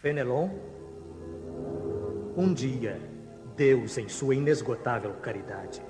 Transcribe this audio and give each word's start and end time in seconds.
Fenelon, 0.00 0.48
um 2.34 2.54
dia, 2.54 2.98
Deus, 3.54 3.98
em 3.98 4.08
sua 4.08 4.34
inesgotável 4.34 5.12
caridade, 5.20 5.82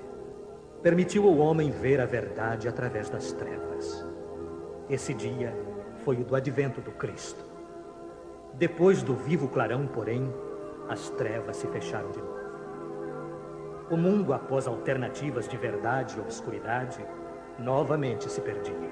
permitiu 0.83 1.25
ao 1.29 1.37
homem 1.37 1.71
ver 1.71 2.01
a 2.01 2.05
verdade 2.05 2.67
através 2.67 3.09
das 3.09 3.31
trevas. 3.31 4.05
Esse 4.89 5.13
dia 5.13 5.55
foi 6.03 6.17
o 6.17 6.25
do 6.25 6.35
advento 6.35 6.81
do 6.81 6.91
Cristo. 6.91 7.41
Depois 8.55 9.01
do 9.01 9.15
vivo 9.15 9.47
clarão, 9.47 9.87
porém, 9.87 10.29
as 10.89 11.09
trevas 11.11 11.55
se 11.55 11.67
fecharam 11.67 12.11
de 12.11 12.19
novo. 12.19 12.41
O 13.89 13.95
mundo, 13.95 14.33
após 14.33 14.67
alternativas 14.67 15.47
de 15.47 15.55
verdade 15.55 16.17
e 16.17 16.19
obscuridade, 16.19 16.99
novamente 17.57 18.29
se 18.29 18.41
perdia. 18.41 18.91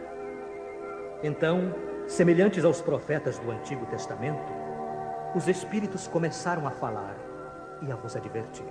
Então, 1.21 1.75
semelhantes 2.07 2.63
aos 2.63 2.79
profetas 2.79 3.37
do 3.37 3.51
Antigo 3.51 3.85
Testamento, 3.87 4.58
os 5.35 5.47
espíritos 5.47 6.07
começaram 6.07 6.67
a 6.67 6.71
falar 6.71 7.15
e 7.81 7.91
a 7.91 7.95
vos 7.95 8.15
advertir. 8.15 8.65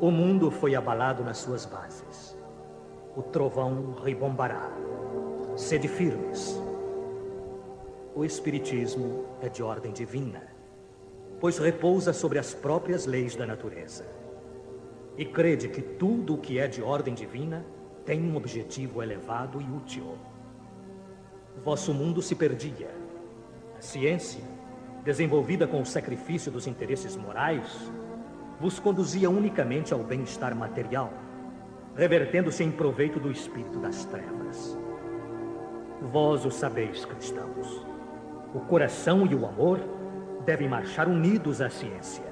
O 0.00 0.10
mundo 0.10 0.50
foi 0.50 0.74
abalado 0.74 1.22
nas 1.22 1.38
suas 1.38 1.66
bases. 1.66 2.36
O 3.16 3.22
trovão 3.22 3.94
ribombará. 4.02 4.70
Sede 5.56 5.88
firmes. 5.88 6.60
O 8.14 8.24
Espiritismo 8.24 9.26
é 9.42 9.48
de 9.48 9.62
ordem 9.62 9.92
divina, 9.92 10.42
pois 11.40 11.58
repousa 11.58 12.12
sobre 12.12 12.38
as 12.38 12.54
próprias 12.54 13.06
leis 13.06 13.36
da 13.36 13.46
natureza. 13.46 14.04
E 15.16 15.24
crede 15.24 15.68
que 15.68 15.82
tudo 15.82 16.34
o 16.34 16.38
que 16.38 16.58
é 16.58 16.66
de 16.66 16.80
ordem 16.80 17.12
divina 17.12 17.64
tem 18.04 18.22
um 18.22 18.36
objetivo 18.36 19.02
elevado 19.02 19.60
e 19.60 19.64
útil. 19.70 20.16
Vosso 21.62 21.92
mundo 21.92 22.22
se 22.22 22.34
perdia. 22.34 22.90
A 23.76 23.80
ciência, 23.80 24.42
desenvolvida 25.04 25.66
com 25.66 25.80
o 25.80 25.86
sacrifício 25.86 26.50
dos 26.50 26.66
interesses 26.66 27.16
morais, 27.16 27.90
vos 28.60 28.78
conduzia 28.78 29.30
unicamente 29.30 29.92
ao 29.92 30.00
bem-estar 30.00 30.54
material, 30.54 31.12
revertendo-se 31.96 32.62
em 32.64 32.70
proveito 32.70 33.20
do 33.20 33.30
espírito 33.30 33.78
das 33.78 34.04
trevas. 34.04 34.76
Vós 36.00 36.44
o 36.44 36.50
sabeis, 36.50 37.04
cristãos. 37.04 37.86
O 38.54 38.60
coração 38.60 39.26
e 39.26 39.34
o 39.34 39.46
amor 39.46 39.80
devem 40.44 40.68
marchar 40.68 41.08
unidos 41.08 41.60
à 41.60 41.68
ciência. 41.68 42.24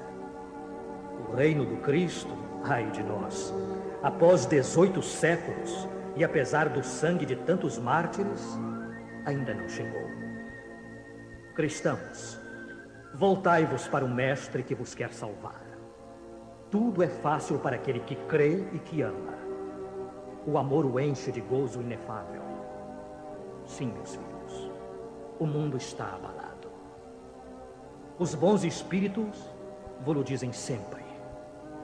O 1.27 1.35
reino 1.35 1.65
do 1.65 1.77
Cristo, 1.77 2.33
ai 2.63 2.89
de 2.91 3.03
nós, 3.03 3.53
após 4.01 4.45
18 4.45 5.01
séculos 5.01 5.87
e 6.15 6.23
apesar 6.23 6.69
do 6.69 6.83
sangue 6.83 7.25
de 7.25 7.35
tantos 7.35 7.77
mártires, 7.77 8.57
ainda 9.25 9.53
não 9.53 9.67
chegou. 9.67 10.09
Cristãos, 11.53 12.36
voltai-vos 13.13 13.87
para 13.87 14.05
o 14.05 14.09
Mestre 14.09 14.63
que 14.63 14.75
vos 14.75 14.93
quer 14.93 15.11
salvar. 15.13 15.61
Tudo 16.69 17.01
é 17.01 17.07
fácil 17.07 17.59
para 17.59 17.75
aquele 17.75 18.01
que 18.01 18.15
crê 18.15 18.67
e 18.73 18.79
que 18.79 19.01
ama. 19.01 19.33
O 20.45 20.57
amor 20.57 20.85
o 20.85 20.99
enche 20.99 21.31
de 21.31 21.41
gozo 21.41 21.81
inefável. 21.81 22.41
Sim, 23.65 23.91
meus 23.91 24.15
filhos, 24.15 24.71
o 25.39 25.45
mundo 25.45 25.77
está 25.77 26.05
abalado. 26.05 26.69
Os 28.19 28.33
bons 28.33 28.63
espíritos 28.63 29.37
vos 30.03 30.25
dizem 30.25 30.51
sempre. 30.51 31.05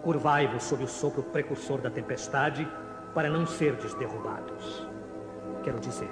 Curvai-vos 0.02 0.64
sob 0.64 0.84
o 0.84 0.88
sopro 0.88 1.24
precursor 1.24 1.80
da 1.80 1.90
tempestade 1.90 2.68
para 3.14 3.30
não 3.30 3.46
serdes 3.46 3.94
derrubados. 3.94 4.88
Quero 5.64 5.80
dizer, 5.80 6.12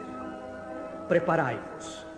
preparai-vos 1.08 2.11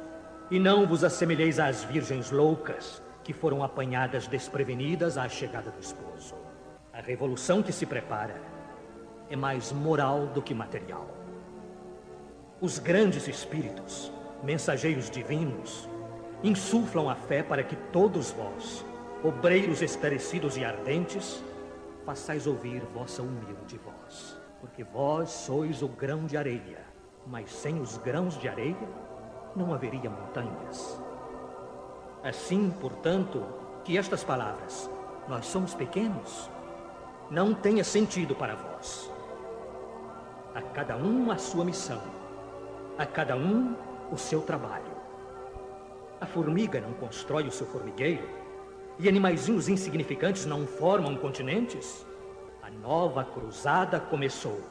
e 0.53 0.59
não 0.59 0.85
vos 0.85 1.03
assemelheis 1.03 1.57
às 1.57 1.83
virgens 1.83 2.29
loucas 2.29 3.01
que 3.23 3.33
foram 3.33 3.63
apanhadas 3.63 4.27
desprevenidas 4.27 5.17
à 5.17 5.27
chegada 5.27 5.71
do 5.71 5.79
esposo. 5.79 6.35
A 6.93 7.01
revolução 7.01 7.63
que 7.63 7.73
se 7.73 7.87
prepara 7.87 8.39
é 9.31 9.35
mais 9.35 9.71
moral 9.71 10.27
do 10.27 10.43
que 10.43 10.53
material. 10.53 11.07
Os 12.61 12.77
grandes 12.77 13.27
espíritos, 13.27 14.11
mensageiros 14.43 15.09
divinos, 15.09 15.89
insuflam 16.43 17.09
a 17.09 17.15
fé 17.15 17.41
para 17.41 17.63
que 17.63 17.75
todos 17.91 18.29
vós, 18.29 18.85
obreiros 19.23 19.81
esclarecidos 19.81 20.55
e 20.55 20.63
ardentes, 20.63 21.43
façais 22.05 22.45
ouvir 22.45 22.83
vossa 22.93 23.23
humilde 23.23 23.79
voz. 23.83 24.37
Porque 24.61 24.83
vós 24.83 25.31
sois 25.31 25.81
o 25.81 25.87
grão 25.87 26.27
de 26.27 26.37
areia, 26.37 26.85
mas 27.25 27.51
sem 27.51 27.79
os 27.79 27.97
grãos 27.97 28.39
de 28.39 28.47
areia 28.47 28.87
não 29.55 29.73
haveria 29.73 30.09
montanhas. 30.09 30.99
Assim, 32.23 32.71
portanto, 32.79 33.43
que 33.83 33.97
estas 33.97 34.23
palavras, 34.23 34.89
nós 35.27 35.45
somos 35.45 35.73
pequenos, 35.73 36.49
não 37.29 37.53
tenha 37.53 37.83
sentido 37.83 38.35
para 38.35 38.55
vós. 38.55 39.11
A 40.55 40.61
cada 40.61 40.95
um 40.95 41.31
a 41.31 41.37
sua 41.37 41.65
missão, 41.65 42.01
a 42.97 43.05
cada 43.05 43.35
um 43.35 43.75
o 44.11 44.17
seu 44.17 44.41
trabalho. 44.41 44.93
A 46.21 46.25
formiga 46.25 46.79
não 46.79 46.93
constrói 46.93 47.47
o 47.47 47.51
seu 47.51 47.67
formigueiro 47.67 48.23
e 48.99 49.09
animaizinhos 49.09 49.67
insignificantes 49.67 50.45
não 50.45 50.65
formam 50.65 51.15
continentes. 51.15 52.05
A 52.61 52.69
nova 52.69 53.25
cruzada 53.25 53.99
começou. 53.99 54.61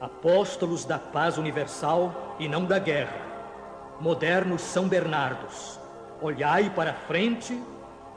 Apóstolos 0.00 0.84
da 0.84 0.98
paz 0.98 1.38
universal 1.38 2.36
e 2.38 2.48
não 2.48 2.64
da 2.64 2.78
guerra. 2.78 3.33
Modernos 4.00 4.62
São 4.62 4.88
Bernardos, 4.88 5.78
olhai 6.20 6.68
para 6.68 6.92
frente 6.92 7.56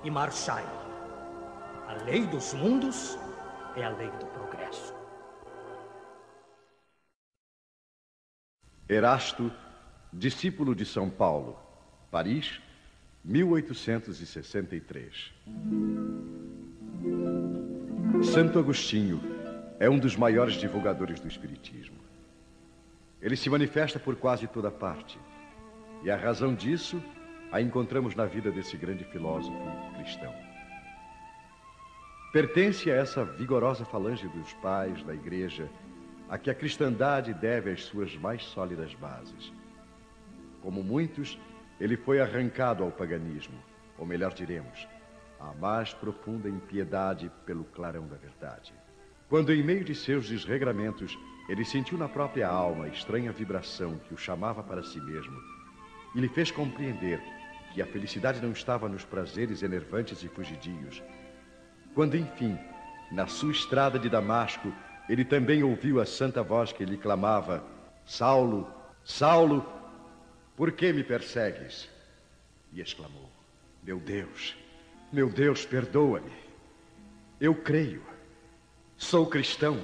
e 0.04 0.10
marchai. 0.10 0.66
A 1.88 1.94
lei 2.04 2.26
dos 2.26 2.54
mundos 2.54 3.16
é 3.76 3.84
a 3.84 3.90
lei 3.90 4.10
do 4.10 4.26
progresso. 4.28 4.96
Erasto, 8.90 9.52
discípulo 10.12 10.74
de 10.74 10.86
São 10.86 11.10
Paulo, 11.10 11.60
Paris, 12.09 12.59
1863. 13.24 15.34
Santo 18.24 18.58
Agostinho 18.58 19.22
é 19.80 19.88
um 19.90 20.00
dos 20.00 20.16
maiores 20.16 20.56
divulgadores 20.56 21.20
do 21.20 21.28
Espiritismo. 21.28 21.98
Ele 23.22 23.36
se 23.36 23.50
manifesta 23.50 24.00
por 24.00 24.16
quase 24.16 24.48
toda 24.48 24.72
parte. 24.72 25.20
E 26.03 26.12
a 26.12 26.16
razão 26.16 26.53
disso 26.53 27.02
a 27.52 27.62
encontramos 27.62 28.16
na 28.16 28.25
vida 28.25 28.52
desse 28.52 28.78
grande 28.78 29.03
filósofo 29.06 29.58
cristão. 29.96 30.34
Pertence 32.31 32.91
a 32.91 32.96
essa 32.96 33.25
vigorosa 33.25 33.84
falange 33.85 34.28
dos 34.28 34.53
pais 34.56 35.02
da 35.03 35.13
igreja 35.13 35.69
a 36.30 36.38
que 36.38 36.50
a 36.50 36.56
cristandade 36.56 37.34
deve 37.34 37.72
as 37.72 37.84
suas 37.84 38.16
mais 38.18 38.44
sólidas 38.44 38.94
bases. 38.96 39.52
Como 40.62 40.84
muitos, 40.84 41.40
ele 41.80 41.96
foi 41.96 42.19
arrancado 42.19 42.84
ao 42.84 42.91
paganismo, 42.91 43.58
ou 43.97 44.06
melhor 44.06 44.34
diremos, 44.34 44.88
à 45.40 45.53
mais 45.53 45.94
profunda 45.94 46.50
impiedade 46.50 47.31
pelo 47.46 47.64
clarão 47.64 48.08
da 48.08 48.18
verdade. 48.18 48.74
Quando, 49.29 49.53
em 49.53 49.64
meio 49.64 49.84
de 49.84 49.96
seus 49.96 50.28
desregramentos, 50.28 51.18
ele 51.47 51.64
sentiu 51.64 51.97
na 51.97 52.09
própria 52.09 52.47
alma 52.47 52.85
a 52.85 52.90
estranha 52.90 53.31
vibração 53.31 53.97
que 54.08 54.14
o 54.14 54.18
chamava 54.18 54.62
para 54.62 54.84
si 54.84 55.00
mesmo 55.00 55.56
e 56.16 56.19
lhe 56.19 56.29
fez 56.29 56.51
compreender 56.51 57.22
que 57.73 57.81
a 57.81 57.85
felicidade 57.85 58.41
não 58.41 58.51
estava 58.51 58.90
nos 58.90 59.06
prazeres 59.06 59.62
enervantes 59.62 60.23
e 60.23 60.28
fugidios. 60.28 61.01
Quando, 61.94 62.16
enfim, 62.16 62.57
na 63.12 63.28
sua 63.28 63.51
estrada 63.51 64.00
de 64.00 64.09
Damasco, 64.09 64.73
ele 65.07 65.23
também 65.23 65.63
ouviu 65.63 66.01
a 66.01 66.06
santa 66.06 66.44
voz 66.44 66.72
que 66.72 66.85
lhe 66.85 66.97
clamava: 66.97 67.63
Saulo, 68.06 68.67
Saulo, 69.03 69.66
por 70.56 70.72
que 70.72 70.91
me 70.91 71.03
persegues? 71.03 71.90
E 72.73 72.81
exclamou: 72.81 73.29
Meu 73.84 73.99
Deus, 73.99 74.58
meu 75.11 75.29
Deus, 75.29 75.66
perdoa-me. 75.66 76.32
Eu 77.40 77.53
creio, 77.53 78.02
sou 78.97 79.28
cristão. 79.28 79.79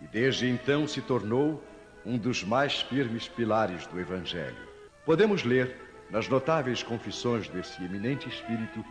E 0.00 0.06
desde 0.06 0.48
então 0.48 0.86
se 0.86 1.02
tornou 1.02 1.62
um 2.06 2.16
dos 2.16 2.44
mais 2.44 2.80
firmes 2.82 3.26
pilares 3.26 3.86
do 3.88 3.98
Evangelho. 3.98 4.67
Podemos 5.08 5.42
ler 5.42 5.74
nas 6.10 6.28
notáveis 6.28 6.82
confissões 6.82 7.48
desse 7.48 7.82
eminente 7.82 8.28
espírito, 8.28 8.84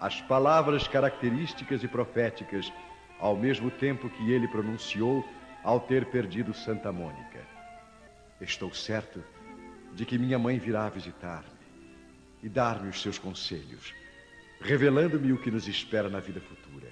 as 0.00 0.20
palavras 0.22 0.88
características 0.88 1.84
e 1.84 1.86
proféticas, 1.86 2.72
ao 3.20 3.36
mesmo 3.36 3.70
tempo 3.70 4.10
que 4.10 4.32
ele 4.32 4.48
pronunciou 4.48 5.24
ao 5.62 5.78
ter 5.78 6.06
perdido 6.06 6.52
Santa 6.52 6.90
Mônica. 6.90 7.38
Estou 8.40 8.74
certo 8.74 9.22
de 9.92 10.04
que 10.04 10.18
minha 10.18 10.40
mãe 10.40 10.58
virá 10.58 10.88
visitar-me 10.88 11.46
e 12.42 12.48
dar-me 12.48 12.88
os 12.88 13.00
seus 13.00 13.16
conselhos, 13.16 13.94
revelando-me 14.60 15.32
o 15.32 15.38
que 15.38 15.52
nos 15.52 15.68
espera 15.68 16.08
na 16.08 16.18
vida 16.18 16.40
futura. 16.40 16.88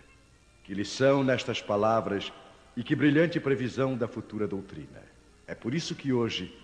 Que 0.62 0.72
lição 0.72 1.24
nestas 1.24 1.60
palavras 1.60 2.32
e 2.76 2.84
que 2.84 2.94
brilhante 2.94 3.40
previsão 3.40 3.96
da 3.96 4.06
futura 4.06 4.46
doutrina. 4.46 5.02
É 5.48 5.54
por 5.56 5.74
isso 5.74 5.96
que 5.96 6.12
hoje 6.12 6.61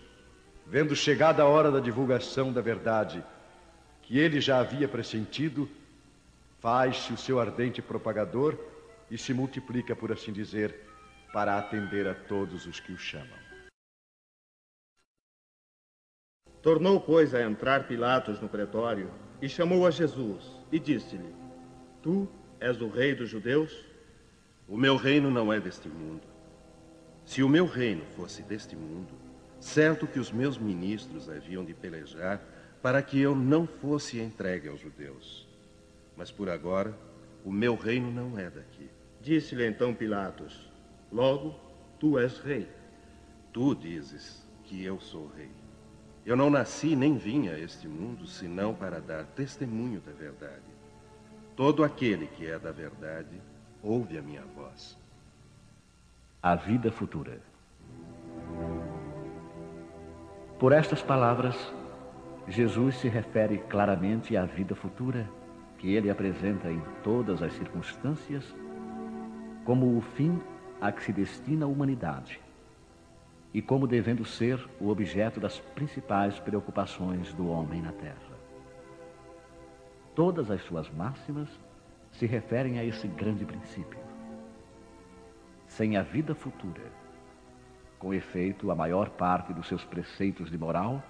vendo 0.69 0.95
chegada 0.95 1.43
a 1.43 1.47
hora 1.47 1.71
da 1.71 1.81
divulgação 1.81 2.53
da 2.53 2.61
verdade, 2.61 3.25
que 4.03 4.19
ele 4.19 4.39
já 4.39 4.61
havia 4.61 4.87
pressentido, 4.87 5.69
faz-se 6.61 7.11
o 7.13 7.17
seu 7.17 7.41
ardente 7.41 7.81
propagador 7.81 8.55
e 9.11 9.17
se 9.17 9.33
multiplica, 9.33 9.97
por 9.97 10.13
assim 10.13 10.31
dizer, 10.31 10.75
para 11.33 11.59
atender 11.59 12.07
a 12.07 12.15
todos 12.15 12.67
os 12.67 12.79
que 12.79 12.93
o 12.93 12.99
chamam. 12.99 13.39
Tornou, 16.61 17.01
pois, 17.01 17.35
a 17.35 17.43
entrar 17.43 17.87
Pilatos 17.89 18.39
no 18.41 18.49
pretório 18.49 19.11
e 19.41 19.49
chamou 19.49 19.87
a 19.87 19.91
Jesus 19.91 20.53
e 20.71 20.79
disse-lhe: 20.79 21.35
Tu 22.03 22.29
és 22.61 22.79
o 22.83 22.89
rei 22.89 23.15
dos 23.15 23.31
judeus? 23.31 23.87
O 24.69 24.77
meu 24.77 24.97
reino 24.97 25.31
não 25.31 25.51
é 25.51 25.59
deste 25.59 25.89
mundo. 25.89 26.27
Se 27.25 27.43
o 27.43 27.49
meu 27.49 27.65
reino 27.65 28.05
fosse 28.17 28.43
deste 28.43 28.77
mundo, 28.77 29.28
certo 29.61 30.07
que 30.07 30.19
os 30.19 30.31
meus 30.31 30.59
ministros 30.59 31.29
haviam 31.29 31.65
de 31.65 31.75
pelejar 31.75 32.41
para 32.83 33.03
que 33.03 33.21
eu 33.21 33.35
não 33.35 33.67
fosse 33.67 34.21
entregue 34.21 34.69
aos 34.69 34.81
judeus. 34.81 35.47
Mas 36.17 36.31
por 36.31 36.49
agora, 36.49 36.97
o 37.45 37.53
meu 37.53 37.75
reino 37.75 38.11
não 38.11 38.39
é 38.39 38.51
daqui. 38.51 38.89
Disse-lhe 39.21 39.67
então 39.67 39.95
Pilatos: 39.95 40.71
Logo, 41.13 41.55
tu 41.99 42.19
és 42.19 42.39
rei. 42.39 42.69
Tu 43.53 43.75
dizes 43.75 44.47
que 44.65 44.85
eu 44.85 45.01
sou 45.01 45.31
rei. 45.37 45.51
Eu 46.25 46.37
não 46.37 46.51
nasci 46.51 46.95
nem 46.95 47.17
vim 47.17 47.49
a 47.49 47.59
este 47.59 47.89
mundo 47.89 48.27
senão 48.27 48.75
para 48.75 49.01
dar 49.01 49.25
testemunho 49.25 50.01
da 50.01 50.13
verdade. 50.13 50.63
Todo 51.57 51.83
aquele 51.83 52.27
que 52.27 52.47
é 52.47 52.59
da 52.59 52.71
verdade 52.71 53.41
ouve 53.83 54.19
a 54.19 54.23
minha 54.23 54.45
voz. 54.55 54.97
A 56.43 56.55
vida 56.55 56.93
futura. 56.93 57.41
Por 60.59 60.73
estas 60.73 61.01
palavras, 61.01 61.57
Jesus 62.49 62.97
se 62.97 63.09
refere 63.09 63.59
claramente 63.59 64.37
à 64.37 64.45
vida 64.45 64.75
futura 64.75 65.25
que 65.79 65.95
ele 65.95 66.11
apresenta 66.11 66.69
em 66.69 66.83
todas 67.05 67.41
as 67.43 67.53
circunstâncias 67.53 68.57
como 69.65 69.97
o 69.97 70.01
fim 70.01 70.41
a 70.81 70.91
que 70.91 71.05
se 71.05 71.13
destina 71.13 71.65
a 71.65 71.69
humanidade 71.69 72.41
e 73.55 73.63
como 73.63 73.87
devendo 73.87 74.25
ser 74.25 74.59
o 74.81 74.89
objeto 74.89 75.39
das 75.39 75.61
principais 75.61 76.41
preocupações 76.41 77.33
do 77.35 77.49
homem 77.49 77.81
na 77.81 77.93
terra. 77.93 78.37
Todas 80.13 80.51
as 80.51 80.61
suas 80.63 80.91
máximas 80.91 81.49
se 82.11 82.27
referem 82.27 82.81
a 82.81 82.85
esse 82.85 83.07
grande 83.07 83.45
princípio. 83.45 84.01
Sem 85.69 85.97
a 85.97 86.03
vida 86.03 86.35
futura, 86.35 86.83
com 87.99 88.15
efeito, 88.15 88.71
a 88.71 88.75
maior 88.75 89.11
parte 89.11 89.53
dos 89.53 89.67
seus 89.67 89.85
preceitos 89.85 90.51
de 90.51 90.57
moral 90.57 91.03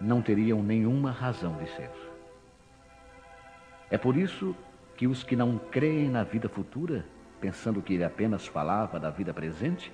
não 0.00 0.22
teriam 0.22 0.62
nenhuma 0.62 1.10
razão 1.10 1.56
de 1.56 1.66
ser. 1.70 1.90
É 3.90 3.98
por 3.98 4.16
isso 4.16 4.54
que 4.96 5.06
os 5.06 5.22
que 5.22 5.34
não 5.34 5.58
creem 5.58 6.08
na 6.08 6.22
vida 6.22 6.48
futura, 6.48 7.04
pensando 7.40 7.82
que 7.82 7.94
ele 7.94 8.04
apenas 8.04 8.46
falava 8.46 8.98
da 8.98 9.10
vida 9.10 9.32
presente, 9.32 9.92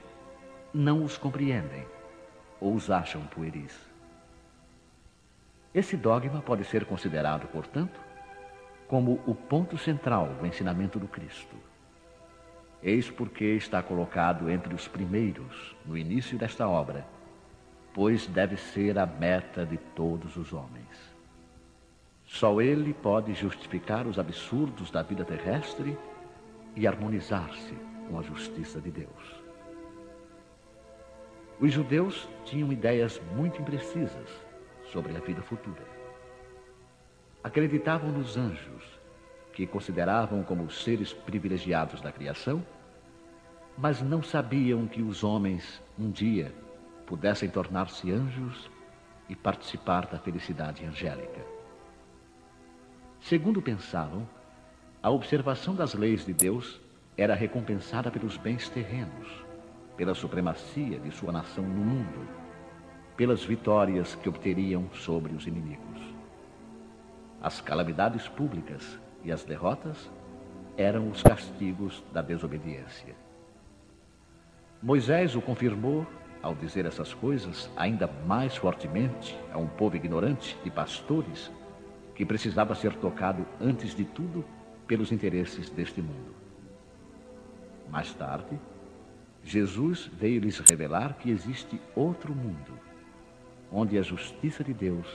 não 0.72 1.04
os 1.04 1.16
compreendem 1.16 1.86
ou 2.60 2.74
os 2.74 2.90
acham 2.90 3.22
pueris. 3.26 3.78
Esse 5.74 5.96
dogma 5.96 6.40
pode 6.40 6.64
ser 6.64 6.84
considerado, 6.84 7.46
portanto, 7.48 8.00
como 8.86 9.20
o 9.26 9.34
ponto 9.34 9.76
central 9.76 10.28
do 10.34 10.46
ensinamento 10.46 10.98
do 10.98 11.08
Cristo. 11.08 11.56
Eis 12.84 13.10
porque 13.10 13.44
está 13.44 13.82
colocado 13.82 14.48
entre 14.48 14.74
os 14.74 14.86
primeiros 14.86 15.74
no 15.84 15.96
início 15.96 16.38
desta 16.38 16.68
obra 16.68 17.04
pois 17.94 18.26
deve 18.26 18.56
ser 18.56 18.98
a 18.98 19.06
meta 19.06 19.64
de 19.64 19.78
todos 19.78 20.36
os 20.36 20.52
homens. 20.52 21.14
Só 22.26 22.60
ele 22.60 22.92
pode 22.92 23.32
justificar 23.34 24.06
os 24.06 24.18
absurdos 24.18 24.90
da 24.90 25.02
vida 25.02 25.24
terrestre 25.24 25.96
e 26.74 26.86
harmonizar-se 26.88 27.74
com 28.10 28.18
a 28.18 28.22
justiça 28.22 28.80
de 28.80 28.90
Deus. 28.90 29.44
Os 31.60 31.72
judeus 31.72 32.28
tinham 32.44 32.72
ideias 32.72 33.22
muito 33.36 33.62
imprecisas 33.62 34.28
sobre 34.90 35.16
a 35.16 35.20
vida 35.20 35.40
futura. 35.40 35.84
Acreditavam 37.44 38.10
nos 38.10 38.36
anjos, 38.36 38.82
que 39.52 39.68
consideravam 39.68 40.42
como 40.42 40.64
os 40.64 40.82
seres 40.82 41.12
privilegiados 41.12 42.00
da 42.00 42.10
criação, 42.10 42.66
mas 43.76 44.00
não 44.00 44.22
sabiam 44.22 44.86
que 44.86 45.02
os 45.02 45.24
homens 45.24 45.82
um 45.98 46.10
dia 46.10 46.54
pudessem 47.06 47.48
tornar-se 47.48 48.10
anjos 48.10 48.70
e 49.28 49.34
participar 49.34 50.06
da 50.06 50.18
felicidade 50.18 50.84
angélica. 50.84 51.40
Segundo 53.20 53.60
pensavam, 53.60 54.28
a 55.02 55.10
observação 55.10 55.74
das 55.74 55.94
leis 55.94 56.24
de 56.24 56.32
Deus 56.32 56.80
era 57.16 57.34
recompensada 57.34 58.10
pelos 58.10 58.36
bens 58.36 58.68
terrenos, 58.68 59.44
pela 59.96 60.14
supremacia 60.14 60.98
de 60.98 61.10
sua 61.10 61.32
nação 61.32 61.64
no 61.64 61.84
mundo, 61.84 62.28
pelas 63.16 63.44
vitórias 63.44 64.14
que 64.16 64.28
obteriam 64.28 64.88
sobre 64.92 65.34
os 65.34 65.46
inimigos. 65.46 66.00
As 67.40 67.60
calamidades 67.60 68.26
públicas 68.28 68.98
e 69.22 69.30
as 69.30 69.44
derrotas 69.44 70.10
eram 70.76 71.10
os 71.10 71.22
castigos 71.22 72.02
da 72.12 72.20
desobediência. 72.22 73.23
Moisés 74.84 75.34
o 75.34 75.40
confirmou 75.40 76.06
ao 76.42 76.54
dizer 76.54 76.84
essas 76.84 77.14
coisas 77.14 77.70
ainda 77.74 78.06
mais 78.26 78.54
fortemente 78.54 79.34
a 79.50 79.56
um 79.56 79.66
povo 79.66 79.96
ignorante 79.96 80.58
de 80.62 80.70
pastores 80.70 81.50
que 82.14 82.22
precisava 82.22 82.74
ser 82.74 82.94
tocado 82.96 83.46
antes 83.58 83.94
de 83.94 84.04
tudo 84.04 84.44
pelos 84.86 85.10
interesses 85.10 85.70
deste 85.70 86.02
mundo. 86.02 86.34
Mais 87.90 88.12
tarde, 88.12 88.60
Jesus 89.42 90.10
veio 90.20 90.38
lhes 90.38 90.58
revelar 90.58 91.16
que 91.16 91.30
existe 91.30 91.80
outro 91.96 92.34
mundo, 92.34 92.78
onde 93.72 93.96
a 93.96 94.02
justiça 94.02 94.62
de 94.62 94.74
Deus 94.74 95.06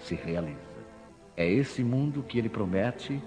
se 0.00 0.16
realiza. 0.16 0.58
É 1.36 1.48
esse 1.48 1.84
mundo 1.84 2.24
que 2.24 2.40
ele 2.40 2.48
promete 2.48 3.22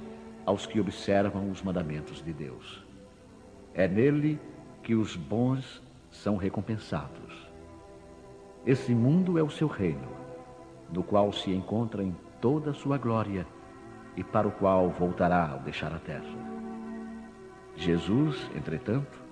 aos 0.46 0.66
que 0.66 0.78
observam 0.78 1.50
os 1.50 1.62
mandamentos 1.62 2.22
de 2.22 2.34
Deus. 2.34 2.84
É 3.74 3.88
nele 3.88 4.38
que 4.84 4.94
os 4.94 5.16
bons 5.16 5.82
são 6.12 6.36
recompensados. 6.36 7.50
Esse 8.66 8.94
mundo 8.94 9.40
é 9.40 9.44
o 9.44 9.50
seu 9.50 9.68
reino, 9.68 10.10
no 10.92 11.02
qual 11.04 11.32
se 11.32 11.52
encontra 11.52 12.04
em 12.04 12.14
toda 12.42 12.72
a 12.72 12.74
sua 12.74 12.98
glória 12.98 13.48
e 14.16 14.24
para 14.24 14.48
o 14.48 14.52
qual 14.52 14.90
voltará 14.90 15.52
ao 15.52 15.60
deixar 15.60 15.94
a 15.94 16.00
terra. 16.00 16.54
Jesus, 17.76 18.50
entretanto, 18.56 19.24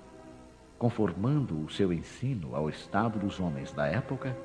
conformando 0.80 1.64
o 1.64 1.70
seu 1.70 1.92
ensino 1.94 2.56
ao 2.56 2.70
estado 2.70 3.20
dos 3.20 3.40
homens 3.40 3.72
da 3.74 3.86
época, 3.86 4.36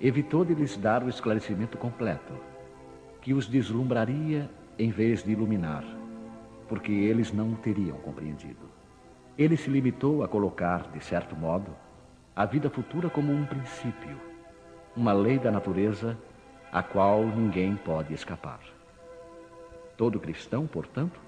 evitou 0.00 0.44
de 0.44 0.54
lhes 0.54 0.76
dar 0.76 1.02
o 1.02 1.08
esclarecimento 1.08 1.78
completo, 1.78 2.34
que 3.20 3.32
os 3.32 3.48
deslumbraria 3.48 4.50
em 4.78 4.90
vez 4.90 5.24
de 5.24 5.32
iluminar, 5.32 5.84
porque 6.68 6.92
eles 6.92 7.32
não 7.32 7.52
o 7.52 7.56
teriam 7.56 7.96
compreendido. 7.98 8.81
Ele 9.38 9.56
se 9.56 9.70
limitou 9.70 10.22
a 10.22 10.28
colocar, 10.28 10.90
de 10.92 11.02
certo 11.02 11.34
modo, 11.34 11.74
a 12.36 12.44
vida 12.44 12.68
futura 12.68 13.08
como 13.08 13.32
um 13.32 13.46
princípio, 13.46 14.18
uma 14.94 15.12
lei 15.12 15.38
da 15.38 15.50
natureza 15.50 16.18
a 16.70 16.82
qual 16.82 17.24
ninguém 17.24 17.76
pode 17.76 18.12
escapar. 18.12 18.60
Todo 19.96 20.20
cristão, 20.20 20.66
portanto, 20.66 21.20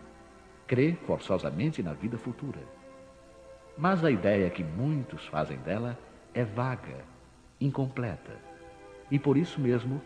crê 0.67 0.97
forçosamente 1.07 1.83
na 1.83 1.93
vida 1.93 2.19
futura. 2.19 2.61
Mas 3.77 4.05
a 4.05 4.11
ideia 4.11 4.51
que 4.51 4.63
muitos 4.63 5.27
fazem 5.27 5.59
dela 5.59 5.99
é 6.33 6.45
vaga, 6.45 7.05
incompleta 7.61 8.33
e, 9.11 9.19
por 9.19 9.37
isso 9.37 9.61
mesmo, 9.61 10.01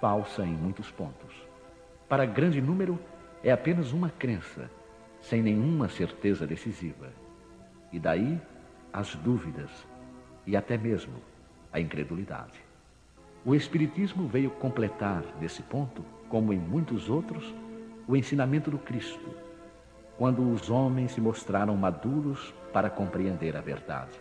falsa 0.00 0.44
em 0.44 0.52
muitos 0.52 0.90
pontos. 0.90 1.34
Para 2.08 2.24
grande 2.24 2.60
número, 2.60 2.98
é 3.42 3.50
apenas 3.50 3.92
uma 3.92 4.10
crença, 4.10 4.70
sem 5.20 5.42
nenhuma 5.42 5.88
certeza 5.88 6.46
decisiva. 6.46 7.21
E 7.92 7.98
daí 7.98 8.40
as 8.92 9.14
dúvidas 9.16 9.70
e 10.46 10.56
até 10.56 10.76
mesmo 10.76 11.14
a 11.72 11.80
incredulidade. 11.80 12.60
O 13.44 13.54
Espiritismo 13.54 14.26
veio 14.28 14.50
completar 14.50 15.24
nesse 15.40 15.62
ponto, 15.62 16.04
como 16.28 16.52
em 16.52 16.58
muitos 16.58 17.10
outros, 17.10 17.54
o 18.06 18.16
ensinamento 18.16 18.70
do 18.70 18.78
Cristo, 18.78 19.28
quando 20.16 20.48
os 20.52 20.70
homens 20.70 21.12
se 21.12 21.20
mostraram 21.20 21.76
maduros 21.76 22.54
para 22.72 22.90
compreender 22.90 23.56
a 23.56 23.60
verdade. 23.60 24.20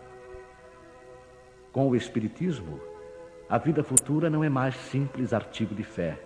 Com 1.71 1.89
o 1.89 1.95
Espiritismo, 1.95 2.79
a 3.49 3.57
vida 3.57 3.83
futura 3.83 4.29
não 4.29 4.43
é 4.43 4.49
mais 4.49 4.75
simples 4.75 5.33
artigo 5.33 5.75
de 5.75 5.83
fé 5.83 6.19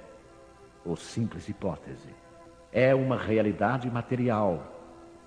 ou 0.86 0.96
simples 0.96 1.50
hipótese. 1.50 2.10
É 2.72 2.94
uma 2.94 3.18
realidade 3.18 3.90
material 3.90 4.72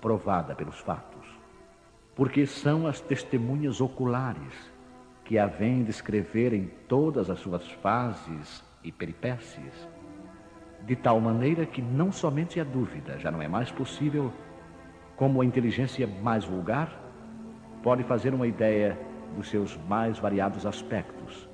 provada 0.01 0.55
pelos 0.55 0.79
fatos 0.79 1.18
porque 2.19 2.45
são 2.45 2.85
as 2.85 2.99
testemunhas 2.99 3.79
oculares 3.79 4.53
que 5.23 5.39
a 5.39 5.47
vêm 5.47 5.85
descrever 5.85 6.53
em 6.53 6.69
todas 6.85 7.29
as 7.29 7.39
suas 7.39 7.65
fases 7.71 8.61
e 8.83 8.91
peripécias, 8.91 9.87
de 10.85 10.97
tal 10.97 11.21
maneira 11.21 11.65
que 11.65 11.81
não 11.81 12.11
somente 12.11 12.59
a 12.59 12.65
dúvida 12.65 13.17
já 13.17 13.31
não 13.31 13.41
é 13.41 13.47
mais 13.47 13.71
possível, 13.71 14.33
como 15.15 15.41
a 15.41 15.45
inteligência 15.45 16.05
mais 16.05 16.43
vulgar 16.43 16.91
pode 17.81 18.03
fazer 18.03 18.33
uma 18.33 18.47
ideia 18.47 18.99
dos 19.37 19.49
seus 19.49 19.77
mais 19.87 20.19
variados 20.19 20.65
aspectos, 20.65 21.47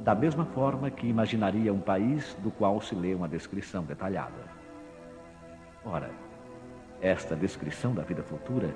da 0.00 0.14
mesma 0.14 0.46
forma 0.46 0.90
que 0.90 1.06
imaginaria 1.06 1.74
um 1.74 1.80
país 1.80 2.34
do 2.42 2.50
qual 2.50 2.80
se 2.80 2.94
lê 2.94 3.14
uma 3.14 3.28
descrição 3.28 3.84
detalhada. 3.84 4.48
Ora, 5.84 6.10
esta 7.02 7.36
descrição 7.36 7.92
da 7.94 8.02
vida 8.02 8.22
futura 8.22 8.74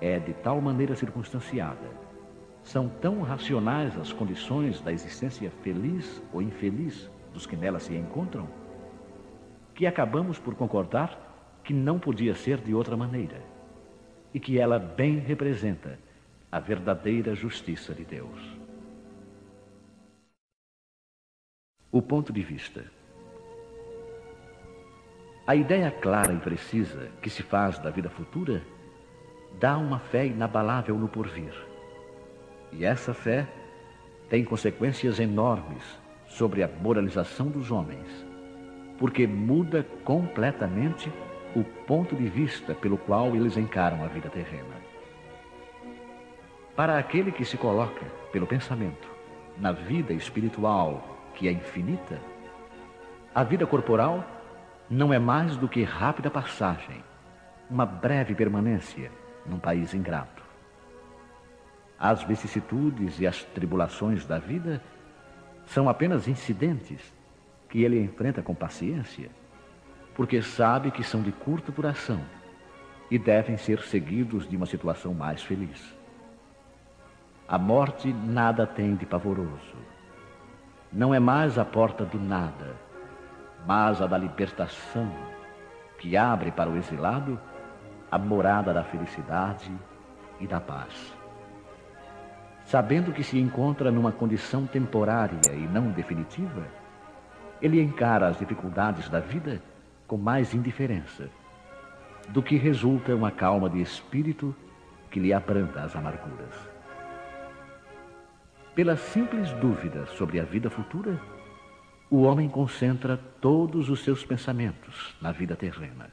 é 0.00 0.18
de 0.18 0.32
tal 0.34 0.60
maneira 0.60 0.94
circunstanciada, 0.94 1.88
são 2.62 2.88
tão 2.88 3.20
racionais 3.22 3.96
as 3.98 4.12
condições 4.12 4.80
da 4.80 4.92
existência 4.92 5.50
feliz 5.62 6.22
ou 6.32 6.40
infeliz 6.40 7.10
dos 7.32 7.46
que 7.46 7.56
nela 7.56 7.78
se 7.78 7.94
encontram, 7.94 8.48
que 9.74 9.86
acabamos 9.86 10.38
por 10.38 10.54
concordar 10.54 11.60
que 11.62 11.74
não 11.74 11.98
podia 11.98 12.34
ser 12.34 12.58
de 12.58 12.74
outra 12.74 12.96
maneira 12.96 13.42
e 14.32 14.40
que 14.40 14.58
ela 14.58 14.78
bem 14.78 15.18
representa 15.18 15.98
a 16.50 16.58
verdadeira 16.58 17.34
justiça 17.34 17.94
de 17.94 18.04
Deus. 18.04 18.58
O 21.90 22.00
ponto 22.02 22.32
de 22.32 22.42
vista. 22.42 22.84
A 25.46 25.54
ideia 25.54 25.90
clara 25.90 26.32
e 26.32 26.38
precisa 26.38 27.10
que 27.20 27.28
se 27.28 27.42
faz 27.42 27.78
da 27.78 27.90
vida 27.90 28.08
futura 28.08 28.62
dá 29.58 29.76
uma 29.76 29.98
fé 29.98 30.26
inabalável 30.26 30.98
no 30.98 31.08
porvir. 31.08 31.54
E 32.72 32.84
essa 32.84 33.14
fé 33.14 33.46
tem 34.28 34.44
consequências 34.44 35.20
enormes 35.20 35.82
sobre 36.26 36.62
a 36.62 36.68
moralização 36.68 37.48
dos 37.48 37.70
homens, 37.70 38.26
porque 38.98 39.26
muda 39.26 39.86
completamente 40.04 41.12
o 41.54 41.62
ponto 41.62 42.16
de 42.16 42.28
vista 42.28 42.74
pelo 42.74 42.98
qual 42.98 43.34
eles 43.36 43.56
encaram 43.56 44.02
a 44.02 44.08
vida 44.08 44.28
terrena. 44.28 44.74
Para 46.74 46.98
aquele 46.98 47.30
que 47.30 47.44
se 47.44 47.56
coloca, 47.56 48.04
pelo 48.32 48.46
pensamento, 48.46 49.08
na 49.56 49.70
vida 49.70 50.12
espiritual 50.12 51.30
que 51.34 51.46
é 51.46 51.52
infinita, 51.52 52.18
a 53.32 53.44
vida 53.44 53.66
corporal 53.66 54.24
não 54.90 55.12
é 55.12 55.18
mais 55.18 55.56
do 55.56 55.68
que 55.68 55.84
rápida 55.84 56.30
passagem, 56.30 57.02
uma 57.70 57.86
breve 57.86 58.34
permanência 58.34 59.10
num 59.46 59.58
país 59.58 59.94
ingrato. 59.94 60.42
As 61.98 62.22
vicissitudes 62.22 63.20
e 63.20 63.26
as 63.26 63.42
tribulações 63.42 64.24
da 64.26 64.38
vida 64.38 64.82
são 65.66 65.88
apenas 65.88 66.28
incidentes 66.28 67.12
que 67.68 67.82
ele 67.82 68.00
enfrenta 68.00 68.42
com 68.42 68.54
paciência, 68.54 69.30
porque 70.14 70.42
sabe 70.42 70.90
que 70.90 71.02
são 71.02 71.22
de 71.22 71.32
curta 71.32 71.72
duração 71.72 72.20
e 73.10 73.18
devem 73.18 73.56
ser 73.56 73.80
seguidos 73.82 74.48
de 74.48 74.56
uma 74.56 74.66
situação 74.66 75.14
mais 75.14 75.42
feliz. 75.42 75.94
A 77.46 77.58
morte 77.58 78.12
nada 78.12 78.66
tem 78.66 78.96
de 78.96 79.06
pavoroso 79.06 79.94
não 80.94 81.12
é 81.12 81.18
mais 81.18 81.58
a 81.58 81.64
porta 81.64 82.04
do 82.04 82.20
nada, 82.20 82.76
mas 83.66 84.00
a 84.00 84.06
da 84.06 84.16
libertação, 84.16 85.10
que 85.98 86.16
abre 86.16 86.52
para 86.52 86.70
o 86.70 86.76
exilado 86.76 87.40
a 88.14 88.18
morada 88.18 88.72
da 88.72 88.84
felicidade 88.84 89.72
e 90.38 90.46
da 90.46 90.60
paz. 90.60 91.12
Sabendo 92.64 93.10
que 93.10 93.24
se 93.24 93.40
encontra 93.40 93.90
numa 93.90 94.12
condição 94.12 94.68
temporária 94.68 95.52
e 95.52 95.66
não 95.66 95.90
definitiva, 95.90 96.64
ele 97.60 97.82
encara 97.82 98.28
as 98.28 98.38
dificuldades 98.38 99.08
da 99.08 99.18
vida 99.18 99.60
com 100.06 100.16
mais 100.16 100.54
indiferença, 100.54 101.28
do 102.28 102.40
que 102.40 102.56
resulta 102.56 103.16
uma 103.16 103.32
calma 103.32 103.68
de 103.68 103.82
espírito 103.82 104.54
que 105.10 105.18
lhe 105.18 105.32
abranda 105.32 105.82
as 105.82 105.96
amarguras. 105.96 106.54
Pela 108.76 108.96
simples 108.96 109.50
dúvida 109.54 110.06
sobre 110.06 110.38
a 110.38 110.44
vida 110.44 110.70
futura, 110.70 111.20
o 112.08 112.22
homem 112.22 112.48
concentra 112.48 113.18
todos 113.40 113.90
os 113.90 114.04
seus 114.04 114.24
pensamentos 114.24 115.16
na 115.20 115.32
vida 115.32 115.56
terrena. 115.56 116.08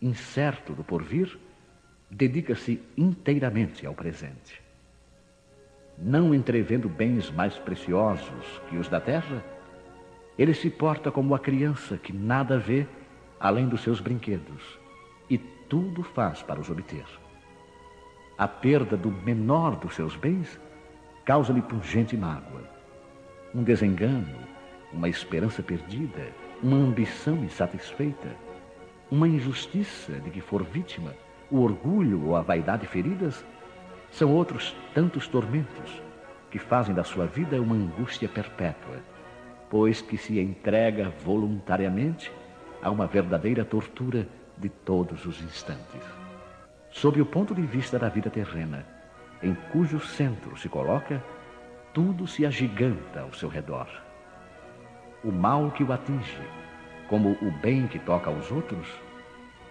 Incerto 0.00 0.72
do 0.74 0.84
porvir, 0.84 1.38
dedica-se 2.10 2.82
inteiramente 2.96 3.86
ao 3.86 3.94
presente. 3.94 4.62
Não 5.98 6.34
entrevendo 6.34 6.88
bens 6.88 7.30
mais 7.30 7.58
preciosos 7.58 8.60
que 8.68 8.76
os 8.76 8.88
da 8.88 9.00
terra, 9.00 9.42
ele 10.38 10.52
se 10.52 10.68
porta 10.68 11.10
como 11.10 11.34
a 11.34 11.38
criança 11.38 11.96
que 11.96 12.12
nada 12.12 12.58
vê 12.58 12.86
além 13.40 13.68
dos 13.68 13.80
seus 13.80 14.00
brinquedos 14.00 14.78
e 15.30 15.38
tudo 15.38 16.02
faz 16.02 16.42
para 16.42 16.60
os 16.60 16.68
obter. 16.68 17.06
A 18.36 18.46
perda 18.46 18.96
do 18.96 19.10
menor 19.10 19.76
dos 19.76 19.94
seus 19.94 20.14
bens 20.14 20.60
causa-lhe 21.24 21.62
pungente 21.62 22.16
mágoa. 22.16 22.62
Um 23.54 23.62
desengano, 23.62 24.38
uma 24.92 25.08
esperança 25.08 25.62
perdida, 25.62 26.28
uma 26.62 26.76
ambição 26.76 27.42
insatisfeita, 27.42 28.28
uma 29.10 29.28
injustiça 29.28 30.12
de 30.20 30.30
que 30.30 30.40
for 30.40 30.62
vítima, 30.64 31.14
o 31.50 31.60
orgulho 31.60 32.26
ou 32.26 32.36
a 32.36 32.42
vaidade 32.42 32.86
feridas, 32.86 33.44
são 34.10 34.32
outros 34.32 34.74
tantos 34.94 35.28
tormentos 35.28 36.02
que 36.50 36.58
fazem 36.58 36.94
da 36.94 37.04
sua 37.04 37.26
vida 37.26 37.60
uma 37.60 37.74
angústia 37.74 38.28
perpétua, 38.28 39.00
pois 39.68 40.00
que 40.00 40.16
se 40.16 40.40
entrega 40.40 41.12
voluntariamente 41.24 42.32
a 42.82 42.90
uma 42.90 43.06
verdadeira 43.06 43.64
tortura 43.64 44.26
de 44.56 44.68
todos 44.68 45.26
os 45.26 45.40
instantes. 45.42 46.02
Sob 46.90 47.20
o 47.20 47.26
ponto 47.26 47.54
de 47.54 47.62
vista 47.62 47.98
da 47.98 48.08
vida 48.08 48.30
terrena, 48.30 48.86
em 49.42 49.54
cujo 49.70 50.00
centro 50.00 50.56
se 50.56 50.68
coloca, 50.68 51.22
tudo 51.92 52.26
se 52.26 52.46
agiganta 52.46 53.20
ao 53.20 53.32
seu 53.34 53.48
redor. 53.48 53.86
O 55.22 55.30
mal 55.30 55.70
que 55.70 55.84
o 55.84 55.92
atinge, 55.92 56.40
como 57.08 57.36
o 57.42 57.50
bem 57.50 57.86
que 57.86 57.98
toca 57.98 58.30
aos 58.30 58.50
outros, 58.50 58.88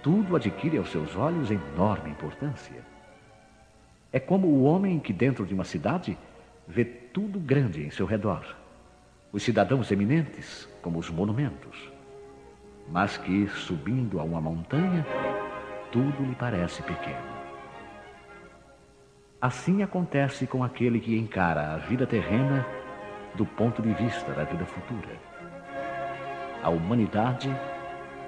tudo 0.01 0.36
adquire 0.36 0.77
aos 0.77 0.89
seus 0.89 1.15
olhos 1.15 1.50
enorme 1.50 2.12
importância. 2.12 2.82
É 4.12 4.20
como 4.20 4.48
o 4.48 4.63
homem 4.63 5.00
que, 5.00 5.12
dentro 5.12 5.46
de 5.46 5.54
uma 5.54 5.63
cidade, 5.63 6.18
vê 6.68 6.86
tudo 6.86 7.39
grande 7.39 7.84
em 7.84 7.89
seu 7.89 8.06
redor. 8.06 8.56
Os 9.32 9.44
cidadãos 9.44 9.92
eminentes, 9.92 10.70
como 10.82 11.00
os 11.00 11.10
monumentos. 11.10 11.92
Mas 12.89 13.18
que, 13.18 13.48
subindo 13.48 14.20
a 14.20 14.24
uma 14.24 14.39
montanha, 14.39 15.06
tudo 15.92 16.24
lhe 16.24 16.36
parece 16.36 16.82
pequeno. 16.84 17.36
Assim 19.42 19.84
acontece 19.84 20.48
com 20.48 20.63
aquele 20.63 21.00
que 21.00 21.18
encara 21.18 21.74
a 21.74 21.77
vida 21.77 22.08
terrena 22.08 22.65
do 23.36 23.46
ponto 23.46 23.82
de 23.82 23.94
vista 23.94 24.32
da 24.34 24.44
vida 24.44 24.65
futura. 24.65 25.25
A 26.65 26.69
humanidade, 26.69 27.48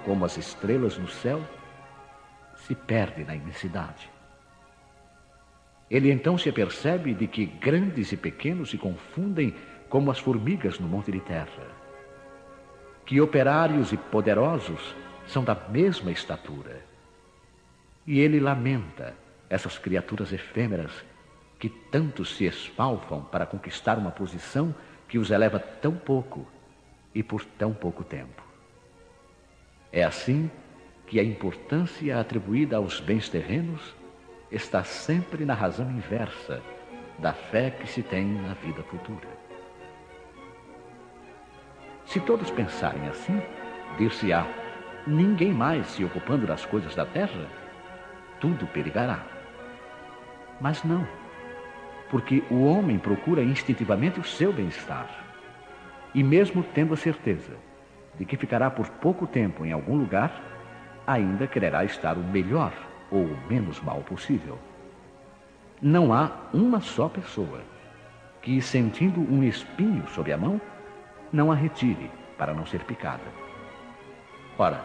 como 0.06 0.24
as 0.24 0.38
estrelas 0.38 0.96
no 0.96 1.08
céu, 1.08 1.41
se 2.56 2.75
perde 2.75 3.24
na 3.24 3.36
imensidade. 3.36 4.08
Ele 5.89 6.12
então 6.12 6.38
se 6.38 6.48
apercebe 6.48 7.15
de 7.15 7.25
que 7.25 7.48
grandes 7.48 8.12
e 8.12 8.15
pequenos 8.15 8.70
se 8.70 8.77
confundem 8.77 9.56
como 9.89 10.12
as 10.12 10.20
formigas 10.20 10.77
no 10.77 10.88
monte 10.88 11.12
de 11.12 11.20
terra. 11.20 11.63
Que 13.08 13.20
operários 13.20 13.91
e 13.91 13.98
poderosos 13.98 14.96
são 15.25 15.44
da 15.44 15.56
mesma 15.56 16.12
estatura. 16.12 16.86
E 18.06 18.20
ele 18.20 18.39
lamenta 18.39 19.15
essas 19.50 19.79
criaturas 19.79 20.32
efêmeras 20.32 20.91
que 21.58 21.70
tanto 21.70 22.24
se 22.24 22.46
esfalfam 22.46 23.24
para 23.24 23.48
conquistar 23.48 23.98
uma 23.98 24.12
posição 24.12 24.75
que 25.08 25.17
os 25.17 25.32
eleva 25.32 25.58
tão 25.58 25.96
pouco 25.96 26.46
e 27.18 27.24
por 27.24 27.44
tão 27.44 27.74
pouco 27.74 28.04
tempo. 28.04 28.44
É 29.92 30.04
assim 30.04 30.52
que 31.08 31.20
a 31.20 31.24
importância 31.24 32.20
atribuída 32.20 32.78
aos 32.78 33.00
bens 33.00 33.28
terrenos 33.28 33.96
está 34.52 34.84
sempre 34.84 35.44
na 35.44 35.56
razão 35.56 35.90
inversa 35.90 36.62
da 37.18 37.34
fé 37.34 37.72
que 37.72 37.88
se 37.88 38.04
tem 38.04 38.24
na 38.24 38.54
vida 38.54 38.84
futura. 38.84 39.28
Se 42.06 42.20
todos 42.20 42.52
pensarem 42.52 43.08
assim, 43.08 43.42
dir-se-á, 43.98 44.46
ninguém 45.08 45.52
mais 45.52 45.88
se 45.88 46.04
ocupando 46.04 46.46
das 46.46 46.68
coisas 46.68 46.94
da 46.94 47.06
terra, 47.06 47.50
tudo 48.40 48.68
perigará. 48.68 49.26
Mas 50.62 50.84
não, 50.84 51.08
porque 52.12 52.44
o 52.52 52.64
homem 52.64 53.00
procura 53.00 53.42
instintivamente 53.42 54.20
o 54.20 54.24
seu 54.24 54.54
bem-estar. 54.54 55.26
E 56.14 56.24
mesmo 56.24 56.64
tendo 56.64 56.94
a 56.94 56.98
certeza 56.98 57.54
de 58.18 58.26
que 58.26 58.38
ficará 58.38 58.70
por 58.70 58.90
pouco 58.90 59.28
tempo 59.28 59.66
em 59.66 59.72
algum 59.72 59.96
lugar, 59.96 60.42
ainda 61.06 61.48
quererá 61.48 61.86
estar 61.86 62.18
o 62.18 62.24
melhor 62.24 62.74
ou 63.12 63.24
o 63.24 63.38
menos 63.48 63.80
mal 63.82 64.02
possível. 64.02 64.58
Não 65.82 66.12
há 66.14 66.32
uma 66.54 66.82
só 66.82 67.08
pessoa 67.08 67.62
que, 68.42 68.62
sentindo 68.62 69.22
um 69.22 69.44
espinho 69.44 70.08
sob 70.10 70.32
a 70.32 70.38
mão, 70.38 70.60
não 71.32 71.52
a 71.52 71.56
retire 71.56 72.10
para 72.38 72.54
não 72.54 72.66
ser 72.66 72.84
picada. 72.84 73.24
Ora, 74.58 74.84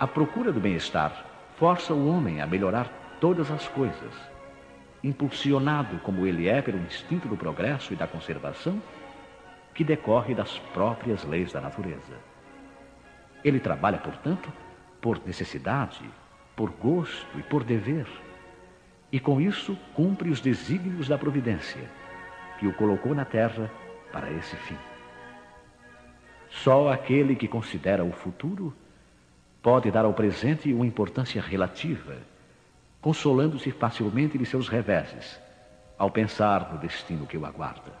a 0.00 0.06
procura 0.06 0.52
do 0.52 0.60
bem-estar 0.60 1.24
força 1.56 1.94
o 1.94 2.08
homem 2.08 2.40
a 2.40 2.46
melhorar 2.46 2.88
todas 3.20 3.50
as 3.50 3.66
coisas. 3.68 4.14
Impulsionado 5.02 5.98
como 6.00 6.26
ele 6.26 6.48
é 6.48 6.60
pelo 6.60 6.78
instinto 6.78 7.28
do 7.28 7.36
progresso 7.36 7.92
e 7.92 7.96
da 7.96 8.06
conservação, 8.06 8.80
que 9.78 9.84
decorre 9.84 10.34
das 10.34 10.58
próprias 10.74 11.22
leis 11.22 11.52
da 11.52 11.60
natureza. 11.60 12.16
Ele 13.44 13.60
trabalha, 13.60 13.96
portanto, 13.96 14.52
por 15.00 15.24
necessidade, 15.24 16.00
por 16.56 16.70
gosto 16.70 17.38
e 17.38 17.44
por 17.44 17.62
dever, 17.62 18.08
e 19.12 19.20
com 19.20 19.40
isso 19.40 19.78
cumpre 19.94 20.30
os 20.30 20.40
desígnios 20.40 21.06
da 21.06 21.16
providência, 21.16 21.88
que 22.58 22.66
o 22.66 22.74
colocou 22.74 23.14
na 23.14 23.24
terra 23.24 23.70
para 24.10 24.28
esse 24.32 24.56
fim. 24.56 24.76
Só 26.50 26.92
aquele 26.92 27.36
que 27.36 27.46
considera 27.46 28.02
o 28.02 28.10
futuro 28.10 28.74
pode 29.62 29.92
dar 29.92 30.04
ao 30.04 30.12
presente 30.12 30.74
uma 30.74 30.88
importância 30.88 31.40
relativa, 31.40 32.16
consolando-se 33.00 33.70
facilmente 33.70 34.36
de 34.36 34.44
seus 34.44 34.68
reveses, 34.68 35.40
ao 35.96 36.10
pensar 36.10 36.72
no 36.72 36.80
destino 36.80 37.28
que 37.28 37.38
o 37.38 37.46
aguarda. 37.46 37.97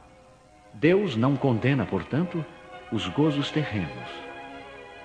Deus 0.80 1.16
não 1.16 1.34
condena, 1.34 1.84
portanto, 1.84 2.44
os 2.92 3.08
gozos 3.08 3.50
terrenos, 3.50 4.08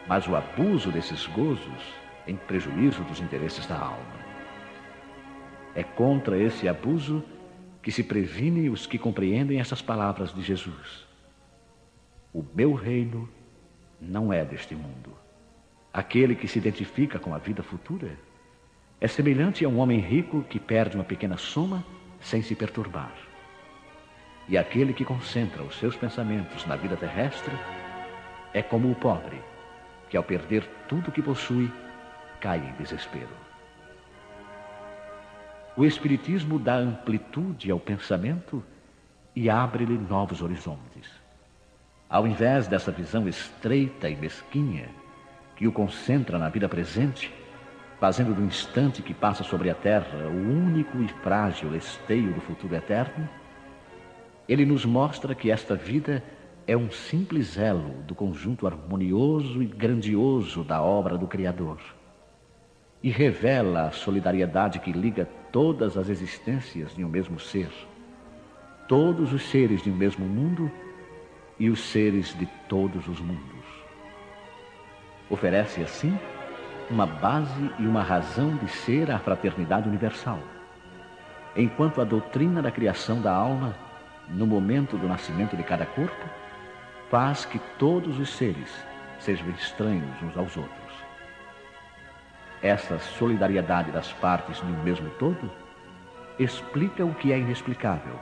mas 0.08 0.27
o 0.27 0.36
abuso 0.36 0.92
desses 0.92 1.25
gozos 1.25 1.84
em 2.27 2.36
prejuízo 2.36 3.03
dos 3.06 3.20
interesses 3.20 3.65
da 3.65 3.80
alma. 3.80 4.24
É 5.74 5.82
contra 5.82 6.38
esse 6.38 6.68
abuso 6.68 7.24
que 7.82 7.92
se 7.92 8.03
previnem 8.03 8.70
os 8.70 8.86
que 8.86 9.00
compreendem 9.00 9.60
essas 9.60 9.82
palavras 9.82 10.32
de 10.32 10.44
Jesus. 10.44 11.08
O 12.32 12.46
meu 12.53 12.75
reino 12.75 13.27
não 14.00 14.32
é 14.32 14.46
deste 14.46 14.75
mundo. 14.75 15.18
Aquele 15.92 16.36
que 16.36 16.48
se 16.48 16.60
identifica 16.60 17.18
com 17.18 17.34
a 17.34 17.39
vida 17.39 17.63
futura 17.63 18.15
é 19.01 19.08
semelhante 19.08 19.65
a 19.65 19.70
um 19.70 19.80
homem 19.80 20.00
rico 20.00 20.44
que 20.44 20.60
perde 20.60 20.96
uma 20.96 21.03
pequena 21.03 21.36
soma 21.36 21.84
sem 22.22 22.44
se 22.44 22.53
perturbar. 22.53 23.33
E 24.48 24.58
aquele 24.58 24.94
que 24.94 25.06
concentra 25.06 25.64
os 25.64 25.78
seus 25.78 25.96
pensamentos 25.96 26.66
na 26.66 26.76
vida 26.76 26.98
terrestre 26.98 27.54
é 28.54 28.62
como 28.62 28.92
o 28.92 28.96
pobre, 28.96 29.42
que 30.10 30.18
ao 30.18 30.24
perder 30.24 30.68
tudo 30.88 31.12
que 31.12 31.22
possui, 31.22 31.72
cai 32.40 32.60
em 32.60 32.74
desespero. 32.74 33.30
O 35.76 35.86
Espiritismo 35.86 36.60
dá 36.60 36.76
amplitude 36.76 37.72
ao 37.72 37.80
pensamento 37.80 38.64
e 39.36 39.50
abre-lhe 39.50 39.98
novos 39.98 40.42
horizontes. 40.42 41.10
Ao 42.08 42.28
invés 42.28 42.68
dessa 42.68 42.92
visão 42.92 43.28
estreita 43.28 44.08
e 44.08 44.16
mesquinha 44.16 44.88
que 45.56 45.68
o 45.68 45.72
concentra 45.72 46.38
na 46.38 46.50
vida 46.50 46.70
presente, 46.70 47.34
fazendo 48.00 48.36
do 48.36 48.44
instante 48.44 49.02
que 49.02 49.14
passa 49.14 49.44
sobre 49.44 49.70
a 49.70 49.74
terra 49.74 50.28
o 50.28 50.50
único 50.50 51.02
e 51.02 51.08
frágil 51.08 51.76
esteio 51.76 52.34
do 52.34 52.42
futuro 52.42 52.76
eterno, 52.76 53.28
ele 54.48 54.66
nos 54.66 54.86
mostra 54.86 55.34
que 55.34 55.50
esta 55.50 55.76
vida 55.76 56.24
é 56.66 56.76
um 56.76 56.92
simples 56.92 57.58
elo 57.58 58.02
do 58.08 58.16
conjunto 58.16 58.66
harmonioso 58.66 59.62
e 59.62 59.66
grandioso 59.66 60.64
da 60.64 60.82
obra 60.82 61.18
do 61.18 61.28
Criador 61.28 61.80
e 63.04 63.10
revela 63.10 63.88
a 63.88 63.92
solidariedade 63.92 64.80
que 64.80 64.94
liga 64.94 65.28
todas 65.52 65.98
as 65.98 66.08
existências 66.08 66.96
de 66.96 67.04
um 67.04 67.10
mesmo 67.10 67.38
ser, 67.38 67.70
todos 68.88 69.34
os 69.34 69.44
seres 69.50 69.84
de 69.84 69.92
um 69.92 69.96
mesmo 69.96 70.26
mundo 70.26 70.72
e 71.60 71.70
os 71.70 71.82
seres 71.82 72.36
de 72.40 72.46
todos 72.70 73.08
os 73.10 73.20
mundos. 73.20 73.66
Oferece 75.30 75.82
assim 75.82 76.18
uma 76.90 77.06
base 77.06 77.72
e 77.78 77.86
uma 77.86 78.02
razão 78.02 78.56
de 78.56 78.70
ser 78.70 79.12
à 79.12 79.20
fraternidade 79.20 79.89
universal, 79.89 80.39
enquanto 81.56 82.00
a 82.00 82.06
doutrina 82.06 82.62
da 82.62 82.72
criação 82.72 83.22
da 83.22 83.34
alma, 83.34 83.76
no 84.30 84.48
momento 84.48 84.98
do 84.98 85.08
nascimento 85.08 85.56
de 85.56 85.64
cada 85.64 85.86
corpo, 85.86 86.26
faz 87.10 87.46
que 87.46 87.60
todos 87.78 88.18
os 88.20 88.30
seres 88.30 88.72
sejam 89.20 89.50
estranhos 89.52 90.22
uns 90.22 90.36
aos 90.38 90.58
outros. 90.58 90.94
Essa 92.62 92.98
solidariedade 92.98 93.92
das 93.92 94.12
partes 94.14 94.58
de 94.58 94.72
um 94.72 94.84
mesmo 94.84 95.10
todo 95.20 95.52
explica 96.40 97.06
o 97.06 97.14
que 97.14 97.32
é 97.32 97.38
inexplicável, 97.38 98.20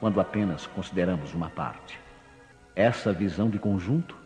quando 0.00 0.20
apenas 0.20 0.66
consideramos 0.66 1.34
uma 1.34 1.50
parte. 1.50 1.98
Essa 2.74 3.12
visão 3.12 3.48
de 3.48 3.58
conjunto, 3.58 4.16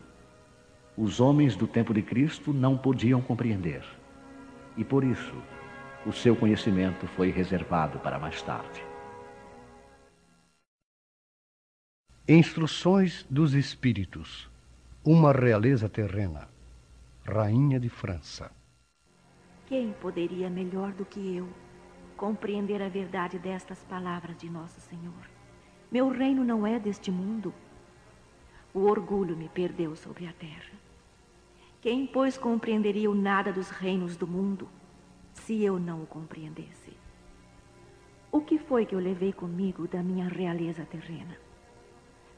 os 0.97 1.19
homens 1.19 1.55
do 1.55 1.67
tempo 1.67 1.93
de 1.93 2.01
Cristo 2.01 2.53
não 2.53 2.77
podiam 2.77 3.21
compreender. 3.21 3.83
E 4.75 4.83
por 4.83 5.03
isso, 5.03 5.35
o 6.05 6.11
seu 6.11 6.35
conhecimento 6.35 7.05
foi 7.07 7.29
reservado 7.29 7.99
para 7.99 8.17
mais 8.17 8.41
tarde. 8.41 8.90
Instruções 12.33 13.25
dos 13.29 13.53
Espíritos. 13.53 14.49
Uma 15.03 15.33
realeza 15.33 15.89
terrena. 15.89 16.47
Rainha 17.25 17.77
de 17.77 17.89
França. 17.89 18.49
Quem 19.67 19.91
poderia 19.91 20.49
melhor 20.49 20.93
do 20.93 21.03
que 21.03 21.35
eu 21.35 21.49
compreender 22.15 22.81
a 22.81 22.87
verdade 22.87 23.37
destas 23.37 23.83
palavras 23.83 24.37
de 24.37 24.49
Nosso 24.49 24.79
Senhor? 24.79 25.29
Meu 25.91 26.07
reino 26.07 26.45
não 26.45 26.65
é 26.65 26.79
deste 26.79 27.11
mundo. 27.11 27.53
O 28.73 28.85
orgulho 28.85 29.35
me 29.35 29.49
perdeu 29.49 29.93
sobre 29.97 30.25
a 30.25 30.31
terra. 30.31 30.71
Quem, 31.81 32.07
pois, 32.07 32.37
compreenderia 32.37 33.11
o 33.11 33.13
nada 33.13 33.51
dos 33.51 33.69
reinos 33.69 34.15
do 34.15 34.25
mundo 34.25 34.69
se 35.33 35.61
eu 35.61 35.77
não 35.77 36.03
o 36.03 36.07
compreendesse? 36.07 36.93
O 38.31 38.39
que 38.39 38.57
foi 38.57 38.85
que 38.85 38.95
eu 38.95 38.99
levei 38.99 39.33
comigo 39.33 39.85
da 39.85 40.01
minha 40.01 40.29
realeza 40.29 40.85
terrena? 40.85 41.40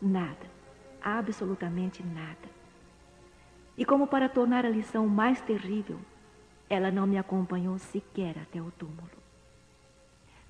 Nada, 0.06 0.52
absolutamente 1.02 2.04
nada. 2.04 2.50
E 3.78 3.86
como 3.86 4.06
para 4.06 4.28
tornar 4.28 4.66
a 4.66 4.70
lição 4.70 5.08
mais 5.08 5.39
terrível, 5.39 5.98
ela 6.70 6.92
não 6.92 7.08
me 7.08 7.18
acompanhou 7.18 7.80
sequer 7.80 8.38
até 8.38 8.62
o 8.62 8.70
túmulo. 8.72 9.24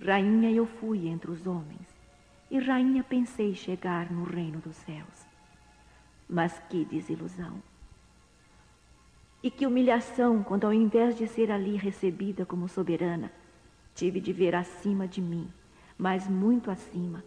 Rainha 0.04 0.50
eu 0.50 0.66
fui 0.66 1.08
entre 1.08 1.30
os 1.30 1.46
homens, 1.46 1.88
e 2.50 2.58
rainha 2.58 3.04
pensei 3.04 3.54
chegar 3.54 4.12
no 4.12 4.24
reino 4.24 4.58
dos 4.58 4.76
céus. 4.76 5.28
Mas 6.28 6.58
que 6.68 6.84
desilusão! 6.84 7.62
E 9.44 9.52
que 9.52 9.68
humilhação 9.68 10.42
quando, 10.42 10.66
ao 10.66 10.74
invés 10.74 11.16
de 11.16 11.28
ser 11.28 11.52
ali 11.52 11.76
recebida 11.76 12.44
como 12.44 12.68
soberana, 12.68 13.32
tive 13.94 14.20
de 14.20 14.34
ver 14.34 14.56
acima 14.56 15.08
de 15.08 15.22
mim, 15.22 15.48
mas 15.96 16.28
muito 16.28 16.72
acima, 16.72 17.24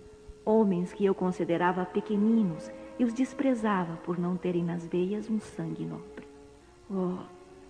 homens 0.47 0.93
que 0.93 1.05
eu 1.05 1.15
considerava 1.15 1.85
pequeninos 1.85 2.71
e 2.99 3.05
os 3.05 3.13
desprezava 3.13 3.97
por 4.05 4.17
não 4.17 4.37
terem 4.37 4.65
nas 4.65 4.87
veias 4.87 5.29
um 5.29 5.41
sangue 5.41 5.85
nobre. 5.85 6.27
Oh, 6.89 7.19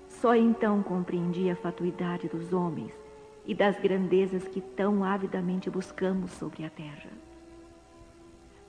só 0.09 0.37
então 0.37 0.83
compreendi 0.83 1.51
a 1.51 1.57
fatuidade 1.57 2.29
dos 2.29 2.53
homens 2.53 2.93
e 3.47 3.55
das 3.55 3.79
grandezas 3.81 4.47
que 4.47 4.61
tão 4.61 5.03
avidamente 5.03 5.71
buscamos 5.71 6.31
sobre 6.33 6.65
a 6.65 6.71
terra. 6.71 7.11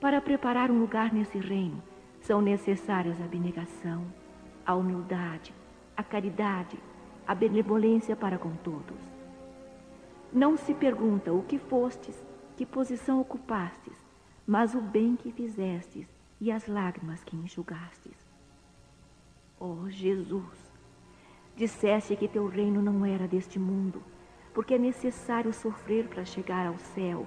Para 0.00 0.20
preparar 0.20 0.70
um 0.70 0.80
lugar 0.80 1.12
nesse 1.12 1.38
reino, 1.38 1.82
são 2.20 2.40
necessárias 2.40 3.20
a 3.20 3.24
abnegação, 3.24 4.04
a 4.64 4.74
humildade, 4.74 5.52
a 5.96 6.02
caridade, 6.02 6.78
a 7.26 7.34
benevolência 7.34 8.16
para 8.16 8.38
com 8.38 8.52
todos. 8.56 8.96
Não 10.32 10.56
se 10.56 10.72
pergunta 10.72 11.32
o 11.32 11.42
que 11.42 11.58
fostes, 11.58 12.16
que 12.56 12.64
posição 12.64 13.20
ocupastes, 13.20 13.97
mas 14.48 14.74
o 14.74 14.80
bem 14.80 15.14
que 15.14 15.30
fizestes 15.30 16.08
e 16.40 16.50
as 16.50 16.66
lágrimas 16.66 17.22
que 17.22 17.36
enxugastes. 17.36 18.16
Oh 19.60 19.88
Jesus, 19.88 20.68
Disseste 21.58 22.14
que 22.14 22.28
teu 22.28 22.46
reino 22.46 22.80
não 22.80 23.04
era 23.04 23.26
deste 23.26 23.58
mundo, 23.58 24.00
porque 24.54 24.74
é 24.74 24.78
necessário 24.78 25.52
sofrer 25.52 26.06
para 26.06 26.24
chegar 26.24 26.68
ao 26.68 26.78
céu, 26.78 27.26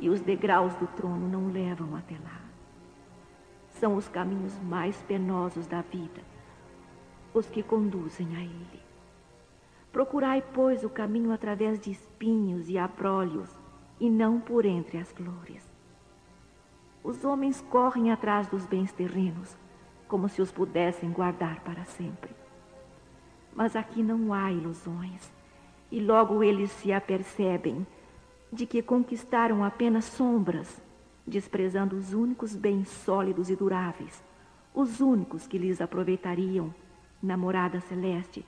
e 0.00 0.10
os 0.10 0.20
degraus 0.20 0.74
do 0.74 0.88
trono 0.88 1.28
não 1.28 1.52
levam 1.52 1.94
até 1.94 2.16
lá. 2.16 2.40
São 3.68 3.94
os 3.94 4.08
caminhos 4.08 4.58
mais 4.58 5.00
penosos 5.04 5.68
da 5.68 5.82
vida, 5.82 6.20
os 7.32 7.48
que 7.48 7.62
conduzem 7.62 8.26
a 8.36 8.40
ele. 8.40 8.82
Procurai, 9.92 10.42
pois, 10.52 10.82
o 10.82 10.90
caminho 10.90 11.30
através 11.30 11.78
de 11.78 11.92
espinhos 11.92 12.68
e 12.68 12.76
abrolhos, 12.76 13.56
e 14.00 14.10
não 14.10 14.40
por 14.40 14.64
entre 14.66 14.98
as 14.98 15.12
flores. 15.12 15.63
Os 17.04 17.22
homens 17.22 17.60
correm 17.68 18.10
atrás 18.10 18.48
dos 18.48 18.64
bens 18.64 18.90
terrenos, 18.90 19.54
como 20.08 20.26
se 20.26 20.40
os 20.40 20.50
pudessem 20.50 21.10
guardar 21.10 21.60
para 21.60 21.84
sempre. 21.84 22.30
Mas 23.54 23.76
aqui 23.76 24.02
não 24.02 24.32
há 24.32 24.50
ilusões. 24.50 25.30
E 25.92 26.00
logo 26.00 26.42
eles 26.42 26.70
se 26.70 26.94
apercebem 26.94 27.86
de 28.50 28.64
que 28.64 28.80
conquistaram 28.80 29.62
apenas 29.62 30.06
sombras, 30.06 30.82
desprezando 31.26 31.94
os 31.94 32.14
únicos 32.14 32.56
bens 32.56 32.88
sólidos 32.88 33.50
e 33.50 33.54
duráveis, 33.54 34.24
os 34.72 35.02
únicos 35.02 35.46
que 35.46 35.58
lhes 35.58 35.82
aproveitariam 35.82 36.74
na 37.22 37.36
morada 37.36 37.80
celeste 37.80 38.46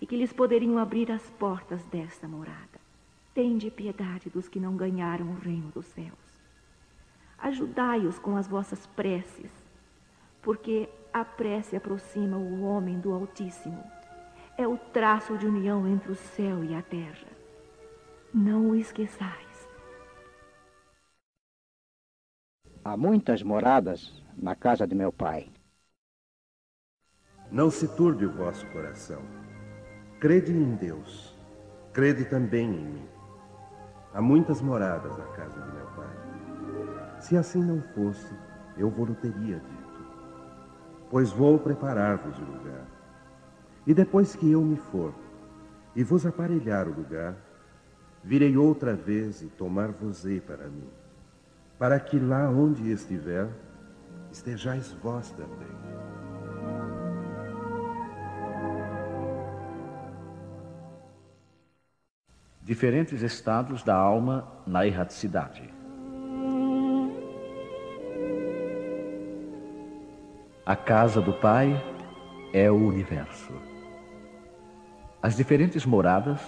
e 0.00 0.06
que 0.06 0.16
lhes 0.16 0.32
poderiam 0.32 0.78
abrir 0.78 1.10
as 1.10 1.22
portas 1.30 1.82
desta 1.86 2.28
morada. 2.28 2.80
Tende 3.34 3.68
piedade 3.68 4.30
dos 4.30 4.48
que 4.48 4.60
não 4.60 4.76
ganharam 4.76 5.32
o 5.32 5.34
reino 5.34 5.72
dos 5.74 5.86
céus. 5.86 6.25
Ajudai-os 7.38 8.18
com 8.18 8.36
as 8.36 8.46
vossas 8.48 8.86
preces, 8.86 9.50
porque 10.42 10.88
a 11.12 11.24
prece 11.24 11.76
aproxima 11.76 12.36
o 12.36 12.62
homem 12.62 12.98
do 12.98 13.12
Altíssimo. 13.12 13.82
É 14.56 14.66
o 14.66 14.78
traço 14.78 15.36
de 15.36 15.46
união 15.46 15.86
entre 15.86 16.12
o 16.12 16.14
céu 16.14 16.64
e 16.64 16.74
a 16.74 16.82
terra. 16.82 17.28
Não 18.32 18.70
o 18.70 18.74
esqueçais. 18.74 19.68
Há 22.84 22.96
muitas 22.96 23.42
moradas 23.42 24.22
na 24.36 24.54
casa 24.54 24.86
de 24.86 24.94
meu 24.94 25.12
pai. 25.12 25.50
Não 27.50 27.70
se 27.70 27.88
turbe 27.96 28.26
o 28.26 28.32
vosso 28.32 28.66
coração. 28.72 29.22
Crede 30.20 30.52
em 30.52 30.76
Deus. 30.76 31.34
Crede 31.92 32.24
também 32.24 32.68
em 32.68 32.84
mim. 32.84 33.08
Há 34.12 34.20
muitas 34.20 34.60
moradas 34.60 35.16
na 35.16 35.26
casa 35.26 35.60
de 35.60 35.72
meu 35.72 35.86
pai. 35.96 36.35
Se 37.26 37.36
assim 37.36 37.60
não 37.60 37.82
fosse, 37.82 38.32
eu 38.78 38.88
vou 38.88 39.04
teria 39.16 39.56
dito. 39.56 40.06
Pois 41.10 41.32
vou 41.32 41.58
preparar-vos 41.58 42.38
o 42.38 42.44
lugar. 42.44 42.86
E 43.84 43.92
depois 43.92 44.36
que 44.36 44.52
eu 44.52 44.62
me 44.62 44.76
for 44.76 45.12
e 45.96 46.04
vos 46.04 46.24
aparelhar 46.24 46.86
o 46.86 46.94
lugar, 46.94 47.34
virei 48.22 48.56
outra 48.56 48.94
vez 48.94 49.42
e 49.42 49.46
tomar-vos-ei 49.46 50.40
para 50.40 50.68
mim, 50.68 50.88
para 51.76 51.98
que 51.98 52.16
lá 52.16 52.48
onde 52.48 52.92
estiver, 52.92 53.48
estejais 54.30 54.92
vós 54.92 55.28
também. 55.32 55.66
Diferentes 62.62 63.20
estados 63.22 63.82
da 63.82 63.96
alma 63.96 64.46
na 64.64 64.86
erraticidade. 64.86 65.75
A 70.66 70.74
casa 70.74 71.20
do 71.20 71.32
Pai 71.32 71.80
é 72.52 72.68
o 72.68 72.74
universo. 72.74 73.52
As 75.22 75.36
diferentes 75.36 75.86
moradas 75.86 76.40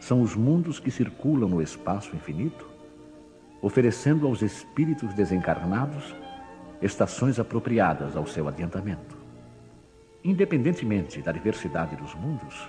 são 0.00 0.20
os 0.20 0.34
mundos 0.34 0.80
que 0.80 0.90
circulam 0.90 1.48
no 1.48 1.62
espaço 1.62 2.16
infinito, 2.16 2.68
oferecendo 3.60 4.26
aos 4.26 4.42
espíritos 4.42 5.14
desencarnados 5.14 6.12
estações 6.82 7.38
apropriadas 7.38 8.16
ao 8.16 8.26
seu 8.26 8.48
adiantamento. 8.48 9.16
Independentemente 10.24 11.22
da 11.22 11.30
diversidade 11.30 11.94
dos 11.94 12.16
mundos, 12.16 12.68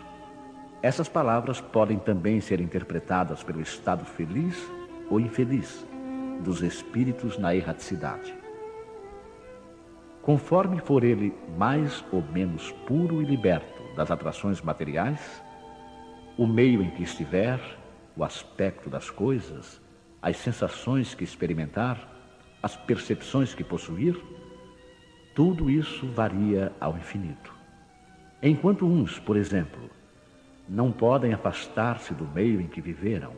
essas 0.79 1.09
palavras 1.09 1.59
podem 1.59 1.97
também 1.97 2.39
ser 2.39 2.61
interpretadas 2.61 3.41
pelo 3.41 3.61
estado 3.61 4.05
feliz 4.05 4.71
ou 5.09 5.19
infeliz 5.19 5.83
dos 6.43 6.61
espíritos 6.61 7.39
na 7.39 7.55
erraticidade. 7.55 8.42
Conforme 10.23 10.79
for 10.79 11.03
ele 11.03 11.33
mais 11.57 12.03
ou 12.09 12.21
menos 12.21 12.71
puro 12.87 13.21
e 13.21 13.25
liberto 13.25 13.83
das 13.93 14.09
atrações 14.09 14.61
materiais, 14.61 15.43
o 16.37 16.47
meio 16.47 16.81
em 16.81 16.89
que 16.91 17.03
estiver, 17.03 17.59
o 18.15 18.23
aspecto 18.23 18.89
das 18.89 19.09
coisas, 19.09 19.81
as 20.21 20.37
sensações 20.37 21.13
que 21.13 21.25
experimentar, 21.25 22.09
as 22.63 22.73
percepções 22.73 23.53
que 23.53 23.65
possuir, 23.65 24.17
tudo 25.35 25.69
isso 25.69 26.07
varia 26.07 26.71
ao 26.79 26.95
infinito. 26.95 27.53
Enquanto 28.41 28.85
uns, 28.85 29.19
por 29.19 29.35
exemplo, 29.35 29.89
não 30.69 30.89
podem 30.89 31.33
afastar-se 31.33 32.13
do 32.13 32.25
meio 32.25 32.61
em 32.61 32.67
que 32.67 32.79
viveram, 32.79 33.33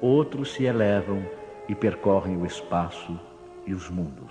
outros 0.00 0.54
se 0.54 0.64
elevam 0.64 1.22
e 1.68 1.74
percorrem 1.74 2.38
o 2.38 2.46
espaço 2.46 3.20
e 3.66 3.74
os 3.74 3.90
mundos. 3.90 4.29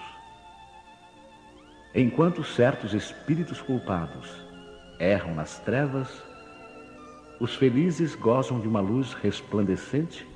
Enquanto 1.93 2.43
certos 2.43 2.93
espíritos 2.93 3.62
culpados 3.62 4.30
erram 4.99 5.34
nas 5.34 5.58
trevas, 5.58 6.21
os 7.39 7.56
felizes 7.56 8.13
gozam 8.13 8.60
de 8.60 8.67
uma 8.67 8.80
luz 8.80 9.13
resplandecente 9.13 10.28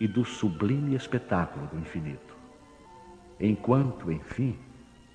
e 0.00 0.08
do 0.08 0.24
sublime 0.24 0.94
espetáculo 0.94 1.66
do 1.66 1.78
infinito. 1.78 2.34
Enquanto, 3.38 4.10
enfim, 4.10 4.58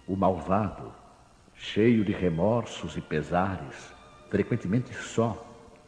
o 0.08 0.16
malvado, 0.16 0.94
cheio 1.56 2.06
de 2.06 2.12
remorsos 2.12 2.96
e 2.96 3.02
pesares, 3.02 3.92
frequentemente 4.30 4.94
só, 4.94 5.44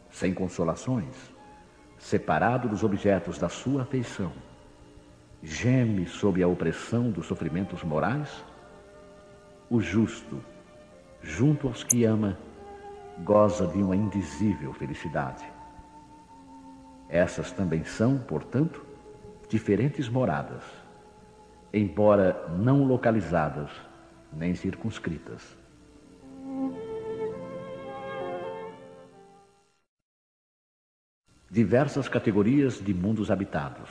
sem 0.09 0.33
consolações, 0.33 1.31
separado 1.99 2.67
dos 2.67 2.83
objetos 2.83 3.37
da 3.37 3.49
sua 3.49 3.83
afeição, 3.83 4.31
geme 5.43 6.07
sob 6.07 6.41
a 6.41 6.47
opressão 6.47 7.11
dos 7.11 7.27
sofrimentos 7.27 7.83
morais, 7.83 8.43
o 9.69 9.79
justo, 9.79 10.43
junto 11.21 11.67
aos 11.67 11.83
que 11.83 12.03
ama, 12.03 12.37
goza 13.23 13.67
de 13.67 13.77
uma 13.83 13.95
indizível 13.95 14.73
felicidade. 14.73 15.45
Essas 17.07 17.51
também 17.51 17.83
são, 17.83 18.17
portanto, 18.17 18.83
diferentes 19.47 20.09
moradas, 20.09 20.63
embora 21.73 22.47
não 22.57 22.83
localizadas 22.83 23.69
nem 24.31 24.55
circunscritas. 24.55 25.57
Diversas 31.51 32.07
categorias 32.07 32.75
de 32.75 32.93
mundos 32.93 33.31
habitados. 33.31 33.89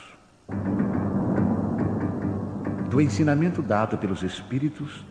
Do 2.89 3.01
ensinamento 3.01 3.61
dado 3.61 3.99
pelos 3.99 4.23
Espíritos, 4.23 5.05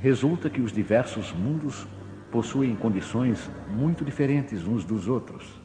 resulta 0.00 0.48
que 0.48 0.62
os 0.62 0.72
diversos 0.72 1.30
mundos 1.32 1.86
possuem 2.32 2.74
condições 2.74 3.50
muito 3.68 4.02
diferentes 4.02 4.66
uns 4.66 4.82
dos 4.82 5.06
outros, 5.06 5.60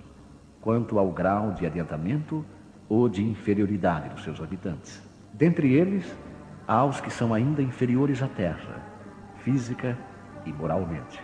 quanto 0.59 0.99
ao 0.99 1.09
grau 1.11 1.53
de 1.53 1.65
adiantamento 1.65 2.45
ou 2.89 3.07
de 3.07 3.23
inferioridade 3.23 4.09
dos 4.09 4.23
seus 4.23 4.41
habitantes. 4.41 5.01
Dentre 5.33 5.73
eles, 5.73 6.13
há 6.67 6.83
os 6.83 6.99
que 6.99 7.09
são 7.09 7.33
ainda 7.33 7.61
inferiores 7.61 8.21
à 8.21 8.27
Terra, 8.27 8.83
física 9.37 9.97
e 10.45 10.51
moralmente. 10.51 11.21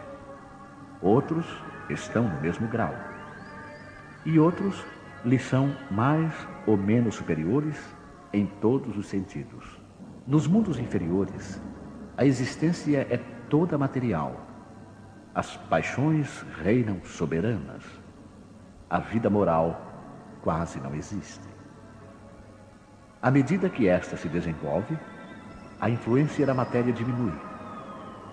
Outros 1.01 1.45
estão 1.89 2.23
no 2.29 2.39
mesmo 2.39 2.67
grau. 2.67 2.95
E 4.25 4.39
outros 4.39 4.85
lhe 5.25 5.37
são 5.37 5.75
mais 5.89 6.33
ou 6.65 6.77
menos 6.77 7.15
superiores 7.15 7.77
em 8.31 8.45
todos 8.45 8.97
os 8.97 9.07
sentidos. 9.07 9.81
Nos 10.25 10.47
mundos 10.47 10.79
inferiores, 10.79 11.59
a 12.21 12.25
existência 12.25 13.07
é 13.09 13.19
toda 13.49 13.79
material. 13.79 14.35
As 15.33 15.57
paixões 15.57 16.45
reinam 16.63 17.03
soberanas. 17.03 17.83
A 18.87 18.99
vida 18.99 19.27
moral 19.27 19.81
quase 20.43 20.79
não 20.79 20.93
existe. 20.93 21.49
À 23.19 23.31
medida 23.31 23.71
que 23.71 23.87
esta 23.87 24.15
se 24.17 24.29
desenvolve, 24.29 24.95
a 25.79 25.89
influência 25.89 26.45
da 26.45 26.53
matéria 26.53 26.93
diminui, 26.93 27.33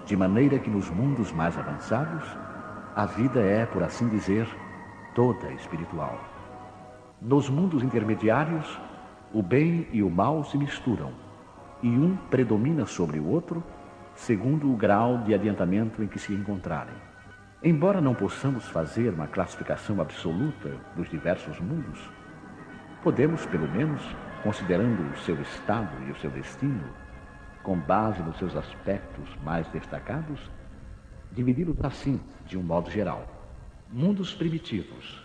de 0.05 0.15
maneira 0.15 0.59
que 0.59 0.69
nos 0.69 0.91
mundos 0.91 1.33
mais 1.33 1.57
avançados, 1.57 2.25
a 2.95 3.07
vida 3.07 3.41
é, 3.41 3.65
por 3.65 3.83
assim 3.83 4.07
dizer, 4.11 4.47
toda 5.15 5.51
espiritual. 5.53 6.21
Nos 7.23 7.49
mundos 7.49 7.83
intermediários, 7.83 8.79
o 9.33 9.43
bem 9.43 9.89
e 9.91 10.03
o 10.03 10.11
mal 10.11 10.45
se 10.45 10.59
misturam, 10.59 11.11
e 11.83 11.89
um 11.89 12.17
predomina 12.29 12.85
sobre 12.85 13.19
o 13.19 13.27
outro 13.27 13.65
segundo 14.19 14.71
o 14.71 14.77
grau 14.77 15.19
de 15.19 15.33
adiantamento 15.33 16.03
em 16.03 16.09
que 16.09 16.19
se 16.19 16.35
encontrarem. 16.35 16.95
Embora 17.63 18.01
não 18.01 18.15
possamos 18.15 18.67
fazer 18.67 19.15
uma 19.15 19.29
classificação 19.29 20.01
absoluta 20.01 20.75
dos 20.97 21.09
diversos 21.09 21.59
mundos, 21.61 22.11
podemos, 23.03 23.47
pelo 23.47 23.69
menos, 23.69 24.03
considerando 24.43 25.09
o 25.13 25.17
seu 25.19 25.41
estado 25.41 25.91
e 26.07 26.11
o 26.11 26.17
seu 26.17 26.31
destino, 26.31 26.85
com 27.63 27.79
base 27.79 28.21
nos 28.21 28.37
seus 28.39 28.57
aspectos 28.57 29.29
mais 29.45 29.69
destacados, 29.69 30.51
dividi-los 31.31 31.77
assim, 31.83 32.21
de 32.45 32.59
um 32.59 32.63
modo 32.63 32.91
geral. 32.91 33.25
Mundos 33.91 34.35
primitivos, 34.35 35.25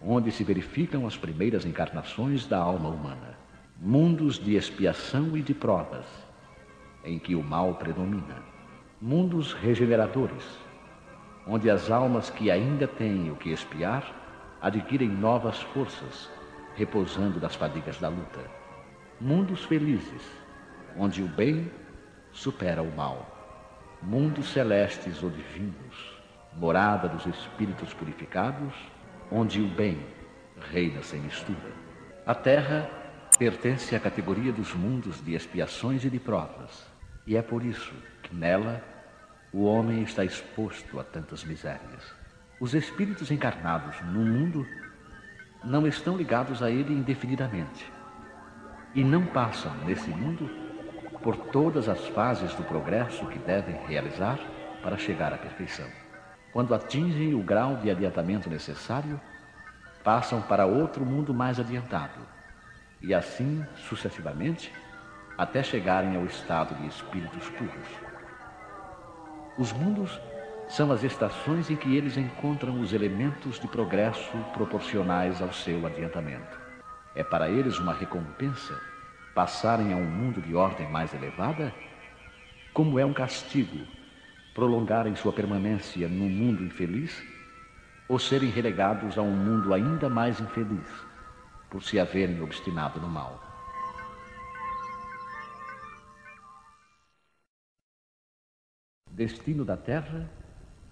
onde 0.00 0.30
se 0.30 0.44
verificam 0.44 1.06
as 1.06 1.16
primeiras 1.16 1.64
encarnações 1.64 2.46
da 2.46 2.58
alma 2.58 2.90
humana. 2.90 3.38
Mundos 3.80 4.38
de 4.38 4.56
expiação 4.56 5.36
e 5.36 5.42
de 5.42 5.54
provas, 5.54 6.06
em 7.04 7.18
que 7.18 7.34
o 7.34 7.42
mal 7.42 7.74
predomina. 7.74 8.42
Mundos 9.00 9.52
regeneradores, 9.52 10.58
onde 11.46 11.70
as 11.70 11.90
almas 11.90 12.30
que 12.30 12.50
ainda 12.50 12.86
têm 12.86 13.30
o 13.30 13.36
que 13.36 13.50
espiar 13.50 14.20
adquirem 14.60 15.08
novas 15.08 15.60
forças, 15.60 16.30
repousando 16.74 17.40
das 17.40 17.54
fadigas 17.54 17.98
da 17.98 18.08
luta. 18.08 18.40
Mundos 19.20 19.64
felizes, 19.64 20.22
onde 20.96 21.22
o 21.22 21.28
bem 21.28 21.70
supera 22.32 22.82
o 22.82 22.94
mal. 22.94 23.36
Mundos 24.02 24.50
celestes 24.50 25.22
ou 25.22 25.30
divinos, 25.30 26.20
morada 26.54 27.08
dos 27.08 27.26
espíritos 27.26 27.92
purificados, 27.94 28.74
onde 29.30 29.60
o 29.60 29.68
bem 29.68 29.98
reina 30.70 31.02
sem 31.02 31.20
mistura. 31.20 31.72
A 32.26 32.34
terra 32.34 32.90
pertence 33.38 33.94
à 33.94 34.00
categoria 34.00 34.52
dos 34.52 34.74
mundos 34.74 35.24
de 35.24 35.34
expiações 35.34 36.04
e 36.04 36.10
de 36.10 36.18
provas, 36.18 36.86
e 37.26 37.36
é 37.36 37.42
por 37.42 37.64
isso 37.64 37.92
que 38.22 38.34
nela 38.34 38.82
o 39.52 39.64
homem 39.64 40.02
está 40.02 40.24
exposto 40.24 40.98
a 41.00 41.04
tantas 41.04 41.44
misérias. 41.44 42.14
Os 42.60 42.74
espíritos 42.74 43.30
encarnados 43.30 44.00
no 44.02 44.20
mundo 44.20 44.66
não 45.64 45.86
estão 45.86 46.16
ligados 46.16 46.62
a 46.62 46.70
ele 46.70 46.92
indefinidamente 46.92 47.90
e 48.94 49.04
não 49.04 49.24
passam 49.26 49.74
nesse 49.84 50.10
mundo 50.10 50.48
por 51.22 51.36
todas 51.36 51.88
as 51.88 52.06
fases 52.08 52.54
do 52.54 52.64
progresso 52.64 53.26
que 53.26 53.38
devem 53.38 53.76
realizar 53.86 54.38
para 54.82 54.96
chegar 54.96 55.32
à 55.32 55.38
perfeição. 55.38 55.86
Quando 56.52 56.74
atingem 56.74 57.34
o 57.34 57.42
grau 57.42 57.76
de 57.76 57.90
adiantamento 57.90 58.48
necessário, 58.48 59.20
passam 60.02 60.40
para 60.40 60.66
outro 60.66 61.04
mundo 61.04 61.34
mais 61.34 61.60
adiantado, 61.60 62.20
e 63.00 63.14
assim 63.14 63.64
sucessivamente, 63.88 64.72
até 65.40 65.62
chegarem 65.62 66.16
ao 66.16 66.26
estado 66.26 66.74
de 66.74 66.86
espíritos 66.86 67.48
puros. 67.48 67.88
Os 69.56 69.72
mundos 69.72 70.20
são 70.68 70.92
as 70.92 71.02
estações 71.02 71.70
em 71.70 71.76
que 71.76 71.96
eles 71.96 72.18
encontram 72.18 72.78
os 72.78 72.92
elementos 72.92 73.58
de 73.58 73.66
progresso 73.66 74.36
proporcionais 74.52 75.40
ao 75.40 75.50
seu 75.50 75.86
adiantamento. 75.86 76.60
É 77.14 77.24
para 77.24 77.48
eles 77.48 77.78
uma 77.78 77.94
recompensa 77.94 78.78
passarem 79.34 79.94
a 79.94 79.96
um 79.96 80.04
mundo 80.04 80.42
de 80.42 80.54
ordem 80.54 80.86
mais 80.90 81.14
elevada, 81.14 81.72
como 82.74 82.98
é 82.98 83.06
um 83.06 83.14
castigo 83.14 83.78
prolongarem 84.54 85.16
sua 85.16 85.32
permanência 85.32 86.06
num 86.06 86.28
mundo 86.28 86.62
infeliz 86.62 87.24
ou 88.06 88.18
serem 88.18 88.50
relegados 88.50 89.16
a 89.16 89.22
um 89.22 89.34
mundo 89.34 89.72
ainda 89.72 90.10
mais 90.10 90.38
infeliz 90.38 90.86
por 91.70 91.82
se 91.82 91.98
haverem 91.98 92.42
obstinado 92.42 93.00
no 93.00 93.08
mal. 93.08 93.49
Destino 99.20 99.66
da 99.66 99.76
Terra 99.76 100.26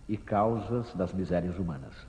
e 0.06 0.14
causas 0.14 0.92
das 0.92 1.14
misérias 1.14 1.58
humanas. 1.58 2.06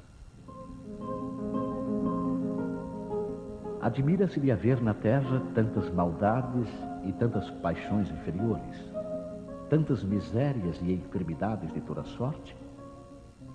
Admira-se 3.80 4.38
de 4.38 4.52
haver 4.52 4.82
na 4.82 4.94
terra 4.94 5.42
tantas 5.56 5.90
maldades 5.90 6.68
e 7.06 7.14
tantas 7.14 7.50
paixões 7.62 8.12
inferiores, 8.12 8.92
tantas 9.70 10.04
misérias 10.04 10.78
e 10.82 10.92
enfermidades 10.92 11.72
de 11.72 11.80
toda 11.80 12.04
sorte, 12.04 12.54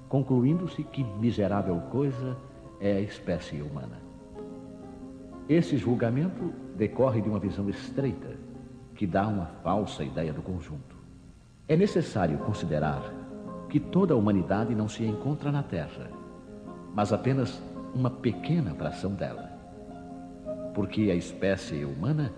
concluindo-se 0.09 0.83
que 0.85 1.05
miserável 1.05 1.79
coisa 1.90 2.35
é 2.81 2.92
a 2.92 3.00
espécie 3.00 3.61
humana. 3.61 3.98
Esse 5.46 5.77
julgamento 5.77 6.50
decorre 6.74 7.20
de 7.20 7.29
uma 7.29 7.38
visão 7.38 7.68
estreita 7.68 8.35
que 8.94 9.07
dá 9.07 9.29
uma 9.29 9.48
falsa 9.62 10.03
ideia 10.03 10.33
do 10.33 10.40
conjunto. 10.40 10.93
É 11.66 11.77
necessário 11.77 12.38
considerar 12.38 13.03
que 13.68 13.81
toda 13.81 14.14
a 14.14 14.16
humanidade 14.16 14.74
não 14.74 14.88
se 14.88 15.05
encontra 15.05 15.50
na 15.50 15.62
Terra, 15.62 16.11
mas 16.94 17.12
apenas 17.12 17.62
uma 17.94 18.11
pequena 18.11 18.74
fração 18.74 19.12
dela 19.12 19.55
porque 20.74 21.11
a 21.11 21.14
espécie 21.14 21.85
humana 21.85 22.33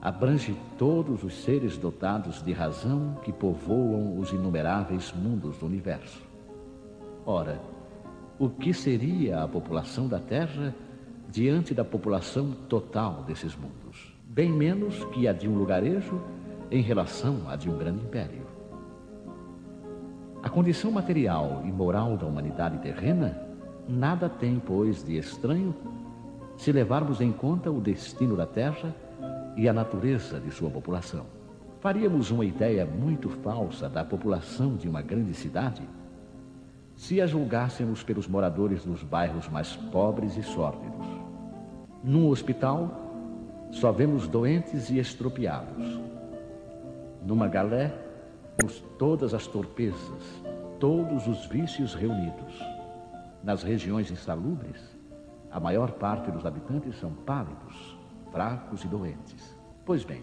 abrange 0.00 0.56
todos 0.78 1.22
os 1.22 1.34
seres 1.42 1.76
dotados 1.76 2.42
de 2.42 2.52
razão 2.52 3.16
que 3.24 3.32
povoam 3.32 4.18
os 4.18 4.32
inumeráveis 4.32 5.12
mundos 5.12 5.58
do 5.58 5.66
universo. 5.66 6.22
Ora, 7.26 7.60
o 8.38 8.48
que 8.48 8.72
seria 8.72 9.42
a 9.42 9.48
população 9.48 10.08
da 10.08 10.18
Terra 10.18 10.74
diante 11.30 11.74
da 11.74 11.84
população 11.84 12.52
total 12.68 13.24
desses 13.24 13.54
mundos? 13.56 14.12
Bem 14.24 14.50
menos 14.50 15.04
que 15.06 15.28
a 15.28 15.32
de 15.32 15.48
um 15.48 15.56
lugarejo 15.56 16.20
em 16.70 16.82
relação 16.82 17.48
à 17.48 17.54
de 17.54 17.68
um 17.68 17.76
grande 17.76 18.02
império. 18.02 18.41
A 20.42 20.48
condição 20.48 20.90
material 20.90 21.62
e 21.64 21.70
moral 21.70 22.16
da 22.16 22.26
humanidade 22.26 22.78
terrena 22.78 23.40
nada 23.88 24.28
tem, 24.28 24.58
pois, 24.58 25.04
de 25.04 25.16
estranho 25.16 25.72
se 26.56 26.72
levarmos 26.72 27.20
em 27.20 27.30
conta 27.30 27.70
o 27.70 27.80
destino 27.80 28.36
da 28.36 28.44
Terra 28.44 28.94
e 29.56 29.68
a 29.68 29.72
natureza 29.72 30.40
de 30.40 30.50
sua 30.50 30.68
população. 30.68 31.26
Faríamos 31.80 32.30
uma 32.30 32.44
ideia 32.44 32.84
muito 32.84 33.28
falsa 33.28 33.88
da 33.88 34.04
população 34.04 34.76
de 34.76 34.88
uma 34.88 35.00
grande 35.00 35.32
cidade 35.32 35.82
se 36.96 37.20
a 37.20 37.26
julgássemos 37.26 38.02
pelos 38.02 38.26
moradores 38.26 38.84
dos 38.84 39.02
bairros 39.02 39.48
mais 39.48 39.74
pobres 39.76 40.36
e 40.36 40.42
sórdidos. 40.42 41.06
Num 42.02 42.28
hospital, 42.28 43.68
só 43.70 43.90
vemos 43.90 44.28
doentes 44.28 44.90
e 44.90 44.98
estropiados. 44.98 46.00
Numa 47.24 47.48
galé, 47.48 47.92
vemos 48.62 48.80
todas 48.96 49.34
as 49.34 49.48
torpezas, 49.48 50.42
todos 50.78 51.26
os 51.26 51.46
vícios 51.46 51.94
reunidos. 51.94 52.64
Nas 53.42 53.64
regiões 53.64 54.08
insalubres, 54.08 54.96
a 55.50 55.58
maior 55.58 55.90
parte 55.92 56.30
dos 56.30 56.46
habitantes 56.46 56.94
são 57.00 57.12
pálidos, 57.12 57.98
fracos 58.30 58.84
e 58.84 58.88
doentes. 58.88 59.56
Pois 59.84 60.04
bem, 60.04 60.22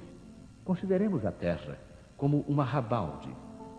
consideremos 0.63 1.25
a 1.25 1.31
Terra 1.33 1.77
como 2.15 2.45
uma 2.47 2.63
rabalde, 2.63 3.29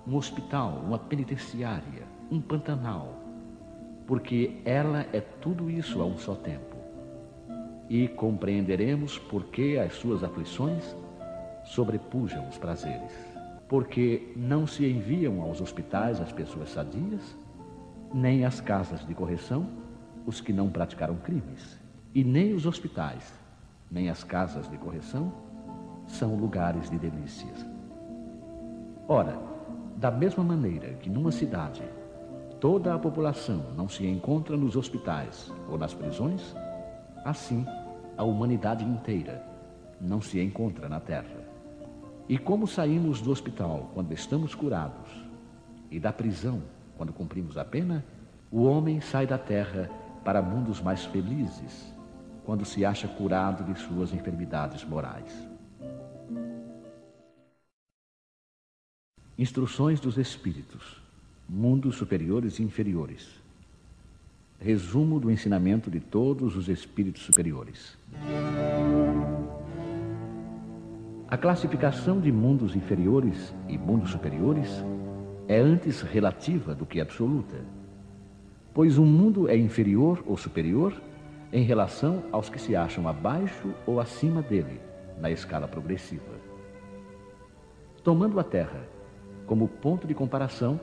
um 0.06 0.14
hospital, 0.16 0.82
uma 0.84 0.98
penitenciária, 0.98 2.06
um 2.30 2.38
pantanal, 2.38 3.14
porque 4.06 4.60
ela 4.66 5.06
é 5.10 5.20
tudo 5.40 5.70
isso 5.70 6.02
a 6.02 6.04
um 6.04 6.18
só 6.18 6.34
tempo. 6.34 6.76
E 7.88 8.08
compreenderemos 8.08 9.18
por 9.18 9.44
que 9.44 9.78
as 9.78 9.94
suas 9.94 10.22
aflições 10.22 10.94
sobrepujam 11.64 12.46
os 12.46 12.58
prazeres. 12.58 13.29
Porque 13.70 14.32
não 14.34 14.66
se 14.66 14.84
enviam 14.84 15.40
aos 15.42 15.60
hospitais 15.60 16.20
as 16.20 16.32
pessoas 16.32 16.70
sadias, 16.70 17.36
nem 18.12 18.44
às 18.44 18.60
casas 18.60 19.06
de 19.06 19.14
correção 19.14 19.68
os 20.26 20.40
que 20.40 20.52
não 20.52 20.68
praticaram 20.68 21.14
crimes. 21.14 21.78
E 22.12 22.24
nem 22.24 22.52
os 22.52 22.66
hospitais, 22.66 23.32
nem 23.88 24.10
as 24.10 24.24
casas 24.24 24.68
de 24.68 24.76
correção 24.76 25.32
são 26.04 26.34
lugares 26.34 26.90
de 26.90 26.98
delícias. 26.98 27.64
Ora, 29.06 29.40
da 29.96 30.10
mesma 30.10 30.42
maneira 30.42 30.94
que 30.94 31.08
numa 31.08 31.30
cidade 31.30 31.84
toda 32.58 32.92
a 32.92 32.98
população 32.98 33.66
não 33.76 33.88
se 33.88 34.04
encontra 34.04 34.56
nos 34.56 34.74
hospitais 34.74 35.52
ou 35.68 35.78
nas 35.78 35.94
prisões, 35.94 36.56
assim 37.24 37.64
a 38.16 38.24
humanidade 38.24 38.84
inteira 38.84 39.46
não 40.00 40.20
se 40.20 40.40
encontra 40.40 40.88
na 40.88 40.98
terra. 40.98 41.49
E 42.30 42.38
como 42.38 42.64
saímos 42.64 43.20
do 43.20 43.32
hospital 43.32 43.90
quando 43.92 44.12
estamos 44.12 44.54
curados 44.54 45.10
e 45.90 45.98
da 45.98 46.12
prisão 46.12 46.62
quando 46.96 47.12
cumprimos 47.12 47.58
a 47.58 47.64
pena, 47.64 48.04
o 48.52 48.62
homem 48.62 49.00
sai 49.00 49.26
da 49.26 49.36
terra 49.36 49.90
para 50.24 50.40
mundos 50.40 50.80
mais 50.80 51.04
felizes, 51.06 51.92
quando 52.44 52.64
se 52.64 52.84
acha 52.84 53.08
curado 53.08 53.64
de 53.64 53.76
suas 53.80 54.14
enfermidades 54.14 54.84
morais. 54.84 55.34
Instruções 59.36 59.98
dos 59.98 60.16
Espíritos, 60.16 61.02
mundos 61.48 61.96
superiores 61.96 62.60
e 62.60 62.62
inferiores. 62.62 63.28
Resumo 64.60 65.18
do 65.18 65.32
ensinamento 65.32 65.90
de 65.90 65.98
todos 65.98 66.54
os 66.54 66.68
espíritos 66.68 67.24
superiores. 67.24 67.98
A 71.30 71.36
classificação 71.36 72.20
de 72.20 72.32
mundos 72.32 72.74
inferiores 72.74 73.54
e 73.68 73.78
mundos 73.78 74.10
superiores 74.10 74.84
é 75.46 75.58
antes 75.58 76.02
relativa 76.02 76.74
do 76.74 76.84
que 76.84 77.00
absoluta 77.00 77.64
pois 78.72 78.98
um 78.98 79.04
mundo 79.04 79.48
é 79.48 79.56
inferior 79.56 80.22
ou 80.26 80.36
superior 80.36 80.94
em 81.52 81.62
relação 81.62 82.22
aos 82.30 82.48
que 82.48 82.60
se 82.60 82.76
acham 82.76 83.08
abaixo 83.08 83.74
ou 83.84 84.00
acima 84.00 84.40
dele, 84.40 84.80
na 85.20 85.30
escala 85.30 85.66
progressiva. 85.66 86.32
Tomando 88.04 88.38
a 88.38 88.44
Terra 88.44 88.80
como 89.46 89.66
ponto 89.66 90.06
de 90.06 90.14
comparação, 90.14 90.80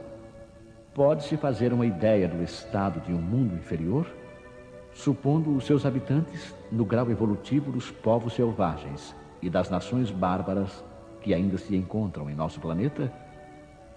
pode-se 0.94 1.38
fazer 1.38 1.72
uma 1.72 1.86
ideia 1.86 2.28
do 2.28 2.44
estado 2.44 3.00
de 3.00 3.14
um 3.14 3.22
mundo 3.22 3.56
inferior, 3.56 4.06
supondo 4.94 5.56
os 5.56 5.66
seus 5.66 5.86
habitantes 5.86 6.54
no 6.70 6.84
grau 6.84 7.10
evolutivo 7.10 7.72
dos 7.72 7.90
povos 7.90 8.34
selvagens 8.34 9.16
e 9.42 9.50
das 9.50 9.70
nações 9.70 10.12
bárbaras 10.12 10.84
que 11.22 11.34
ainda 11.34 11.58
se 11.58 11.76
encontram 11.76 12.30
em 12.30 12.36
nosso 12.36 12.60
planeta, 12.60 13.12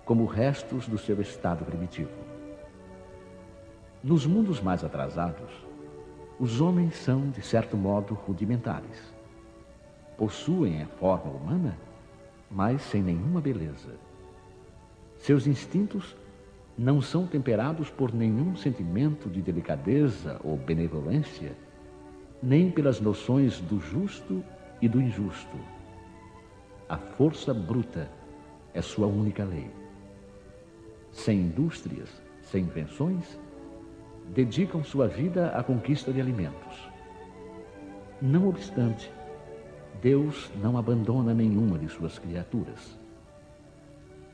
como 0.05 0.24
restos 0.24 0.88
do 0.88 0.98
seu 0.98 1.20
estado 1.20 1.64
primitivo. 1.64 2.11
Nos 4.03 4.26
mundos 4.26 4.61
mais 4.61 4.83
atrasados, 4.83 5.50
os 6.38 6.61
homens 6.61 6.96
são, 6.96 7.31
de 7.31 7.42
certo 7.42 7.76
modo, 7.76 8.14
rudimentares. 8.14 9.14
Possuem 10.16 10.83
a 10.83 10.87
forma 10.87 11.31
humana, 11.31 11.76
mas 12.50 12.83
sem 12.83 13.03
nenhuma 13.03 13.40
beleza. 13.40 13.94
Seus 15.18 15.46
instintos 15.46 16.16
não 16.76 17.03
são 17.03 17.26
temperados 17.26 17.90
por 17.90 18.12
nenhum 18.12 18.57
sentimento 18.57 19.29
de 19.29 19.42
delicadeza 19.42 20.40
ou 20.42 20.57
benevolência, 20.57 21.53
nem 22.42 22.70
pelas 22.70 23.00
noções 23.00 23.61
do 23.61 23.79
justo 23.79 24.42
e 24.81 24.88
do 24.88 25.01
injusto. 25.01 25.57
A 26.88 26.97
força 26.97 27.53
bruta 27.55 28.11
é 28.75 28.83
sua 28.83 29.07
única 29.07 29.45
lei. 29.45 29.71
Sem 31.12 31.40
indústrias, 31.40 32.11
sem 32.43 32.64
invenções, 32.64 33.38
dedicam 34.29 34.83
sua 34.83 35.09
vida 35.09 35.51
à 35.51 35.62
conquista 35.62 36.12
de 36.12 36.21
alimentos. 36.21 36.88
Não 38.23 38.49
obstante, 38.49 39.11
Deus 40.01 40.51
não 40.62 40.79
abandona 40.79 41.35
nenhuma 41.35 41.79
de 41.79 41.88
suas 41.88 42.19
criaturas. 42.19 42.99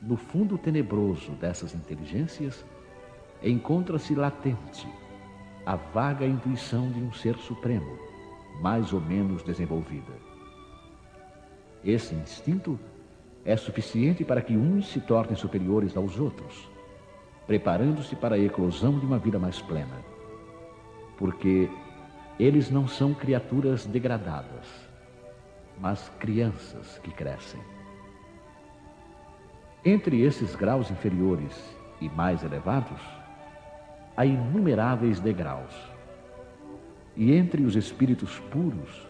No 0.03 0.17
fundo 0.17 0.59
tenebroso 0.59 1.33
dessas 1.33 1.75
inteligências, 1.75 2.65
encontra-se 3.43 4.15
latente 4.15 4.87
a 5.65 5.77
vaga 5.77 6.25
intuição 6.25 6.91
de 6.93 7.01
um 7.01 7.13
ser 7.13 7.37
supremo, 7.39 7.99
mais 8.61 8.93
ou 8.93 9.01
menos 9.01 9.43
desenvolvida. 9.43 10.13
Esse 11.87 12.17
instinto 12.17 12.77
é 13.45 13.57
suficiente 13.57 14.25
para 14.25 14.43
que 14.43 14.57
uns 14.57 14.89
se 14.89 15.01
tornem 15.01 15.37
superiores 15.37 15.97
aos 15.97 16.19
outros, 16.19 16.69
preparando-se 17.47 18.17
para 18.17 18.35
a 18.35 18.39
eclosão 18.41 18.99
de 18.99 19.07
uma 19.07 19.21
vida 19.21 19.39
mais 19.39 19.63
plena. 19.63 20.05
Porque 21.17 21.71
eles 22.41 22.73
não 22.73 22.89
são 22.89 23.15
criaturas 23.15 23.87
degradadas, 23.87 24.67
mas 25.79 26.09
crianças 26.19 26.99
que 27.05 27.13
crescem. 27.13 27.61
Entre 29.85 30.23
esses 30.23 30.57
graus 30.57 30.91
inferiores 30.91 31.57
e 32.01 32.09
mais 32.09 32.43
elevados, 32.43 33.01
há 34.17 34.27
inumeráveis 34.27 35.21
degraus. 35.21 35.73
E 37.17 37.33
entre 37.33 37.63
os 37.63 37.77
espíritos 37.77 38.41
puros, 38.51 39.07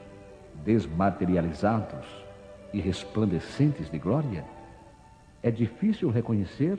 desmaterializados 0.63 2.26
e 2.77 2.81
resplandecentes 2.81 3.91
de 3.91 3.99
glória, 3.99 4.45
é 5.43 5.51
difícil 5.51 6.11
reconhecer 6.11 6.79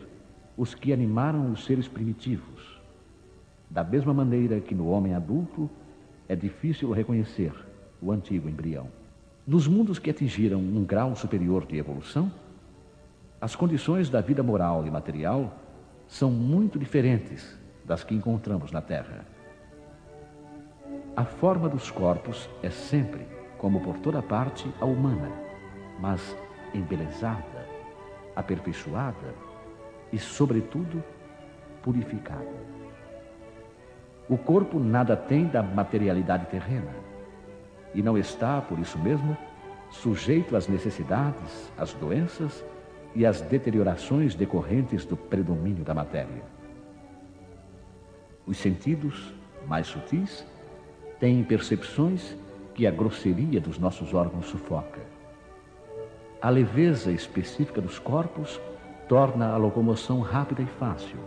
os 0.56 0.76
que 0.76 0.94
animaram 0.94 1.52
os 1.52 1.66
seres 1.66 1.88
primitivos. 1.88 2.80
Da 3.68 3.84
mesma 3.84 4.14
maneira 4.14 4.60
que 4.60 4.76
no 4.76 4.90
homem 4.90 5.16
adulto 5.16 5.68
é 6.30 6.36
difícil 6.36 6.92
reconhecer 6.92 7.52
o 8.00 8.12
antigo 8.12 8.48
embrião. 8.48 8.90
Nos 9.46 9.68
mundos 9.68 9.98
que 9.98 10.12
atingiram 10.12 10.60
um 10.60 10.86
grau 10.86 11.16
superior 11.16 11.66
de 11.66 11.78
evolução, 11.78 12.32
as 13.42 13.56
condições 13.56 14.08
da 14.08 14.22
vida 14.22 14.44
moral 14.44 14.86
e 14.86 14.92
material 14.92 15.52
são 16.08 16.30
muito 16.30 16.78
diferentes 16.78 17.58
das 17.84 18.04
que 18.04 18.14
encontramos 18.14 18.72
na 18.72 18.82
Terra. 18.82 19.26
A 21.16 21.26
forma 21.26 21.68
dos 21.68 21.90
corpos 21.90 22.48
é 22.62 22.70
sempre, 22.70 23.26
como 23.58 23.80
por 23.80 23.98
toda 23.98 24.22
parte, 24.22 24.72
a 24.80 24.86
humana, 24.86 25.47
mas 26.00 26.36
embelezada, 26.74 27.66
aperfeiçoada 28.36 29.34
e, 30.12 30.20
sobretudo, 30.20 31.04
purificada. 31.82 32.78
O 34.30 34.38
corpo 34.38 34.80
nada 34.80 35.16
tem 35.16 35.46
da 35.46 35.64
materialidade 35.64 36.48
terrena 36.48 36.94
e 37.94 38.02
não 38.02 38.18
está, 38.18 38.62
por 38.62 38.78
isso 38.78 39.00
mesmo, 39.00 39.38
sujeito 39.90 40.56
às 40.56 40.68
necessidades, 40.68 41.72
às 41.78 41.94
doenças 41.94 42.64
e 43.16 43.26
às 43.26 43.42
deteriorações 43.42 44.36
decorrentes 44.36 45.06
do 45.06 45.16
predomínio 45.16 45.84
da 45.84 45.94
matéria. 45.94 46.44
Os 48.46 48.58
sentidos, 48.58 49.34
mais 49.66 49.88
sutis, 49.88 50.46
têm 51.20 51.44
percepções 51.44 52.36
que 52.76 52.86
a 52.86 52.92
grosseria 52.92 53.60
dos 53.60 53.80
nossos 53.80 54.14
órgãos 54.14 54.46
sufoca. 54.46 55.17
A 56.40 56.52
leveza 56.52 57.12
específica 57.12 57.82
dos 57.82 57.98
corpos 57.98 58.62
torna 59.08 59.54
a 59.54 59.58
locomoção 59.58 60.22
rápida 60.22 60.62
e 60.62 60.68
fácil. 60.68 61.18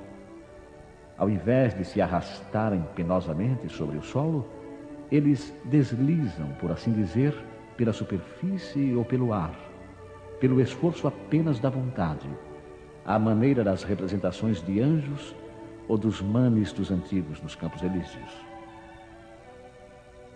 Ao 1.18 1.28
invés 1.28 1.74
de 1.76 1.84
se 1.84 2.00
arrastarem 2.00 2.84
penosamente 2.94 3.68
sobre 3.68 3.98
o 3.98 4.02
solo, 4.02 4.46
eles 5.10 5.52
deslizam, 5.64 6.46
por 6.60 6.70
assim 6.70 6.92
dizer, 6.92 7.34
pela 7.76 7.92
superfície 7.92 8.94
ou 8.94 9.04
pelo 9.04 9.32
ar, 9.32 9.52
pelo 10.38 10.60
esforço 10.60 11.08
apenas 11.08 11.58
da 11.58 11.68
vontade, 11.68 12.28
à 13.04 13.18
maneira 13.18 13.64
das 13.64 13.82
representações 13.82 14.62
de 14.62 14.80
anjos 14.80 15.34
ou 15.88 15.98
dos 15.98 16.22
manes 16.22 16.72
dos 16.72 16.88
antigos 16.92 17.42
nos 17.42 17.56
campos 17.56 17.82
elíseos. 17.82 18.30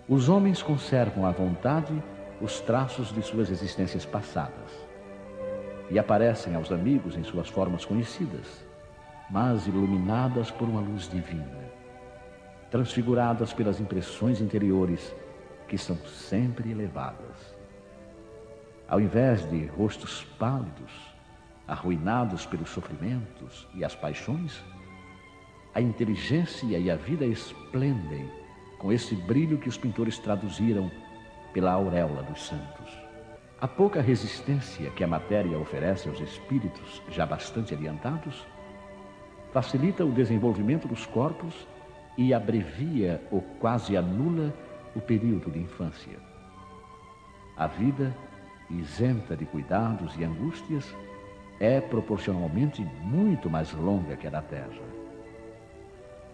Os 0.08 0.28
homens 0.28 0.60
conservam 0.60 1.24
à 1.24 1.30
vontade 1.30 2.02
os 2.44 2.60
traços 2.60 3.10
de 3.10 3.22
suas 3.22 3.48
existências 3.48 4.04
passadas 4.04 4.70
e 5.90 5.98
aparecem 5.98 6.54
aos 6.54 6.70
amigos 6.70 7.16
em 7.16 7.24
suas 7.24 7.48
formas 7.48 7.86
conhecidas, 7.86 8.62
mas 9.30 9.66
iluminadas 9.66 10.50
por 10.50 10.68
uma 10.68 10.82
luz 10.82 11.08
divina, 11.08 11.70
transfiguradas 12.70 13.54
pelas 13.54 13.80
impressões 13.80 14.42
interiores 14.42 15.14
que 15.66 15.78
são 15.78 15.96
sempre 15.96 16.70
elevadas. 16.70 17.56
Ao 18.86 19.00
invés 19.00 19.48
de 19.48 19.64
rostos 19.64 20.22
pálidos, 20.38 20.92
arruinados 21.66 22.44
pelos 22.44 22.68
sofrimentos 22.68 23.66
e 23.74 23.82
as 23.82 23.94
paixões, 23.94 24.62
a 25.74 25.80
inteligência 25.80 26.78
e 26.78 26.90
a 26.90 26.96
vida 26.96 27.24
esplendem 27.24 28.30
com 28.78 28.92
esse 28.92 29.16
brilho 29.16 29.56
que 29.56 29.68
os 29.70 29.78
pintores 29.78 30.18
traduziram 30.18 30.90
pela 31.54 31.72
auréola 31.72 32.22
dos 32.24 32.46
santos. 32.46 32.98
A 33.60 33.66
pouca 33.66 34.02
resistência 34.02 34.90
que 34.90 35.02
a 35.02 35.06
matéria 35.06 35.58
oferece 35.58 36.08
aos 36.08 36.20
espíritos 36.20 37.00
já 37.08 37.24
bastante 37.24 37.72
adiantados 37.72 38.44
facilita 39.52 40.04
o 40.04 40.10
desenvolvimento 40.10 40.88
dos 40.88 41.06
corpos 41.06 41.66
e 42.18 42.34
abrevia 42.34 43.22
ou 43.30 43.40
quase 43.60 43.96
anula 43.96 44.52
o 44.96 45.00
período 45.00 45.48
de 45.50 45.60
infância. 45.60 46.18
A 47.56 47.68
vida, 47.68 48.12
isenta 48.68 49.36
de 49.36 49.46
cuidados 49.46 50.16
e 50.18 50.24
angústias, 50.24 50.92
é 51.60 51.80
proporcionalmente 51.80 52.82
muito 53.02 53.48
mais 53.48 53.72
longa 53.72 54.16
que 54.16 54.26
a 54.26 54.30
da 54.30 54.42
terra. 54.42 54.82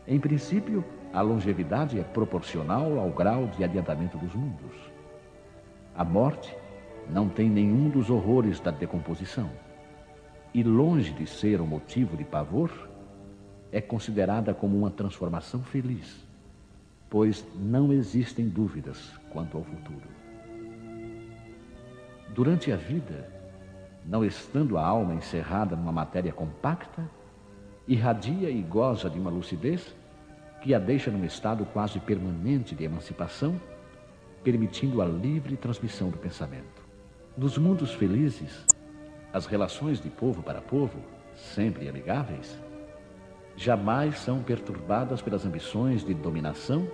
Em 0.09 0.19
princípio, 0.19 0.83
a 1.13 1.21
longevidade 1.21 2.01
é 2.01 2.03
proporcional 2.03 2.99
ao 2.99 3.11
grau 3.11 3.47
de 3.49 3.63
adiantamento 3.63 4.17
dos 4.17 4.35
mundos. 4.35 4.90
A 6.01 6.05
morte 6.05 6.57
não 7.11 7.29
tem 7.29 7.51
nenhum 7.51 7.91
dos 7.91 8.09
horrores 8.09 8.59
da 8.59 8.71
decomposição. 8.71 9.51
E 10.55 10.63
longe 10.63 11.13
de 11.13 11.27
ser 11.27 11.61
um 11.61 11.67
motivo 11.67 12.17
de 12.17 12.25
pavor, 12.25 12.71
é 13.71 13.83
considerada 13.83 14.55
como 14.55 14.79
uma 14.79 14.91
transformação 14.91 15.63
feliz, 15.63 16.27
pois 17.11 17.45
não 17.55 17.93
existem 17.93 18.49
dúvidas 18.49 19.13
quanto 19.31 19.59
ao 19.59 19.63
futuro. 19.63 20.09
Durante 22.31 22.73
a 22.73 22.77
vida, 22.77 23.29
não 24.07 24.25
estando 24.25 24.79
a 24.79 24.87
alma 24.87 25.13
encerrada 25.13 25.77
numa 25.77 25.93
matéria 25.93 26.33
compacta, 26.33 27.07
irradia 27.87 28.49
e 28.49 28.63
goza 28.63 29.11
de 29.11 29.19
uma 29.19 29.31
lucidez 29.31 29.95
que 30.63 30.75
a 30.75 30.79
deixa 30.79 31.11
num 31.11 31.27
estado 31.27 31.67
quase 31.67 32.01
permanente 32.01 32.75
de 32.75 32.85
emancipação, 32.85 33.61
permitindo 34.43 35.03
a 35.03 35.05
livre 35.05 35.57
transmissão 35.57 36.11
do 36.11 36.19
pensamento. 36.19 36.83
Nos 37.37 37.59
mundos 37.59 37.93
felizes, 37.93 38.65
as 39.33 39.47
relações 39.47 40.01
de 40.01 40.09
povo 40.09 40.43
para 40.43 40.61
povo, 40.61 40.99
sempre 41.35 41.89
amigáveis, 41.89 42.59
jamais 43.57 44.19
são 44.19 44.43
perturbadas 44.43 45.23
pelas 45.23 45.45
ambições 45.45 46.05
de 46.05 46.15
dominação 46.15 46.89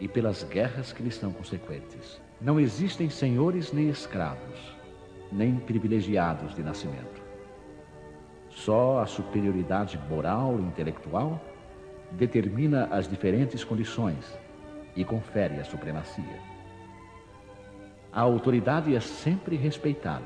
e 0.00 0.08
pelas 0.08 0.42
guerras 0.42 0.92
que 0.92 1.02
lhes 1.02 1.14
são 1.14 1.32
consequentes. 1.32 2.20
Não 2.40 2.58
existem 2.58 3.08
senhores 3.08 3.72
nem 3.72 3.88
escravos, 3.88 4.74
nem 5.30 5.56
privilegiados 5.56 6.54
de 6.54 6.62
nascimento. 6.62 7.22
Só 8.50 9.00
a 9.00 9.06
superioridade 9.06 9.98
moral 10.08 10.58
e 10.58 10.62
intelectual 10.62 11.40
determina 12.12 12.86
as 12.86 13.08
diferentes 13.08 13.64
condições 13.64 14.36
e 14.96 15.04
confere 15.04 15.58
a 15.60 15.64
supremacia. 15.64 16.53
A 18.14 18.20
autoridade 18.20 18.94
é 18.94 19.00
sempre 19.00 19.56
respeitada, 19.56 20.22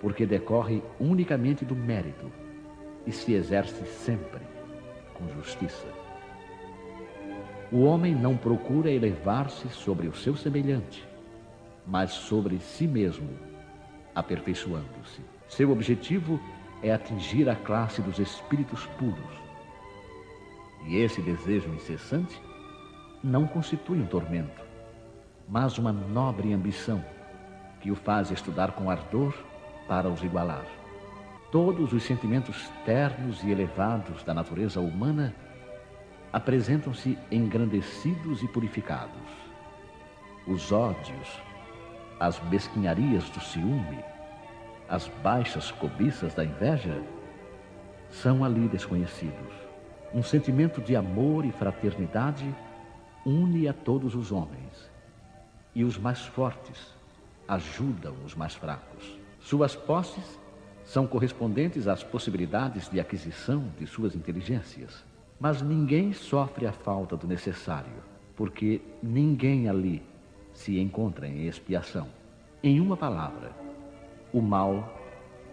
porque 0.00 0.24
decorre 0.24 0.82
unicamente 0.98 1.62
do 1.62 1.76
mérito 1.76 2.32
e 3.06 3.12
se 3.12 3.34
exerce 3.34 3.84
sempre 3.84 4.40
com 5.12 5.28
justiça. 5.28 5.86
O 7.70 7.82
homem 7.82 8.14
não 8.14 8.34
procura 8.34 8.90
elevar-se 8.90 9.68
sobre 9.68 10.08
o 10.08 10.14
seu 10.14 10.34
semelhante, 10.34 11.06
mas 11.86 12.12
sobre 12.12 12.58
si 12.58 12.86
mesmo, 12.86 13.28
aperfeiçoando-se. 14.14 15.20
Seu 15.48 15.70
objetivo 15.70 16.40
é 16.82 16.94
atingir 16.94 17.46
a 17.50 17.56
classe 17.56 18.00
dos 18.00 18.18
espíritos 18.18 18.86
puros 18.98 19.46
E 20.86 20.96
esse 20.96 21.20
desejo 21.20 21.68
incessante 21.74 22.40
não 23.22 23.46
constitui 23.46 24.00
um 24.00 24.06
tormento, 24.06 24.65
mas 25.48 25.78
uma 25.78 25.92
nobre 25.92 26.52
ambição 26.52 27.04
que 27.80 27.90
o 27.90 27.94
faz 27.94 28.30
estudar 28.30 28.72
com 28.72 28.90
ardor 28.90 29.34
para 29.86 30.08
os 30.08 30.22
igualar. 30.22 30.64
Todos 31.52 31.92
os 31.92 32.02
sentimentos 32.02 32.68
ternos 32.84 33.42
e 33.44 33.50
elevados 33.50 34.22
da 34.24 34.34
natureza 34.34 34.80
humana 34.80 35.34
apresentam-se 36.32 37.16
engrandecidos 37.30 38.42
e 38.42 38.48
purificados. 38.48 39.22
Os 40.46 40.72
ódios, 40.72 41.40
as 42.18 42.42
mesquinharias 42.50 43.28
do 43.30 43.40
ciúme, 43.40 44.04
as 44.88 45.08
baixas 45.22 45.70
cobiças 45.70 46.34
da 46.34 46.44
inveja 46.44 47.02
são 48.10 48.44
ali 48.44 48.68
desconhecidos. 48.68 49.52
Um 50.14 50.22
sentimento 50.22 50.80
de 50.80 50.94
amor 50.94 51.44
e 51.44 51.52
fraternidade 51.52 52.54
une 53.24 53.66
a 53.66 53.72
todos 53.72 54.14
os 54.14 54.30
homens, 54.30 54.85
e 55.76 55.84
os 55.84 55.98
mais 55.98 56.22
fortes 56.22 56.96
ajudam 57.46 58.14
os 58.24 58.34
mais 58.34 58.54
fracos. 58.54 59.18
Suas 59.38 59.76
posses 59.76 60.40
são 60.82 61.06
correspondentes 61.06 61.86
às 61.86 62.02
possibilidades 62.02 62.88
de 62.88 62.98
aquisição 62.98 63.62
de 63.78 63.86
suas 63.86 64.16
inteligências. 64.16 65.04
Mas 65.38 65.60
ninguém 65.60 66.14
sofre 66.14 66.66
a 66.66 66.72
falta 66.72 67.14
do 67.14 67.26
necessário, 67.26 67.92
porque 68.34 68.80
ninguém 69.02 69.68
ali 69.68 70.02
se 70.54 70.80
encontra 70.80 71.28
em 71.28 71.46
expiação. 71.46 72.08
Em 72.62 72.80
uma 72.80 72.96
palavra, 72.96 73.52
o 74.32 74.40
mal 74.40 74.98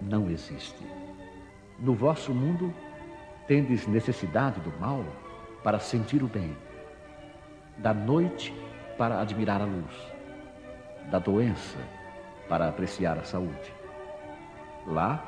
não 0.01 0.29
existe. 0.29 0.87
No 1.77 1.93
vosso 1.95 2.33
mundo, 2.33 2.73
tendes 3.45 3.85
necessidade 3.87 4.61
do 4.61 4.71
mal 4.79 5.03
para 5.61 5.79
sentir 5.79 6.23
o 6.23 6.27
bem, 6.27 6.55
da 7.77 7.93
noite 7.93 8.53
para 8.97 9.19
admirar 9.19 9.61
a 9.61 9.65
luz, 9.65 10.12
da 11.09 11.19
doença 11.19 11.77
para 12.47 12.67
apreciar 12.67 13.17
a 13.17 13.23
saúde. 13.23 13.73
Lá, 14.85 15.25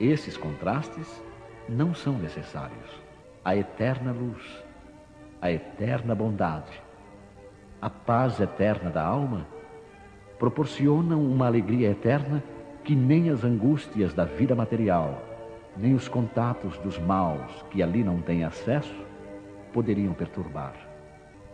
esses 0.00 0.36
contrastes 0.36 1.22
não 1.68 1.94
são 1.94 2.14
necessários. 2.14 3.00
A 3.44 3.56
eterna 3.56 4.12
luz, 4.12 4.42
a 5.40 5.50
eterna 5.50 6.14
bondade, 6.14 6.80
a 7.80 7.90
paz 7.90 8.40
eterna 8.40 8.90
da 8.90 9.04
alma 9.04 9.46
proporcionam 10.38 11.22
uma 11.22 11.46
alegria 11.46 11.90
eterna 11.90 12.42
que 12.84 12.94
nem 12.94 13.30
as 13.30 13.44
angústias 13.44 14.12
da 14.12 14.24
vida 14.24 14.54
material, 14.54 15.22
nem 15.76 15.94
os 15.94 16.08
contatos 16.08 16.76
dos 16.78 16.98
maus 16.98 17.64
que 17.70 17.82
ali 17.82 18.02
não 18.02 18.20
têm 18.20 18.44
acesso 18.44 18.94
poderiam 19.72 20.12
perturbar. 20.12 20.91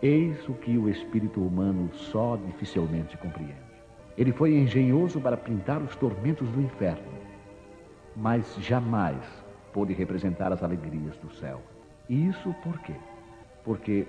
Eis 0.01 0.47
o 0.47 0.53
que 0.53 0.77
o 0.77 0.87
espírito 0.87 1.41
humano 1.41 1.89
só 1.93 2.37
dificilmente 2.37 3.17
compreende. 3.17 3.53
Ele 4.17 4.31
foi 4.31 4.55
engenhoso 4.55 5.19
para 5.19 5.35
pintar 5.35 5.81
os 5.81 5.93
tormentos 5.97 6.49
do 6.51 6.61
inferno, 6.61 7.11
mas 8.15 8.55
jamais 8.61 9.21
pôde 9.73 9.91
representar 9.91 10.53
as 10.53 10.63
alegrias 10.63 11.17
do 11.17 11.29
céu. 11.33 11.61
E 12.07 12.27
isso 12.27 12.55
por 12.63 12.79
quê? 12.79 12.95
Porque, 13.65 14.07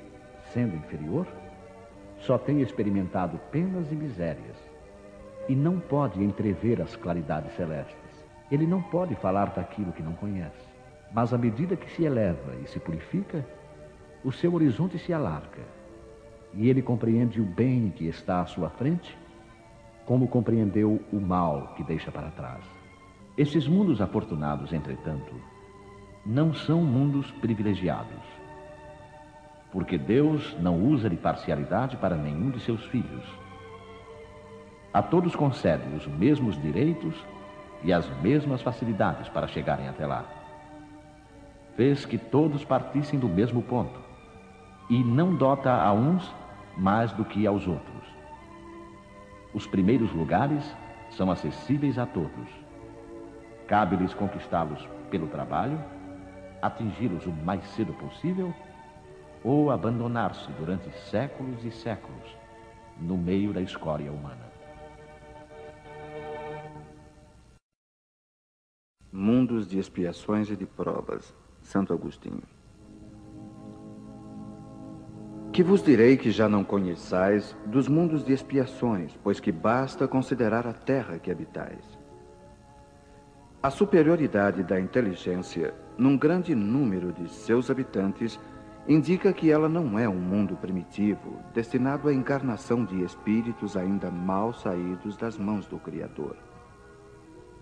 sendo 0.52 0.76
inferior, 0.76 1.26
só 2.18 2.38
tem 2.38 2.60
experimentado 2.60 3.36
penas 3.50 3.90
e 3.90 3.96
misérias 3.96 4.56
e 5.48 5.56
não 5.56 5.80
pode 5.80 6.22
entrever 6.22 6.80
as 6.80 6.94
claridades 6.94 7.52
celestes. 7.56 8.24
Ele 8.48 8.64
não 8.64 8.80
pode 8.80 9.16
falar 9.16 9.46
daquilo 9.46 9.92
que 9.92 10.04
não 10.04 10.12
conhece. 10.12 10.70
Mas 11.12 11.34
à 11.34 11.38
medida 11.38 11.74
que 11.74 11.90
se 11.90 12.04
eleva 12.04 12.54
e 12.62 12.68
se 12.68 12.78
purifica, 12.78 13.44
o 14.24 14.30
seu 14.30 14.54
horizonte 14.54 14.96
se 14.96 15.12
alarga 15.12 15.79
e 16.54 16.68
ele 16.68 16.82
compreende 16.82 17.40
o 17.40 17.44
bem 17.44 17.90
que 17.90 18.06
está 18.06 18.40
à 18.40 18.46
sua 18.46 18.68
frente, 18.70 19.16
como 20.04 20.26
compreendeu 20.26 21.00
o 21.12 21.20
mal 21.20 21.74
que 21.76 21.84
deixa 21.84 22.10
para 22.10 22.30
trás. 22.30 22.64
Esses 23.36 23.68
mundos 23.68 24.00
afortunados, 24.00 24.72
entretanto, 24.72 25.32
não 26.26 26.52
são 26.52 26.82
mundos 26.82 27.30
privilegiados, 27.32 28.22
porque 29.72 29.96
Deus 29.96 30.56
não 30.60 30.82
usa 30.84 31.08
de 31.08 31.16
parcialidade 31.16 31.96
para 31.96 32.16
nenhum 32.16 32.50
de 32.50 32.60
seus 32.60 32.84
filhos. 32.86 33.24
A 34.92 35.00
todos 35.00 35.36
concede 35.36 35.94
os 35.94 36.06
mesmos 36.06 36.60
direitos 36.60 37.14
e 37.84 37.92
as 37.92 38.08
mesmas 38.20 38.60
facilidades 38.60 39.28
para 39.28 39.46
chegarem 39.46 39.88
até 39.88 40.04
lá. 40.04 40.24
Fez 41.76 42.04
que 42.04 42.18
todos 42.18 42.64
partissem 42.64 43.18
do 43.18 43.28
mesmo 43.28 43.62
ponto 43.62 44.09
e 44.90 45.04
não 45.04 45.36
dota 45.36 45.72
a 45.72 45.92
uns 45.92 46.34
mais 46.76 47.12
do 47.12 47.24
que 47.24 47.46
aos 47.46 47.66
outros. 47.68 48.04
Os 49.54 49.64
primeiros 49.66 50.12
lugares 50.12 50.64
são 51.10 51.30
acessíveis 51.30 51.96
a 51.96 52.04
todos. 52.04 52.48
Cabe-lhes 53.68 54.12
conquistá-los 54.12 54.84
pelo 55.08 55.28
trabalho, 55.28 55.82
atingi-los 56.60 57.24
o 57.24 57.30
mais 57.30 57.64
cedo 57.68 57.92
possível 57.94 58.52
ou 59.44 59.70
abandonar-se 59.70 60.50
durante 60.52 60.90
séculos 61.08 61.64
e 61.64 61.70
séculos 61.70 62.36
no 63.00 63.16
meio 63.16 63.52
da 63.52 63.60
escória 63.60 64.10
humana. 64.10 64.50
Mundos 69.12 69.68
de 69.68 69.78
expiações 69.78 70.50
e 70.50 70.56
de 70.56 70.66
provas. 70.66 71.34
Santo 71.62 71.92
Agostinho. 71.92 72.59
Que 75.52 75.64
vos 75.64 75.82
direi 75.82 76.16
que 76.16 76.30
já 76.30 76.48
não 76.48 76.62
conheçais 76.62 77.56
dos 77.66 77.88
mundos 77.88 78.24
de 78.24 78.32
expiações, 78.32 79.18
pois 79.22 79.40
que 79.40 79.50
basta 79.50 80.06
considerar 80.06 80.64
a 80.64 80.72
terra 80.72 81.18
que 81.18 81.30
habitais. 81.30 81.98
A 83.60 83.68
superioridade 83.68 84.62
da 84.62 84.78
inteligência 84.78 85.74
num 85.98 86.16
grande 86.16 86.54
número 86.54 87.12
de 87.12 87.28
seus 87.28 87.68
habitantes 87.68 88.38
indica 88.88 89.32
que 89.32 89.50
ela 89.50 89.68
não 89.68 89.98
é 89.98 90.08
um 90.08 90.18
mundo 90.18 90.56
primitivo, 90.56 91.36
destinado 91.52 92.08
à 92.08 92.14
encarnação 92.14 92.84
de 92.84 93.02
espíritos 93.02 93.76
ainda 93.76 94.08
mal 94.08 94.54
saídos 94.54 95.16
das 95.16 95.36
mãos 95.36 95.66
do 95.66 95.78
Criador. 95.78 96.36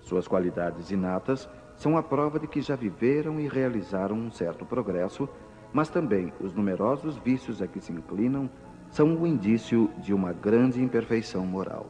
Suas 0.01 0.29
qualidades 0.29 0.91
inatas 0.91 1.49
são 1.75 1.97
a 1.97 2.03
prova 2.03 2.39
de 2.39 2.47
que 2.47 2.61
já 2.61 2.77
viveram 2.77 3.41
e 3.41 3.49
realizaram 3.49 4.17
um 4.17 4.31
certo 4.31 4.65
progresso, 4.65 5.29
mas 5.73 5.89
também 5.89 6.33
os 6.41 6.55
numerosos 6.55 7.17
vícios 7.19 7.61
a 7.61 7.67
que 7.67 7.81
se 7.81 7.93
inclinam 7.93 8.49
são 8.91 9.15
o 9.17 9.27
indício 9.27 9.91
de 9.99 10.15
uma 10.15 10.33
grande 10.33 10.83
imperfeição 10.83 11.45
moral. 11.45 11.87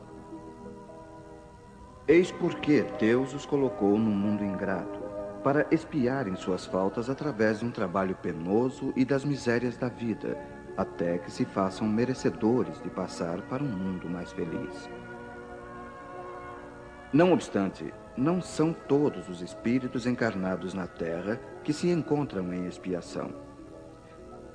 Eis 2.06 2.30
porque 2.32 2.84
Deus 2.98 3.34
os 3.34 3.44
colocou 3.44 3.98
num 3.98 4.14
mundo 4.14 4.42
ingrato, 4.42 4.98
para 5.44 5.66
expiarem 5.70 6.34
suas 6.36 6.66
faltas 6.66 7.08
através 7.08 7.60
de 7.60 7.66
um 7.66 7.70
trabalho 7.70 8.16
penoso 8.16 8.92
e 8.96 9.04
das 9.04 9.24
misérias 9.24 9.76
da 9.76 9.88
vida, 9.88 10.36
até 10.76 11.18
que 11.18 11.30
se 11.30 11.44
façam 11.44 11.86
merecedores 11.86 12.80
de 12.82 12.90
passar 12.90 13.42
para 13.42 13.62
um 13.62 13.68
mundo 13.68 14.08
mais 14.08 14.32
feliz. 14.32 14.88
Não 17.12 17.32
obstante, 17.32 17.92
não 18.16 18.42
são 18.42 18.72
todos 18.72 19.28
os 19.28 19.40
espíritos 19.40 20.06
encarnados 20.06 20.74
na 20.74 20.86
Terra 20.86 21.40
que 21.62 21.72
se 21.72 21.88
encontram 21.90 22.52
em 22.52 22.66
expiação. 22.66 23.47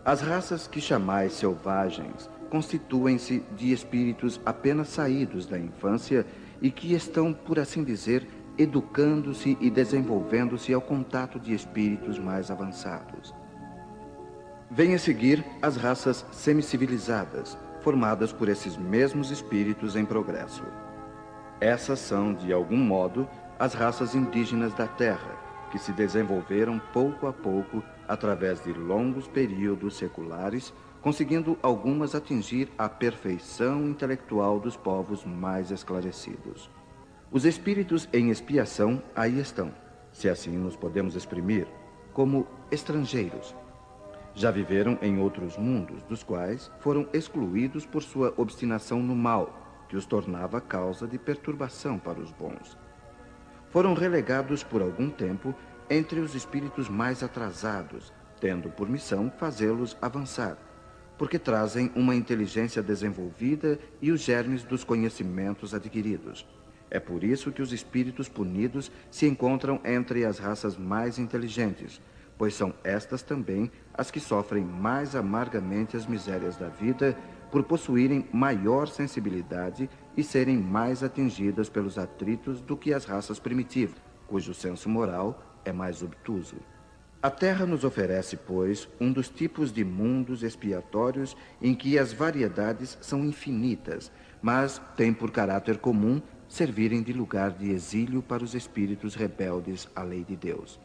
As 0.05 0.19
raças 0.19 0.67
que 0.67 0.81
chamais 0.81 1.31
selvagens 1.31 2.29
constituem-se 2.49 3.39
de 3.55 3.71
espíritos 3.71 4.39
apenas 4.45 4.89
saídos 4.89 5.45
da 5.45 5.57
infância 5.57 6.25
e 6.61 6.69
que 6.69 6.93
estão, 6.93 7.31
por 7.31 7.57
assim 7.57 7.85
dizer, 7.85 8.27
educando-se 8.57 9.57
e 9.61 9.69
desenvolvendo-se 9.69 10.73
ao 10.73 10.81
contato 10.81 11.39
de 11.39 11.53
espíritos 11.53 12.19
mais 12.19 12.51
avançados. 12.51 13.33
Vem 14.69 14.93
a 14.93 14.99
seguir 14.99 15.45
as 15.61 15.77
raças 15.77 16.25
semicivilizadas, 16.33 17.57
formadas 17.79 18.33
por 18.33 18.49
esses 18.49 18.75
mesmos 18.75 19.31
espíritos 19.31 19.95
em 19.95 20.03
progresso. 20.03 20.63
Essas 21.61 21.99
são, 21.99 22.33
de 22.33 22.51
algum 22.51 22.77
modo, 22.77 23.25
as 23.57 23.73
raças 23.73 24.15
indígenas 24.15 24.73
da 24.73 24.85
Terra, 24.85 25.39
que 25.71 25.79
se 25.79 25.93
desenvolveram 25.93 26.79
pouco 26.91 27.25
a 27.25 27.31
pouco 27.31 27.81
através 28.07 28.63
de 28.63 28.73
longos 28.73 29.27
períodos 29.27 29.95
seculares, 29.95 30.73
conseguindo 31.01 31.57
algumas 31.61 32.15
atingir 32.15 32.69
a 32.77 32.87
perfeição 32.87 33.87
intelectual 33.87 34.59
dos 34.59 34.77
povos 34.77 35.25
mais 35.25 35.71
esclarecidos. 35.71 36.69
Os 37.31 37.45
espíritos 37.45 38.07
em 38.13 38.29
expiação 38.29 39.01
aí 39.15 39.39
estão, 39.39 39.73
se 40.11 40.29
assim 40.29 40.57
nos 40.57 40.75
podemos 40.75 41.15
exprimir, 41.15 41.67
como 42.13 42.47
estrangeiros. 42.71 43.55
Já 44.35 44.49
viveram 44.49 44.97
em 45.01 45.19
outros 45.19 45.57
mundos, 45.57 46.01
dos 46.03 46.23
quais 46.23 46.71
foram 46.79 47.07
excluídos 47.11 47.85
por 47.85 48.01
sua 48.01 48.33
obstinação 48.37 49.01
no 49.01 49.15
mal, 49.15 49.85
que 49.89 49.97
os 49.97 50.05
tornava 50.05 50.61
causa 50.61 51.07
de 51.07 51.19
perturbação 51.19 51.99
para 51.99 52.19
os 52.19 52.31
bons. 52.31 52.77
Foram 53.69 53.93
relegados 53.93 54.63
por 54.63 54.81
algum 54.81 55.09
tempo 55.09 55.53
entre 55.93 56.19
os 56.19 56.33
espíritos 56.33 56.89
mais 56.89 57.21
atrasados, 57.21 58.11
tendo 58.41 58.67
por 58.67 58.89
missão 58.89 59.31
fazê-los 59.37 59.95
avançar, 60.01 60.57
porque 61.19 61.37
trazem 61.37 61.91
uma 61.95 62.15
inteligência 62.15 62.81
desenvolvida 62.81 63.77
e 64.01 64.11
os 64.11 64.21
germes 64.21 64.63
dos 64.63 64.83
conhecimentos 64.83 65.71
adquiridos. 65.71 66.47
É 66.89 66.99
por 66.99 67.23
isso 67.23 67.51
que 67.51 67.61
os 67.61 67.71
espíritos 67.71 68.27
punidos 68.27 68.91
se 69.11 69.27
encontram 69.27 69.79
entre 69.85 70.25
as 70.25 70.39
raças 70.39 70.75
mais 70.75 71.19
inteligentes, 71.19 72.01
pois 72.39 72.55
são 72.55 72.73
estas 72.83 73.21
também 73.21 73.71
as 73.93 74.09
que 74.09 74.19
sofrem 74.19 74.63
mais 74.63 75.15
amargamente 75.15 75.95
as 75.95 76.07
misérias 76.07 76.57
da 76.57 76.69
vida 76.69 77.15
por 77.51 77.63
possuírem 77.63 78.27
maior 78.33 78.87
sensibilidade 78.87 79.87
e 80.17 80.23
serem 80.23 80.57
mais 80.57 81.03
atingidas 81.03 81.69
pelos 81.69 81.99
atritos 81.99 82.61
do 82.61 82.75
que 82.75 82.91
as 82.91 83.05
raças 83.05 83.37
primitivas, 83.37 84.01
cujo 84.27 84.55
senso 84.55 84.89
moral 84.89 85.52
é 85.65 85.71
mais 85.71 86.01
obtuso. 86.01 86.55
A 87.21 87.29
Terra 87.29 87.65
nos 87.65 87.85
oferece, 87.85 88.35
pois, 88.35 88.89
um 88.99 89.11
dos 89.11 89.29
tipos 89.29 89.71
de 89.71 89.83
mundos 89.85 90.43
expiatórios 90.43 91.37
em 91.61 91.73
que 91.73 91.97
as 91.97 92.11
variedades 92.11 92.97
são 93.01 93.23
infinitas, 93.23 94.11
mas 94.41 94.81
têm 94.97 95.13
por 95.13 95.31
caráter 95.31 95.77
comum 95.77 96.21
servirem 96.49 97.01
de 97.01 97.13
lugar 97.13 97.51
de 97.51 97.71
exílio 97.71 98.21
para 98.21 98.43
os 98.43 98.53
espíritos 98.53 99.15
rebeldes 99.15 99.87
à 99.95 100.03
lei 100.03 100.23
de 100.23 100.35
Deus. 100.35 100.79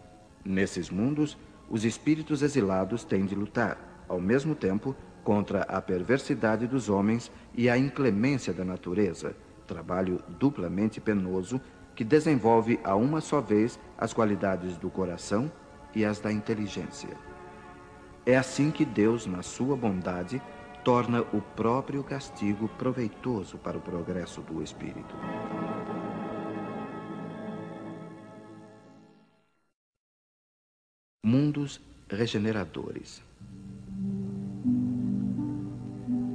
Nesses 0.44 0.90
mundos, 0.90 1.36
os 1.68 1.84
espíritos 1.84 2.40
exilados 2.40 3.04
têm 3.04 3.26
de 3.26 3.34
lutar, 3.34 4.04
ao 4.08 4.20
mesmo 4.20 4.54
tempo, 4.54 4.94
contra 5.24 5.62
a 5.62 5.82
perversidade 5.82 6.66
dos 6.66 6.88
homens 6.88 7.30
e 7.52 7.68
a 7.68 7.76
inclemência 7.76 8.52
da 8.52 8.64
natureza, 8.64 9.34
trabalho 9.66 10.22
duplamente 10.38 11.00
penoso 11.00 11.60
que 11.98 12.04
desenvolve 12.04 12.78
a 12.84 12.94
uma 12.94 13.20
só 13.20 13.40
vez 13.40 13.76
as 13.98 14.12
qualidades 14.12 14.76
do 14.76 14.88
coração 14.88 15.50
e 15.92 16.04
as 16.04 16.20
da 16.20 16.32
inteligência. 16.32 17.08
É 18.24 18.36
assim 18.36 18.70
que 18.70 18.84
Deus, 18.84 19.26
na 19.26 19.42
sua 19.42 19.76
bondade, 19.76 20.40
torna 20.84 21.22
o 21.32 21.42
próprio 21.56 22.04
castigo 22.04 22.68
proveitoso 22.78 23.58
para 23.58 23.76
o 23.76 23.80
progresso 23.80 24.40
do 24.42 24.62
espírito. 24.62 25.12
Mundos 31.26 31.80
regeneradores. 32.08 33.20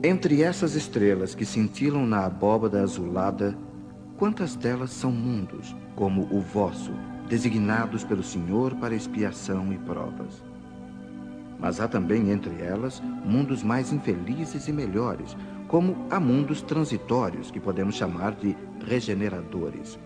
Entre 0.03 0.43
essas 0.43 0.76
estrelas 0.76 1.34
que 1.34 1.45
cintilam 1.45 2.05
na 2.05 2.26
abóbada 2.26 2.84
azulada, 2.84 3.57
quantas 4.24 4.55
delas 4.55 4.91
são 4.91 5.11
mundos, 5.11 5.76
como 5.97 6.21
o 6.32 6.39
vosso, 6.39 6.93
designados 7.28 8.05
pelo 8.05 8.24
Senhor 8.24 8.74
para 8.76 8.95
expiação 8.95 9.74
e 9.74 9.78
provas? 9.78 10.41
Mas 11.59 11.82
há 11.82 11.89
também 11.89 12.32
entre 12.32 12.61
elas 12.61 13.01
mundos 13.26 13.61
mais 13.63 13.91
infelizes 13.91 14.69
e 14.69 14.71
melhores, 14.71 15.36
como 15.67 16.07
há 16.09 16.21
mundos 16.21 16.61
transitórios 16.61 17.51
que 17.51 17.59
podemos 17.59 17.95
chamar 17.95 18.34
de 18.36 18.55
regeneradores. 18.88 19.99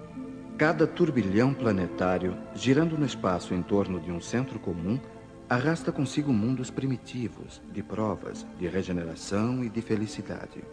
Cada 0.58 0.88
turbilhão 0.88 1.54
planetário, 1.54 2.36
girando 2.56 2.98
no 2.98 3.06
espaço 3.06 3.54
em 3.54 3.62
torno 3.62 4.00
de 4.00 4.12
um 4.12 4.20
centro 4.20 4.58
comum, 4.58 5.00
arrasta 5.48 5.92
consigo 5.92 6.34
mundos 6.34 6.72
primitivos, 6.72 7.62
de 7.72 7.84
provas, 7.84 8.48
de 8.58 8.68
regeneração 8.68 9.64
e 9.64 9.70
de 9.70 9.80
felicidade. 9.80 10.64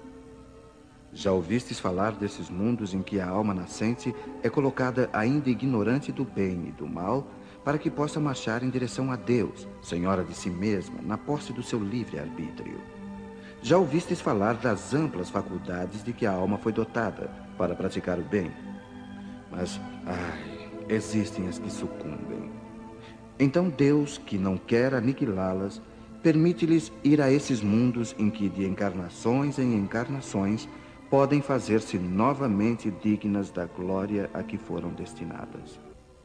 Já 1.14 1.30
ouvistes 1.30 1.78
falar 1.78 2.10
desses 2.10 2.50
mundos 2.50 2.92
em 2.92 3.00
que 3.00 3.20
a 3.20 3.28
alma 3.28 3.54
nascente 3.54 4.12
é 4.42 4.50
colocada 4.50 5.08
ainda 5.12 5.48
ignorante 5.48 6.10
do 6.10 6.24
bem 6.24 6.64
e 6.66 6.72
do 6.72 6.88
mal, 6.88 7.24
para 7.64 7.78
que 7.78 7.88
possa 7.88 8.18
marchar 8.18 8.64
em 8.64 8.68
direção 8.68 9.12
a 9.12 9.16
Deus, 9.16 9.68
senhora 9.80 10.24
de 10.24 10.34
si 10.34 10.50
mesma, 10.50 11.00
na 11.00 11.16
posse 11.16 11.52
do 11.52 11.62
seu 11.62 11.78
livre 11.78 12.18
arbítrio. 12.18 12.80
Já 13.62 13.78
ouvistes 13.78 14.20
falar 14.20 14.54
das 14.54 14.92
amplas 14.92 15.30
faculdades 15.30 16.02
de 16.02 16.12
que 16.12 16.26
a 16.26 16.32
alma 16.32 16.58
foi 16.58 16.72
dotada 16.72 17.30
para 17.56 17.76
praticar 17.76 18.18
o 18.18 18.24
bem, 18.24 18.50
mas, 19.50 19.80
ai, 20.04 20.68
existem 20.88 21.46
as 21.46 21.60
que 21.60 21.70
sucumbem. 21.70 22.50
Então 23.38 23.70
Deus, 23.70 24.18
que 24.18 24.36
não 24.36 24.58
quer 24.58 24.92
aniquilá-las, 24.94 25.80
permite-lhes 26.24 26.92
ir 27.04 27.20
a 27.20 27.30
esses 27.30 27.62
mundos 27.62 28.14
em 28.18 28.28
que, 28.30 28.48
de 28.48 28.66
encarnações 28.66 29.58
em 29.58 29.76
encarnações, 29.76 30.68
podem 31.10 31.40
fazer-se 31.40 31.98
novamente 31.98 32.90
dignas 32.90 33.50
da 33.50 33.66
glória 33.66 34.30
a 34.32 34.42
que 34.42 34.58
foram 34.58 34.90
destinadas. 34.90 35.78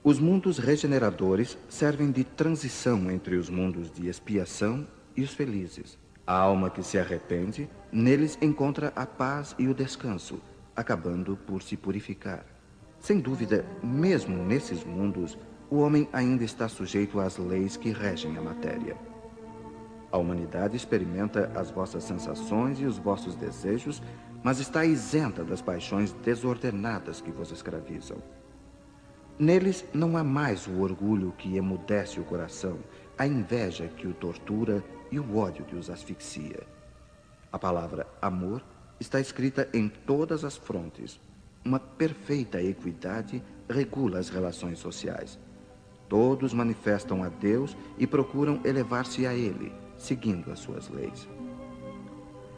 Os 0.03 0.19
mundos 0.19 0.57
regeneradores 0.57 1.57
servem 1.67 2.09
de 2.11 2.23
transição 2.23 3.11
entre 3.11 3.35
os 3.35 3.49
mundos 3.49 3.91
de 3.91 4.07
expiação 4.07 4.87
e 5.15 5.21
os 5.21 5.33
felizes. 5.33 5.97
A 6.25 6.37
alma 6.37 6.69
que 6.69 6.81
se 6.81 6.97
arrepende, 6.97 7.69
neles 7.91 8.37
encontra 8.41 8.93
a 8.95 9.05
paz 9.05 9.55
e 9.59 9.67
o 9.67 9.73
descanso, 9.73 10.39
acabando 10.75 11.35
por 11.35 11.61
se 11.61 11.75
purificar. 11.75 12.45
Sem 12.99 13.19
dúvida, 13.19 13.65
mesmo 13.83 14.43
nesses 14.43 14.83
mundos, 14.83 15.37
o 15.69 15.79
homem 15.79 16.07
ainda 16.13 16.43
está 16.43 16.67
sujeito 16.67 17.19
às 17.19 17.37
leis 17.37 17.77
que 17.77 17.91
regem 17.91 18.37
a 18.37 18.41
matéria. 18.41 19.08
A 20.11 20.17
humanidade 20.17 20.75
experimenta 20.75 21.51
as 21.55 21.69
vossas 21.69 22.03
sensações 22.03 22.79
e 22.79 22.85
os 22.85 22.97
vossos 22.97 23.35
desejos, 23.35 24.01
mas 24.43 24.59
está 24.59 24.85
isenta 24.85 25.43
das 25.43 25.61
paixões 25.61 26.11
desordenadas 26.13 27.21
que 27.21 27.31
vos 27.31 27.51
escravizam. 27.51 28.17
Neles 29.37 29.85
não 29.93 30.17
há 30.17 30.23
mais 30.23 30.67
o 30.67 30.81
orgulho 30.81 31.33
que 31.37 31.55
emudece 31.55 32.19
o 32.19 32.23
coração, 32.23 32.79
a 33.17 33.27
inveja 33.27 33.87
que 33.87 34.07
o 34.07 34.13
tortura 34.13 34.83
e 35.11 35.19
o 35.19 35.37
ódio 35.37 35.63
que 35.65 35.75
os 35.75 35.89
asfixia. 35.89 36.67
A 37.51 37.59
palavra 37.59 38.07
amor 38.21 38.63
está 38.99 39.19
escrita 39.19 39.69
em 39.73 39.87
todas 39.87 40.43
as 40.43 40.57
frontes, 40.57 41.19
uma 41.63 41.79
perfeita 41.79 42.61
equidade 42.61 43.43
regula 43.69 44.19
as 44.19 44.29
relações 44.29 44.79
sociais. 44.79 45.37
Todos 46.07 46.53
manifestam 46.53 47.23
a 47.23 47.29
Deus 47.29 47.77
e 47.97 48.07
procuram 48.07 48.59
elevar-se 48.65 49.27
a 49.27 49.33
Ele, 49.33 49.71
seguindo 49.99 50.51
as 50.51 50.59
suas 50.59 50.89
leis. 50.89 51.29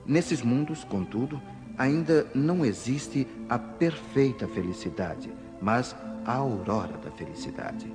Nesses 0.06 0.42
mundos, 0.42 0.86
contudo, 0.86 1.42
ainda 1.78 2.26
não 2.34 2.64
existe 2.64 3.28
a 3.50 3.60
perfeita 3.60 4.48
felicidade, 4.48 5.32
mas 5.62 5.96
a 6.26 6.36
aurora 6.36 6.98
da 6.98 7.12
felicidade. 7.12 7.92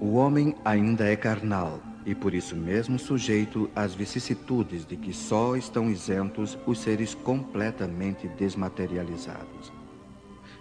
O 0.00 0.14
homem 0.14 0.54
ainda 0.64 1.06
é 1.06 1.16
carnal 1.16 1.80
e 2.04 2.14
por 2.14 2.34
isso 2.34 2.56
mesmo 2.56 2.98
sujeito 2.98 3.70
às 3.74 3.94
vicissitudes 3.94 4.84
de 4.84 4.96
que 4.96 5.12
só 5.12 5.56
estão 5.56 5.88
isentos 5.88 6.58
os 6.66 6.78
seres 6.80 7.14
completamente 7.14 8.26
desmaterializados. 8.28 9.72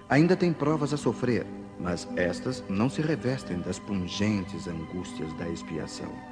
Ainda 0.07 0.35
tem 0.35 0.53
provas 0.53 0.93
a 0.93 0.97
sofrer, 0.97 1.45
mas 1.79 2.07
estas 2.15 2.63
não 2.69 2.89
se 2.89 3.01
revestem 3.01 3.59
das 3.59 3.79
pungentes 3.79 4.67
angústias 4.67 5.33
da 5.33 5.49
expiação. 5.49 6.30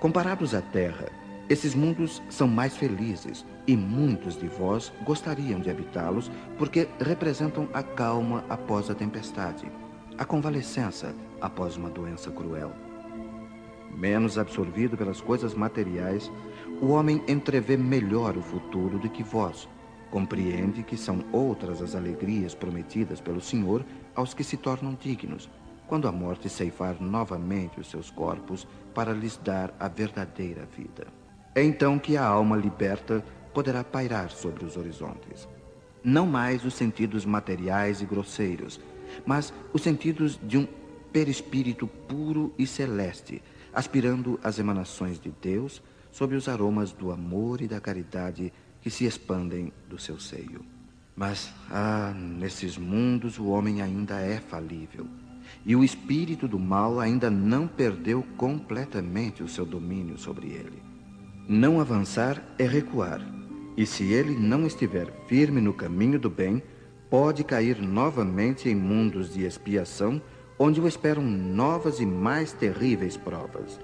Comparados 0.00 0.54
à 0.54 0.62
terra, 0.62 1.08
esses 1.46 1.74
mundos 1.74 2.22
são 2.30 2.48
mais 2.48 2.74
felizes 2.74 3.44
e 3.66 3.76
muitos 3.76 4.34
de 4.34 4.48
vós 4.48 4.90
gostariam 5.04 5.60
de 5.60 5.68
habitá-los 5.68 6.30
porque 6.56 6.88
representam 6.98 7.68
a 7.74 7.82
calma 7.82 8.42
após 8.48 8.88
a 8.88 8.94
tempestade, 8.94 9.70
a 10.16 10.24
convalescença 10.24 11.14
após 11.38 11.76
uma 11.76 11.90
doença 11.90 12.30
cruel. 12.30 12.72
Menos 13.94 14.38
absorvido 14.38 14.96
pelas 14.96 15.20
coisas 15.20 15.52
materiais, 15.52 16.32
o 16.80 16.88
homem 16.88 17.22
entrevê 17.28 17.76
melhor 17.76 18.38
o 18.38 18.42
futuro 18.42 18.98
do 18.98 19.10
que 19.10 19.22
vós, 19.22 19.68
Compreende 20.10 20.82
que 20.82 20.96
são 20.96 21.24
outras 21.30 21.80
as 21.80 21.94
alegrias 21.94 22.52
prometidas 22.52 23.20
pelo 23.20 23.40
Senhor 23.40 23.84
aos 24.12 24.34
que 24.34 24.42
se 24.42 24.56
tornam 24.56 24.98
dignos, 25.00 25.48
quando 25.90 26.06
a 26.06 26.12
morte 26.12 26.48
ceifar 26.48 27.02
novamente 27.02 27.80
os 27.80 27.90
seus 27.90 28.12
corpos 28.12 28.64
para 28.94 29.12
lhes 29.12 29.36
dar 29.36 29.74
a 29.76 29.88
verdadeira 29.88 30.64
vida. 30.64 31.08
É 31.52 31.64
então 31.64 31.98
que 31.98 32.16
a 32.16 32.24
alma 32.24 32.56
liberta 32.56 33.24
poderá 33.52 33.82
pairar 33.82 34.30
sobre 34.30 34.64
os 34.64 34.76
horizontes. 34.76 35.48
Não 36.04 36.26
mais 36.26 36.64
os 36.64 36.74
sentidos 36.74 37.24
materiais 37.24 38.00
e 38.00 38.04
grosseiros, 38.04 38.78
mas 39.26 39.52
os 39.72 39.82
sentidos 39.82 40.38
de 40.40 40.58
um 40.58 40.68
perispírito 41.12 41.88
puro 41.88 42.54
e 42.56 42.68
celeste, 42.68 43.42
aspirando 43.74 44.38
às 44.44 44.60
emanações 44.60 45.18
de 45.18 45.34
Deus 45.42 45.82
sob 46.12 46.36
os 46.36 46.48
aromas 46.48 46.92
do 46.92 47.10
amor 47.10 47.60
e 47.60 47.66
da 47.66 47.80
caridade 47.80 48.52
que 48.80 48.90
se 48.90 49.06
expandem 49.06 49.72
do 49.88 49.98
seu 49.98 50.20
seio. 50.20 50.64
Mas, 51.16 51.52
ah, 51.68 52.14
nesses 52.14 52.78
mundos 52.78 53.40
o 53.40 53.46
homem 53.48 53.82
ainda 53.82 54.20
é 54.20 54.38
falível. 54.38 55.08
E 55.64 55.76
o 55.76 55.84
espírito 55.84 56.48
do 56.48 56.58
mal 56.58 56.98
ainda 56.98 57.30
não 57.30 57.66
perdeu 57.66 58.24
completamente 58.36 59.42
o 59.42 59.48
seu 59.48 59.64
domínio 59.66 60.18
sobre 60.18 60.48
ele. 60.48 60.82
Não 61.48 61.80
avançar 61.80 62.42
é 62.58 62.66
recuar. 62.66 63.20
E 63.76 63.84
se 63.84 64.04
ele 64.04 64.36
não 64.38 64.66
estiver 64.66 65.10
firme 65.26 65.60
no 65.60 65.72
caminho 65.72 66.18
do 66.18 66.30
bem, 66.30 66.62
pode 67.10 67.44
cair 67.44 67.80
novamente 67.80 68.68
em 68.68 68.74
mundos 68.74 69.34
de 69.34 69.44
expiação, 69.44 70.22
onde 70.58 70.80
o 70.80 70.86
esperam 70.86 71.22
novas 71.22 72.00
e 72.00 72.06
mais 72.06 72.52
terríveis 72.52 73.16
provas. 73.16 73.80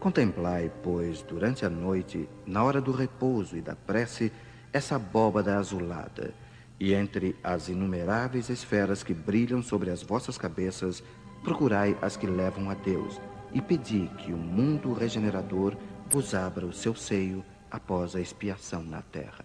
Contemplai, 0.00 0.72
pois, 0.82 1.22
durante 1.22 1.64
a 1.64 1.70
noite, 1.70 2.28
na 2.44 2.64
hora 2.64 2.80
do 2.80 2.90
repouso 2.90 3.56
e 3.56 3.60
da 3.60 3.76
prece, 3.76 4.32
essa 4.72 4.96
abóbada 4.96 5.56
azulada, 5.56 6.34
e 6.82 6.94
entre 6.94 7.36
as 7.44 7.68
inumeráveis 7.68 8.50
esferas 8.50 9.04
que 9.04 9.14
brilham 9.14 9.62
sobre 9.62 9.88
as 9.88 10.02
vossas 10.02 10.36
cabeças, 10.36 11.00
procurai 11.44 11.96
as 12.02 12.16
que 12.16 12.26
levam 12.26 12.68
a 12.68 12.74
Deus, 12.74 13.20
e 13.52 13.62
pedi 13.62 14.10
que 14.18 14.32
o 14.32 14.36
mundo 14.36 14.92
regenerador 14.92 15.76
vos 16.10 16.34
abra 16.34 16.66
o 16.66 16.72
seu 16.72 16.92
seio 16.92 17.44
após 17.70 18.16
a 18.16 18.20
expiação 18.20 18.82
na 18.82 19.00
terra. 19.00 19.44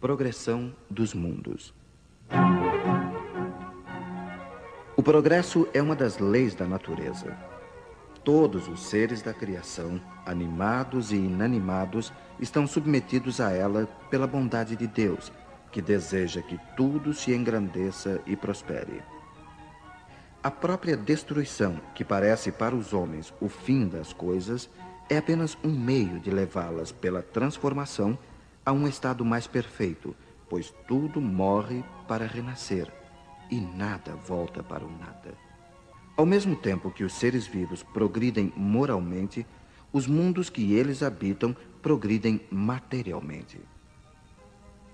Progressão 0.00 0.74
dos 0.88 1.12
mundos. 1.12 1.74
O 4.96 5.02
progresso 5.02 5.68
é 5.74 5.82
uma 5.82 5.94
das 5.94 6.18
leis 6.18 6.54
da 6.54 6.66
natureza. 6.66 7.36
Todos 8.24 8.68
os 8.68 8.80
seres 8.80 9.20
da 9.20 9.34
criação, 9.34 10.00
animados 10.24 11.12
e 11.12 11.16
inanimados, 11.16 12.10
estão 12.40 12.66
submetidos 12.66 13.38
a 13.38 13.52
ela 13.52 13.86
pela 14.08 14.26
bondade 14.26 14.74
de 14.76 14.86
Deus, 14.86 15.30
que 15.70 15.82
deseja 15.82 16.40
que 16.40 16.58
tudo 16.74 17.12
se 17.12 17.34
engrandeça 17.34 18.22
e 18.26 18.34
prospere. 18.34 19.02
A 20.42 20.50
própria 20.50 20.96
destruição, 20.96 21.78
que 21.94 22.02
parece 22.02 22.50
para 22.50 22.74
os 22.74 22.94
homens 22.94 23.32
o 23.42 23.48
fim 23.48 23.86
das 23.86 24.14
coisas, 24.14 24.70
é 25.10 25.18
apenas 25.18 25.58
um 25.62 25.70
meio 25.70 26.18
de 26.18 26.30
levá-las 26.30 26.92
pela 26.92 27.22
transformação 27.22 28.18
a 28.64 28.72
um 28.72 28.88
estado 28.88 29.22
mais 29.22 29.46
perfeito, 29.46 30.16
pois 30.48 30.72
tudo 30.88 31.20
morre 31.20 31.84
para 32.08 32.26
renascer 32.26 32.90
e 33.50 33.60
nada 33.60 34.16
volta 34.16 34.62
para 34.62 34.84
o 34.84 34.90
nada. 34.90 35.43
Ao 36.16 36.24
mesmo 36.24 36.54
tempo 36.54 36.92
que 36.92 37.02
os 37.02 37.12
seres 37.12 37.44
vivos 37.44 37.82
progridem 37.82 38.52
moralmente, 38.56 39.44
os 39.92 40.06
mundos 40.06 40.48
que 40.48 40.72
eles 40.72 41.02
habitam 41.02 41.56
progridem 41.82 42.40
materialmente. 42.50 43.60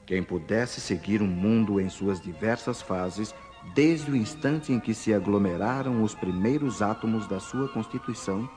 Quem 0.07 0.23
pudesse 0.23 0.81
seguir 0.81 1.21
um 1.21 1.27
mundo 1.27 1.79
em 1.79 1.91
suas 1.91 2.21
diversas 2.21 2.81
fases, 2.81 3.35
desde 3.75 4.11
o 4.11 4.17
instante 4.17 4.73
em 4.73 4.81
que 4.81 4.95
se 4.95 5.13
aglomeraram 5.13 6.03
os 6.03 6.15
primeiros 6.15 6.81
átomos 6.81 7.27
da 7.27 7.39
sua 7.39 7.69
constituição, 7.69 8.49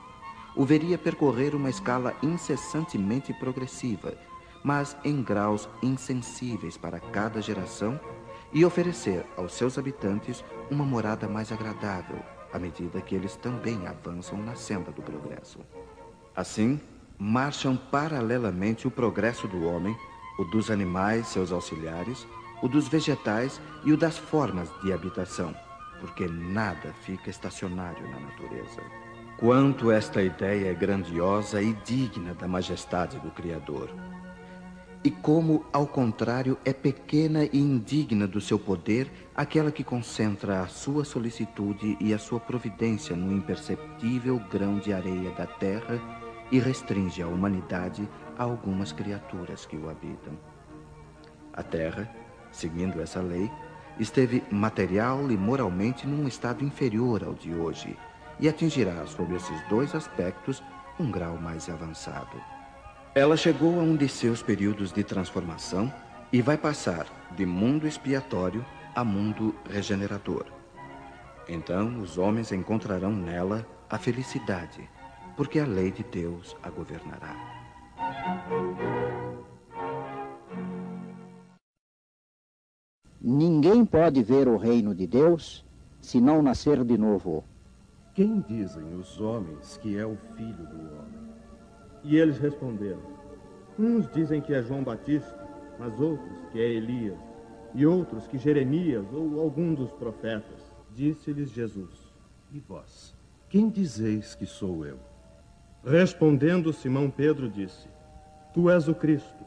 o 0.56 0.64
veria 0.64 0.96
percorrer 0.96 1.54
uma 1.54 1.68
escala 1.68 2.14
incessantemente 2.22 3.32
progressiva, 3.34 4.16
mas 4.62 4.96
em 5.04 5.22
graus 5.22 5.68
insensíveis 5.82 6.78
para 6.78 6.98
cada 6.98 7.42
geração, 7.42 8.00
e 8.52 8.64
oferecer 8.64 9.26
aos 9.36 9.52
seus 9.52 9.76
habitantes 9.76 10.44
uma 10.70 10.84
morada 10.84 11.28
mais 11.28 11.52
agradável, 11.52 12.22
à 12.54 12.58
medida 12.58 13.00
que 13.00 13.16
eles 13.16 13.34
também 13.34 13.84
avançam 13.88 14.38
na 14.38 14.54
senda 14.54 14.92
do 14.92 15.02
progresso. 15.02 15.58
Assim, 16.36 16.80
marcham 17.18 17.76
paralelamente 17.76 18.86
o 18.86 18.92
progresso 18.92 19.48
do 19.48 19.64
homem, 19.64 19.96
o 20.38 20.44
dos 20.44 20.70
animais, 20.70 21.26
seus 21.26 21.50
auxiliares, 21.50 22.24
o 22.62 22.68
dos 22.68 22.86
vegetais 22.86 23.60
e 23.84 23.92
o 23.92 23.96
das 23.96 24.16
formas 24.16 24.70
de 24.82 24.92
habitação, 24.92 25.52
porque 26.00 26.28
nada 26.28 26.94
fica 27.02 27.28
estacionário 27.28 28.08
na 28.08 28.20
natureza. 28.20 28.80
Quanto 29.36 29.90
esta 29.90 30.22
ideia 30.22 30.70
é 30.70 30.74
grandiosa 30.74 31.60
e 31.60 31.72
digna 31.84 32.34
da 32.34 32.46
majestade 32.46 33.18
do 33.18 33.32
Criador 33.32 33.90
e 35.04 35.10
como, 35.10 35.66
ao 35.70 35.86
contrário, 35.86 36.56
é 36.64 36.72
pequena 36.72 37.44
e 37.44 37.58
indigna 37.58 38.26
do 38.26 38.40
seu 38.40 38.58
poder 38.58 39.12
aquela 39.36 39.70
que 39.70 39.84
concentra 39.84 40.62
a 40.62 40.66
sua 40.66 41.04
solicitude 41.04 41.98
e 42.00 42.14
a 42.14 42.18
sua 42.18 42.40
providência 42.40 43.14
no 43.14 43.30
imperceptível 43.30 44.40
grão 44.50 44.78
de 44.78 44.94
areia 44.94 45.30
da 45.32 45.46
terra 45.46 46.00
e 46.50 46.58
restringe 46.58 47.20
a 47.20 47.26
humanidade 47.26 48.08
a 48.38 48.44
algumas 48.44 48.92
criaturas 48.92 49.66
que 49.66 49.76
o 49.76 49.90
habitam. 49.90 50.38
A 51.52 51.62
terra, 51.62 52.10
seguindo 52.50 53.02
essa 53.02 53.20
lei, 53.20 53.50
esteve 54.00 54.42
material 54.50 55.30
e 55.30 55.36
moralmente 55.36 56.06
num 56.06 56.26
estado 56.26 56.64
inferior 56.64 57.22
ao 57.24 57.34
de 57.34 57.54
hoje 57.54 57.94
e 58.40 58.48
atingirá, 58.48 59.06
sob 59.06 59.34
esses 59.34 59.68
dois 59.68 59.94
aspectos, 59.94 60.62
um 60.98 61.10
grau 61.10 61.36
mais 61.36 61.68
avançado. 61.68 62.53
Ela 63.16 63.36
chegou 63.36 63.78
a 63.78 63.82
um 63.84 63.94
de 63.94 64.08
seus 64.08 64.42
períodos 64.42 64.92
de 64.92 65.04
transformação 65.04 65.92
e 66.32 66.42
vai 66.42 66.58
passar 66.58 67.06
de 67.36 67.46
mundo 67.46 67.86
expiatório 67.86 68.66
a 68.92 69.04
mundo 69.04 69.54
regenerador. 69.70 70.46
Então 71.48 72.00
os 72.00 72.18
homens 72.18 72.50
encontrarão 72.50 73.12
nela 73.12 73.64
a 73.88 73.98
felicidade, 73.98 74.90
porque 75.36 75.60
a 75.60 75.64
lei 75.64 75.92
de 75.92 76.02
Deus 76.02 76.56
a 76.60 76.68
governará. 76.70 77.36
Ninguém 83.20 83.84
pode 83.84 84.24
ver 84.24 84.48
o 84.48 84.56
reino 84.56 84.92
de 84.92 85.06
Deus 85.06 85.64
se 86.00 86.20
não 86.20 86.42
nascer 86.42 86.82
de 86.82 86.98
novo. 86.98 87.44
Quem 88.12 88.40
dizem 88.40 88.92
os 88.94 89.20
homens 89.20 89.76
que 89.76 89.96
é 89.96 90.04
o 90.04 90.16
filho 90.36 90.66
do 90.66 90.96
homem? 90.96 91.33
E 92.04 92.16
eles 92.16 92.38
responderam: 92.38 93.00
Uns 93.78 94.06
dizem 94.12 94.40
que 94.40 94.52
é 94.52 94.62
João 94.62 94.84
Batista, 94.84 95.48
mas 95.78 95.98
outros 95.98 96.38
que 96.52 96.60
é 96.60 96.68
Elias, 96.68 97.18
e 97.74 97.86
outros 97.86 98.28
que 98.28 98.38
Jeremias 98.38 99.06
ou 99.12 99.40
algum 99.40 99.74
dos 99.74 99.90
profetas. 99.92 100.62
Disse-lhes 100.94 101.50
Jesus: 101.50 102.12
E 102.52 102.60
vós, 102.60 103.16
quem 103.48 103.70
dizeis 103.70 104.34
que 104.34 104.46
sou 104.46 104.84
eu? 104.84 104.98
Respondendo 105.82 106.72
Simão 106.72 107.10
Pedro 107.10 107.48
disse: 107.48 107.88
Tu 108.52 108.70
és 108.70 108.86
o 108.86 108.94
Cristo, 108.94 109.44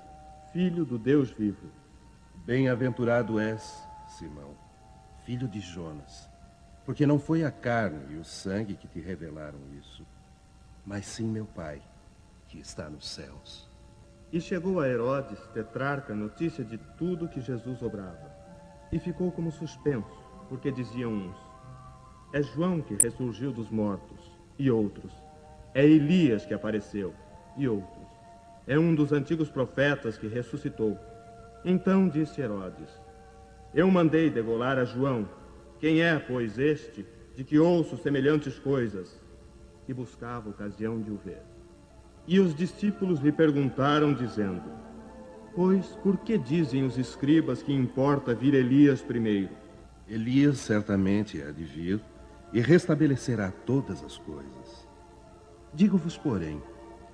filho 0.51 0.84
do 0.84 0.97
Deus 0.97 1.30
vivo. 1.30 1.68
Bem-aventurado 2.43 3.39
és, 3.39 3.88
Simão, 4.18 4.55
filho 5.26 5.47
de 5.47 5.60
Jonas, 5.60 6.30
porque 6.86 7.05
não 7.05 7.20
foi 7.20 7.43
a 7.43 7.51
carne 7.51 8.16
e 8.16 8.18
o 8.18 8.24
sangue 8.24 8.76
que 8.76 8.88
te 8.88 8.99
revelaram 8.99 9.60
isso, 9.78 10.05
mas 10.86 11.05
sim 11.05 11.28
meu 11.28 11.45
Pai 11.45 11.82
que 12.48 12.60
está 12.60 12.89
nos 12.89 13.08
céus. 13.08 13.68
E 14.32 14.41
chegou 14.41 14.82
a 14.82 14.88
Herodes, 14.88 15.39
tetrarca, 15.54 16.14
notícia 16.14 16.64
de 16.64 16.78
tudo 16.98 17.30
que 17.30 17.39
Jesus 17.39 17.82
obrava. 17.82 18.30
E 18.91 19.00
ficou 19.00 19.32
como 19.32 19.52
suspenso, 19.52 20.18
porque 20.50 20.72
diziam 20.72 21.14
uns: 21.14 21.38
É 22.34 22.41
João 22.41 22.82
que 22.82 22.95
ressurgiu 22.95 23.52
dos 23.52 23.70
mortos, 23.70 24.32
e 24.60 24.70
outros: 24.70 25.14
É 25.74 25.86
Elias 25.86 26.45
que 26.45 26.54
apareceu, 26.54 27.14
e 27.58 27.68
outros: 27.68 28.08
É 28.66 28.78
um 28.78 28.93
dos 28.93 29.14
antigos 29.14 29.50
profetas 29.50 30.18
que 30.18 30.28
ressuscitou. 30.28 30.98
Então 31.64 32.10
disse 32.10 32.41
Herodes: 32.41 32.89
Eu 33.74 33.89
mandei 33.89 34.30
degolar 34.30 34.78
a 34.78 34.86
João. 34.86 35.28
Quem 35.80 36.02
é, 36.02 36.18
pois, 36.20 36.58
este, 36.58 37.06
de 37.36 37.43
que 37.43 37.60
ouço 37.60 37.98
semelhantes 37.98 38.58
coisas? 38.60 39.22
E 39.88 39.93
buscava 39.93 40.50
ocasião 40.50 41.02
de 41.02 41.12
o 41.12 41.18
ver. 41.18 41.57
E 42.28 42.39
os 42.39 42.53
discípulos 42.53 43.21
lhe 43.21 43.32
perguntaram, 43.32 44.13
dizendo: 44.13 44.61
Pois 45.55 45.88
por 46.03 46.17
que 46.17 46.38
dizem 46.38 46.84
os 46.84 46.97
escribas 46.97 47.63
que 47.63 47.73
importa 47.73 48.36
vir 48.36 48.53
Elias 48.53 49.01
primeiro? 49.01 49.49
Elias 50.09 50.57
certamente 50.57 51.41
há 51.41 51.51
de 51.51 51.63
vir 51.63 52.01
e 52.51 52.59
restabelecerá 52.59 53.51
todas 53.65 54.03
as 54.03 54.17
coisas. 54.17 54.88
Digo-vos, 55.73 56.17
porém, 56.17 56.61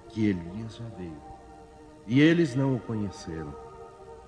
que 0.09 0.27
Elias 0.27 0.77
já 0.77 0.85
veio. 0.97 1.21
E 2.07 2.19
eles 2.19 2.55
não 2.55 2.75
o 2.75 2.79
conheceram. 2.79 3.55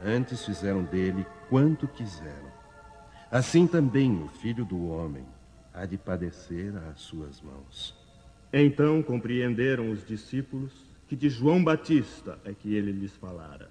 Antes 0.04 0.46
fizeram 0.46 0.84
dele 0.84 1.26
quanto 1.50 1.88
quiseram. 1.88 2.54
Assim 3.32 3.66
também 3.66 4.22
o 4.24 4.28
filho 4.28 4.64
do 4.64 4.88
homem 4.88 5.26
há 5.74 5.86
de 5.86 5.98
padecer 5.98 6.74
às 6.90 7.02
suas 7.02 7.42
mãos. 7.42 8.05
Então 8.58 9.04
compreenderam 9.04 9.92
os 9.92 10.06
discípulos 10.06 10.72
que 11.10 11.14
de 11.14 11.28
João 11.28 11.62
Batista 11.62 12.40
é 12.46 12.54
que 12.54 12.74
ele 12.74 12.90
lhes 12.90 13.14
falara. 13.18 13.70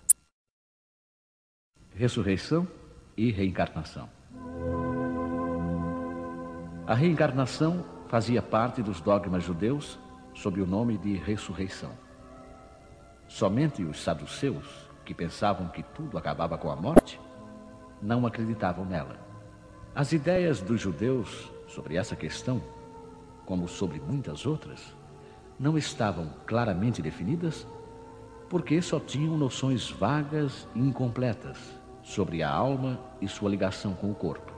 Ressurreição 1.95 2.69
e 3.17 3.31
reencarnação. 3.31 4.11
A 6.87 6.95
reencarnação 6.95 7.83
fazia 8.09 8.43
parte 8.43 8.83
dos 8.83 9.01
dogmas 9.01 9.43
judeus 9.43 9.99
sob 10.35 10.61
o 10.61 10.67
nome 10.67 10.99
de 10.99 11.15
ressurreição. 11.15 11.93
Somente 13.27 13.83
os 13.83 13.99
saduceus, 13.99 14.91
que 15.03 15.15
pensavam 15.15 15.67
que 15.69 15.83
tudo 15.83 16.19
acabava 16.19 16.59
com 16.59 16.71
a 16.71 16.77
morte, 16.77 17.19
não 18.03 18.27
acreditavam 18.27 18.85
nela. 18.85 19.19
As 19.95 20.13
ideias 20.13 20.61
dos 20.61 20.79
judeus 20.79 21.51
sobre 21.67 21.97
essa 21.97 22.15
questão 22.15 22.63
como 23.45 23.69
sobre 23.69 24.01
muitas 24.01 24.47
outras, 24.47 24.95
não 25.59 25.79
estavam 25.79 26.31
claramente 26.47 27.01
definidas 27.01 27.67
porque 28.49 28.81
só 28.81 29.01
tinham 29.01 29.37
noções 29.37 29.91
vagas 29.91 30.69
e 30.75 30.81
incompletas 30.81 31.59
sobre 32.03 32.43
a 32.43 32.51
alma 32.51 33.01
e 33.21 33.27
sua 33.27 33.51
ligação 33.51 33.95
com 33.95 34.11
o 34.11 34.15
corpo. 34.15 34.53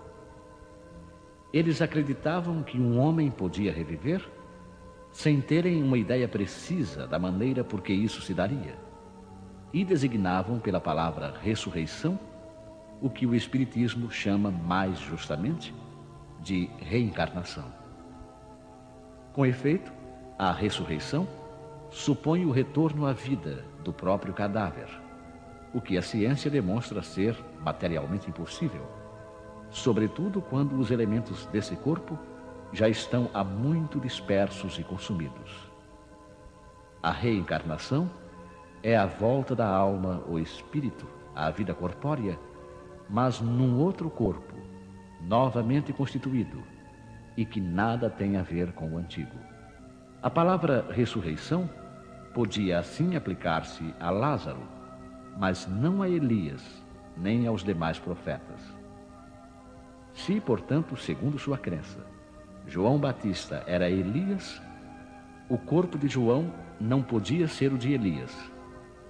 Eles 1.53 1.81
acreditavam 1.81 2.63
que 2.63 2.79
um 2.79 2.99
homem 2.99 3.31
podia 3.31 3.73
reviver 3.73 4.29
sem 5.13 5.41
terem 5.41 5.83
uma 5.83 5.97
ideia 5.97 6.29
precisa 6.29 7.07
da 7.07 7.19
maneira 7.19 7.65
por 7.65 7.81
que 7.81 7.93
isso 7.93 8.21
se 8.21 8.35
daria, 8.35 8.77
e 9.73 9.83
designavam 9.83 10.59
pela 10.59 10.79
palavra 10.79 11.35
ressurreição 11.43 12.19
o 13.01 13.09
que 13.09 13.27
o 13.27 13.35
Espiritismo 13.35 14.11
chama 14.11 14.51
mais 14.51 14.99
justamente 14.99 15.75
de 16.41 16.69
reencarnação. 16.79 17.86
Com 19.37 19.45
efeito, 19.45 19.93
a 20.39 20.51
ressurreição 20.51 21.29
supõe 21.91 22.47
o 22.47 22.51
retorno 22.51 23.05
à 23.05 23.13
vida 23.13 23.67
do 23.85 23.93
próprio 23.93 24.33
cadáver, 24.33 24.89
o 25.75 25.81
que 25.81 25.99
a 25.99 26.01
ciência 26.01 26.51
demonstra 26.51 27.03
ser 27.03 27.37
materialmente 27.61 28.31
impossível, 28.31 28.81
sobretudo 29.69 30.41
quando 30.41 30.79
os 30.79 30.91
elementos 30.91 31.45
desse 31.49 31.77
corpo 31.77 32.19
já 32.73 32.89
estão 32.89 33.29
há 33.35 33.45
muito 33.45 34.01
dispersos 34.01 34.79
e 34.79 34.83
consumidos. 34.83 35.71
A 37.03 37.11
reencarnação 37.11 38.11
é 38.83 38.97
a 38.97 39.05
volta 39.05 39.55
da 39.55 39.69
alma 39.69 40.25
ou 40.27 40.39
espírito 40.39 41.07
à 41.35 41.51
vida 41.51 41.75
corpórea, 41.75 42.39
mas 43.07 43.39
num 43.39 43.79
outro 43.81 44.09
corpo, 44.09 44.55
novamente 45.21 45.93
constituído, 45.93 46.75
e 47.37 47.45
que 47.45 47.61
nada 47.61 48.09
tem 48.09 48.37
a 48.37 48.43
ver 48.43 48.73
com 48.73 48.93
o 48.93 48.99
antigo. 48.99 49.37
A 50.23 50.31
palavra 50.31 50.87
ressurreição 50.91 51.69
podia 52.33 52.79
assim 52.79 53.17
aplicar-se 53.17 53.95
a 54.01 54.11
Lázaro, 54.11 54.63
mas 55.39 55.67
não 55.67 56.03
a 56.03 56.09
Elias, 56.09 56.63
nem 57.17 57.47
aos 57.47 57.63
demais 57.63 57.99
profetas. 57.99 58.61
Se, 60.15 60.41
portanto, 60.41 60.97
segundo 60.97 61.39
sua 61.39 61.59
crença, 61.59 61.99
João 62.67 62.99
Batista 62.99 63.63
era 63.67 63.91
Elias, 63.91 64.61
o 65.49 65.59
corpo 65.59 65.99
de 65.99 66.09
João 66.09 66.53
não 66.81 67.03
podia 67.03 67.47
ser 67.47 67.73
o 67.73 67.79
de 67.79 67.93
Elias, 67.93 68.35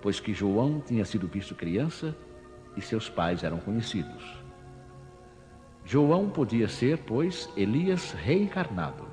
pois 0.02 0.20
que 0.20 0.34
João 0.34 0.80
tinha 0.80 1.04
sido 1.04 1.26
visto 1.26 1.54
criança 1.54 2.14
e 2.76 2.80
seus 2.80 3.08
pais 3.08 3.42
eram 3.42 3.58
conhecidos. 3.58 4.45
João 5.88 6.28
podia 6.28 6.66
ser, 6.66 6.98
pois, 6.98 7.48
Elias 7.56 8.10
reencarnado, 8.10 9.06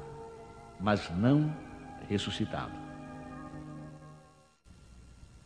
mas 0.80 1.08
não 1.16 1.56
ressuscitado. 2.10 2.74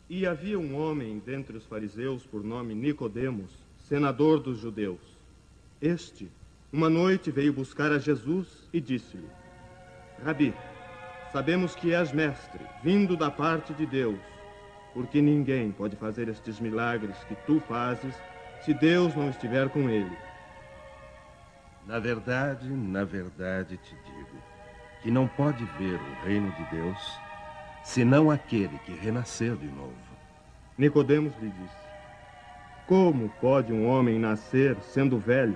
E 0.09 0.25
havia 0.25 0.57
um 0.57 0.79
homem 0.79 1.19
dentre 1.19 1.57
os 1.57 1.65
fariseus 1.65 2.25
por 2.25 2.45
nome 2.45 2.73
Nicodemos, 2.73 3.51
senador 3.89 4.39
dos 4.39 4.57
judeus. 4.57 5.01
Este, 5.81 6.31
uma 6.71 6.89
noite, 6.89 7.29
veio 7.29 7.51
buscar 7.51 7.91
a 7.91 7.99
Jesus 7.99 8.69
e 8.71 8.79
disse-lhe: 8.79 9.27
Rabi, 10.23 10.53
sabemos 11.33 11.75
que 11.75 11.93
és 11.93 12.13
mestre, 12.13 12.63
vindo 12.81 13.17
da 13.17 13.29
parte 13.29 13.73
de 13.73 13.85
Deus, 13.85 14.19
porque 14.93 15.21
ninguém 15.21 15.73
pode 15.73 15.97
fazer 15.97 16.29
estes 16.29 16.57
milagres 16.57 17.21
que 17.25 17.35
tu 17.45 17.59
fazes 17.59 18.15
se 18.63 18.73
Deus 18.73 19.13
não 19.13 19.29
estiver 19.29 19.67
com 19.67 19.89
ele. 19.89 20.26
Na 21.87 21.99
verdade, 21.99 22.69
na 22.69 23.05
verdade 23.05 23.77
te 23.77 23.95
digo 24.05 24.43
que 25.01 25.09
não 25.09 25.25
pode 25.25 25.63
ver 25.79 25.95
o 25.95 26.25
reino 26.25 26.51
de 26.51 26.75
Deus 26.75 26.97
senão 27.81 28.29
aquele 28.29 28.77
que 28.79 28.91
renasceu 28.91 29.55
de 29.55 29.67
novo. 29.67 29.95
Nicodemos 30.77 31.33
lhe 31.41 31.49
disse: 31.49 31.87
Como 32.85 33.29
pode 33.39 33.71
um 33.71 33.87
homem 33.87 34.19
nascer 34.19 34.75
sendo 34.81 35.17
velho? 35.17 35.55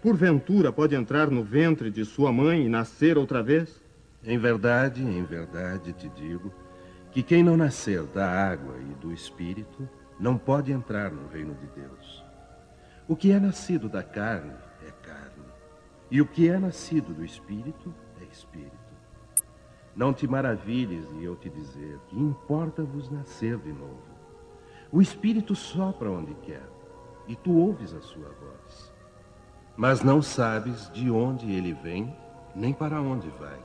Porventura 0.00 0.72
pode 0.72 0.94
entrar 0.94 1.28
no 1.28 1.42
ventre 1.42 1.90
de 1.90 2.04
sua 2.04 2.32
mãe 2.32 2.64
e 2.64 2.68
nascer 2.68 3.18
outra 3.18 3.42
vez? 3.42 3.82
Em 4.22 4.38
verdade, 4.38 5.02
em 5.02 5.24
verdade 5.24 5.92
te 5.92 6.08
digo 6.10 6.54
que 7.10 7.20
quem 7.20 7.42
não 7.42 7.56
nascer 7.56 8.04
da 8.04 8.30
água 8.30 8.76
e 8.78 8.94
do 9.00 9.12
espírito 9.12 9.88
não 10.20 10.38
pode 10.38 10.70
entrar 10.70 11.10
no 11.10 11.26
reino 11.26 11.54
de 11.54 11.66
Deus. 11.80 12.24
O 13.08 13.16
que 13.16 13.32
é 13.32 13.40
nascido 13.40 13.88
da 13.88 14.04
carne 14.04 14.52
e 16.12 16.20
o 16.20 16.26
que 16.26 16.46
é 16.46 16.58
nascido 16.58 17.14
do 17.14 17.24
Espírito 17.24 17.92
é 18.20 18.24
Espírito. 18.24 18.92
Não 19.96 20.12
te 20.12 20.28
maravilhes 20.28 21.08
de 21.08 21.24
eu 21.24 21.34
te 21.36 21.48
dizer 21.48 21.98
que 22.06 22.20
importa-vos 22.20 23.08
nascer 23.08 23.56
de 23.56 23.72
novo. 23.72 24.02
O 24.92 25.00
Espírito 25.00 25.54
sopra 25.54 26.10
onde 26.10 26.34
quer, 26.34 26.68
e 27.26 27.34
tu 27.34 27.56
ouves 27.56 27.94
a 27.94 28.02
sua 28.02 28.28
voz. 28.28 28.92
Mas 29.74 30.02
não 30.02 30.20
sabes 30.20 30.90
de 30.90 31.10
onde 31.10 31.50
ele 31.50 31.72
vem, 31.72 32.14
nem 32.54 32.74
para 32.74 33.00
onde 33.00 33.30
vai. 33.30 33.58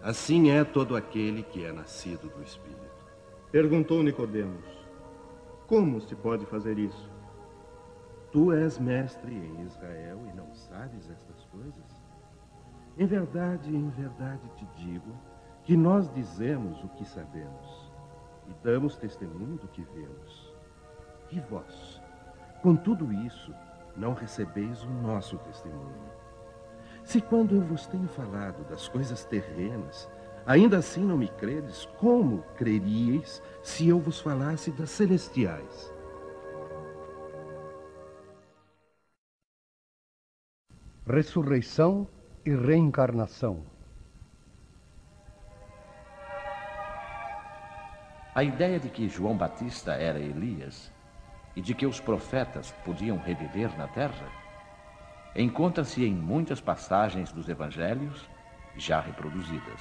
Assim 0.00 0.52
é 0.52 0.62
todo 0.62 0.94
aquele 0.94 1.42
que 1.42 1.64
é 1.64 1.72
nascido 1.72 2.28
do 2.28 2.44
Espírito. 2.44 3.04
Perguntou 3.50 4.04
Nicodemos: 4.04 4.64
Como 5.66 6.00
se 6.00 6.14
pode 6.14 6.46
fazer 6.46 6.78
isso? 6.78 7.10
Tu 8.30 8.52
és 8.52 8.78
mestre 8.78 9.34
em 9.34 9.62
Israel 9.62 10.20
e 10.32 10.36
não 10.36 10.53
sabes 10.74 11.08
estas 11.08 11.44
coisas? 11.44 12.04
Em 12.98 13.06
verdade, 13.06 13.74
em 13.74 13.88
verdade 13.90 14.42
te 14.56 14.66
digo 14.76 15.12
que 15.62 15.76
nós 15.76 16.12
dizemos 16.12 16.82
o 16.82 16.88
que 16.88 17.04
sabemos 17.04 17.92
e 18.48 18.54
damos 18.62 18.96
testemunho 18.96 19.56
do 19.56 19.68
que 19.68 19.82
vemos. 19.82 20.52
E 21.30 21.40
vós, 21.40 22.02
com 22.60 22.74
tudo 22.74 23.12
isso, 23.12 23.54
não 23.96 24.14
recebeis 24.14 24.82
o 24.82 24.90
nosso 24.90 25.38
testemunho. 25.38 26.12
Se 27.04 27.20
quando 27.20 27.54
eu 27.54 27.62
vos 27.62 27.86
tenho 27.86 28.08
falado 28.08 28.64
das 28.68 28.88
coisas 28.88 29.24
terrenas, 29.24 30.08
ainda 30.44 30.78
assim 30.78 31.04
não 31.04 31.16
me 31.16 31.28
credes, 31.28 31.86
como 31.98 32.42
creríeis 32.56 33.42
se 33.62 33.88
eu 33.88 34.00
vos 34.00 34.20
falasse 34.20 34.72
das 34.72 34.90
celestiais? 34.90 35.93
Ressurreição 41.06 42.08
e 42.46 42.50
reencarnação. 42.54 43.62
A 48.34 48.42
ideia 48.42 48.80
de 48.80 48.88
que 48.88 49.06
João 49.06 49.36
Batista 49.36 49.92
era 49.92 50.18
Elias 50.18 50.90
e 51.54 51.60
de 51.60 51.74
que 51.74 51.86
os 51.86 52.00
profetas 52.00 52.72
podiam 52.86 53.18
reviver 53.18 53.76
na 53.76 53.86
terra 53.86 54.26
encontra-se 55.36 56.02
em 56.04 56.14
muitas 56.14 56.60
passagens 56.60 57.30
dos 57.30 57.50
evangelhos 57.50 58.26
já 58.74 58.98
reproduzidas. 58.98 59.80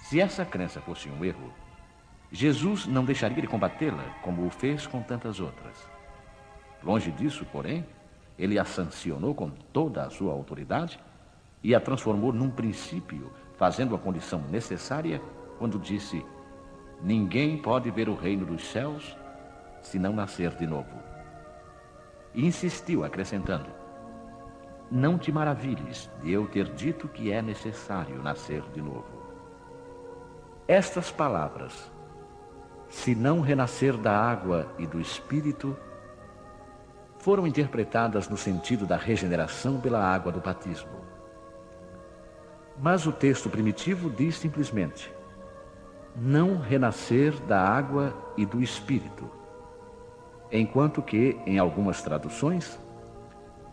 Se 0.00 0.20
essa 0.20 0.44
crença 0.44 0.82
fosse 0.82 1.08
um 1.08 1.24
erro, 1.24 1.50
Jesus 2.30 2.86
não 2.86 3.06
deixaria 3.06 3.40
de 3.40 3.48
combatê-la 3.48 4.04
como 4.22 4.46
o 4.46 4.50
fez 4.50 4.86
com 4.86 5.02
tantas 5.02 5.40
outras. 5.40 5.88
Longe 6.82 7.10
disso, 7.10 7.46
porém, 7.46 7.86
ele 8.40 8.58
a 8.58 8.64
sancionou 8.64 9.34
com 9.34 9.50
toda 9.50 10.02
a 10.02 10.08
sua 10.08 10.32
autoridade 10.32 10.98
e 11.62 11.74
a 11.74 11.80
transformou 11.80 12.32
num 12.32 12.48
princípio, 12.48 13.30
fazendo 13.58 13.94
a 13.94 13.98
condição 13.98 14.40
necessária 14.50 15.20
quando 15.58 15.78
disse: 15.78 16.24
Ninguém 17.02 17.58
pode 17.58 17.90
ver 17.90 18.08
o 18.08 18.14
reino 18.14 18.46
dos 18.46 18.64
céus 18.64 19.14
se 19.82 19.98
não 19.98 20.14
nascer 20.14 20.52
de 20.56 20.66
novo. 20.66 20.88
E 22.34 22.46
insistiu, 22.46 23.04
acrescentando: 23.04 23.66
Não 24.90 25.18
te 25.18 25.30
maravilhes 25.30 26.10
de 26.22 26.32
eu 26.32 26.46
ter 26.46 26.64
dito 26.72 27.08
que 27.08 27.30
é 27.30 27.42
necessário 27.42 28.22
nascer 28.22 28.62
de 28.72 28.80
novo. 28.80 29.20
Estas 30.66 31.10
palavras, 31.10 31.92
se 32.88 33.14
não 33.14 33.42
renascer 33.42 33.98
da 33.98 34.18
água 34.18 34.72
e 34.78 34.86
do 34.86 34.98
espírito, 34.98 35.76
foram 37.20 37.46
interpretadas 37.46 38.28
no 38.28 38.36
sentido 38.36 38.86
da 38.86 38.96
regeneração 38.96 39.80
pela 39.80 40.02
água 40.02 40.32
do 40.32 40.40
batismo. 40.40 40.90
Mas 42.78 43.06
o 43.06 43.12
texto 43.12 43.48
primitivo 43.48 44.10
diz 44.10 44.36
simplesmente: 44.36 45.12
não 46.16 46.58
renascer 46.58 47.38
da 47.42 47.60
água 47.60 48.14
e 48.36 48.44
do 48.44 48.62
espírito. 48.62 49.30
Enquanto 50.50 51.00
que, 51.00 51.38
em 51.46 51.58
algumas 51.58 52.02
traduções, 52.02 52.78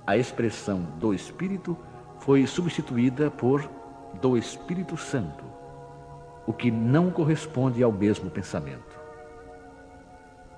a 0.05 0.15
expressão 0.15 0.81
do 0.99 1.13
espírito 1.13 1.75
foi 2.19 2.45
substituída 2.45 3.31
por 3.31 3.67
do 4.21 4.37
Espírito 4.37 4.97
Santo, 4.97 5.43
o 6.45 6.53
que 6.53 6.71
não 6.71 7.11
corresponde 7.11 7.83
ao 7.83 7.91
mesmo 7.91 8.29
pensamento. 8.29 8.97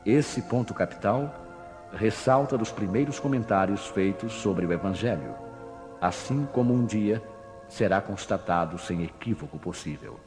Esse 0.06 0.42
ponto 0.44 0.74
capital 0.74 1.49
ressalta 1.94 2.58
dos 2.58 2.72
primeiros 2.72 3.20
comentários 3.20 3.88
feitos 3.88 4.34
sobre 4.34 4.66
o 4.66 4.72
Evangelho, 4.72 5.36
assim 6.00 6.48
como 6.52 6.74
um 6.74 6.86
dia 6.86 7.22
será 7.68 8.02
constatado 8.02 8.78
sem 8.78 9.04
equívoco 9.04 9.58
possível. 9.58 10.20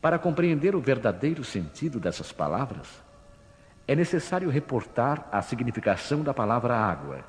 Para 0.00 0.18
compreender 0.18 0.74
o 0.74 0.80
verdadeiro 0.80 1.44
sentido 1.44 2.00
dessas 2.00 2.32
palavras, 2.32 3.02
é 3.86 3.94
necessário 3.94 4.48
reportar 4.48 5.28
a 5.30 5.42
significação 5.42 6.22
da 6.22 6.32
palavra 6.32 6.74
água, 6.76 7.24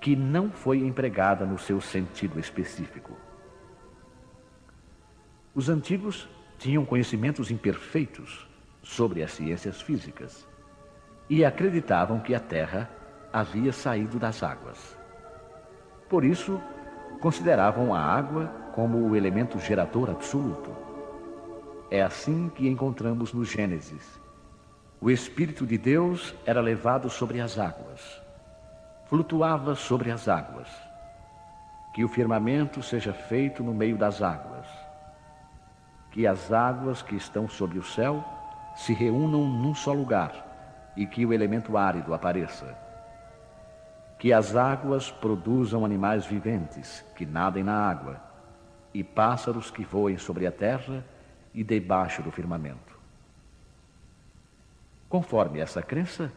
que 0.00 0.16
não 0.16 0.50
foi 0.50 0.78
empregada 0.78 1.44
no 1.44 1.58
seu 1.58 1.80
sentido 1.80 2.38
específico. 2.40 3.16
Os 5.54 5.68
antigos 5.68 6.28
tinham 6.58 6.86
conhecimentos 6.86 7.50
imperfeitos 7.50 8.48
sobre 8.82 9.22
as 9.22 9.32
ciências 9.32 9.82
físicas 9.82 10.46
e 11.30 11.44
acreditavam 11.44 12.18
que 12.18 12.34
a 12.34 12.40
Terra 12.40 12.90
havia 13.32 13.72
saído 13.72 14.18
das 14.18 14.42
águas. 14.42 14.98
Por 16.08 16.24
isso, 16.24 16.60
consideravam 17.20 17.94
a 17.94 18.00
água 18.00 18.46
como 18.74 18.98
o 18.98 19.14
elemento 19.14 19.60
gerador 19.60 20.10
absoluto. 20.10 20.76
É 21.88 22.02
assim 22.02 22.48
que 22.48 22.68
encontramos 22.68 23.32
no 23.32 23.44
Gênesis. 23.44 24.20
O 25.00 25.08
Espírito 25.08 25.64
de 25.64 25.78
Deus 25.78 26.34
era 26.44 26.60
levado 26.60 27.08
sobre 27.08 27.40
as 27.40 27.58
águas, 27.58 28.20
flutuava 29.06 29.76
sobre 29.76 30.10
as 30.10 30.28
águas. 30.28 30.68
Que 31.94 32.04
o 32.04 32.08
firmamento 32.08 32.82
seja 32.82 33.12
feito 33.12 33.62
no 33.62 33.72
meio 33.72 33.96
das 33.96 34.20
águas 34.20 34.66
que 36.10 36.26
as 36.26 36.52
águas 36.52 37.02
que 37.02 37.14
estão 37.14 37.48
sobre 37.48 37.78
o 37.78 37.84
céu 37.84 38.24
se 38.74 38.92
reúnam 38.92 39.44
num 39.44 39.74
só 39.74 39.92
lugar 39.92 40.49
e 40.96 41.06
que 41.06 41.24
o 41.24 41.32
elemento 41.32 41.76
árido 41.76 42.12
apareça. 42.14 42.76
Que 44.18 44.32
as 44.32 44.54
águas 44.54 45.10
produzam 45.10 45.84
animais 45.84 46.26
viventes 46.26 47.04
que 47.16 47.24
nadem 47.24 47.64
na 47.64 47.74
água 47.74 48.20
e 48.92 49.02
pássaros 49.02 49.70
que 49.70 49.84
voem 49.84 50.18
sobre 50.18 50.46
a 50.46 50.52
terra 50.52 51.04
e 51.54 51.64
debaixo 51.64 52.22
do 52.22 52.30
firmamento. 52.30 52.98
Conforme 55.08 55.60
essa 55.60 55.82
crença, 55.82 56.32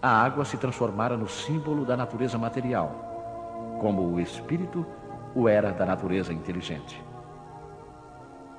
a 0.00 0.08
água 0.08 0.44
se 0.44 0.56
transformara 0.56 1.16
no 1.16 1.28
símbolo 1.28 1.84
da 1.84 1.96
natureza 1.96 2.38
material, 2.38 3.78
como 3.80 4.02
o 4.02 4.20
espírito 4.20 4.86
o 5.34 5.48
era 5.48 5.72
da 5.72 5.84
natureza 5.84 6.32
inteligente 6.32 7.08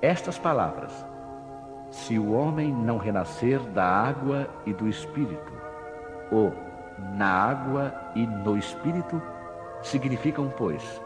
estas 0.01 0.37
palavras: 0.37 1.05
Se 1.91 2.19
o 2.19 2.31
homem 2.31 2.71
não 2.71 2.97
renascer 2.97 3.59
da 3.71 3.85
água 3.85 4.49
e 4.65 4.73
do 4.73 4.87
espírito, 4.87 5.53
ou 6.31 6.53
na 7.15 7.27
água 7.27 7.93
e 8.15 8.25
no 8.27 8.57
espírito, 8.57 9.21
significam, 9.81 10.53
pois, 10.55 11.01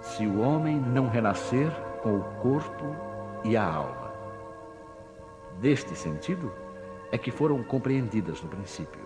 se 0.00 0.26
o 0.26 0.40
homem 0.40 0.76
não 0.76 1.08
renascer 1.08 1.70
com 2.02 2.16
o 2.16 2.24
corpo 2.40 2.96
e 3.44 3.56
a 3.56 3.64
alma. 3.64 4.10
Deste 5.60 5.94
sentido 5.94 6.52
é 7.12 7.18
que 7.18 7.30
foram 7.30 7.62
compreendidas 7.62 8.40
no 8.42 8.48
princípio. 8.48 9.00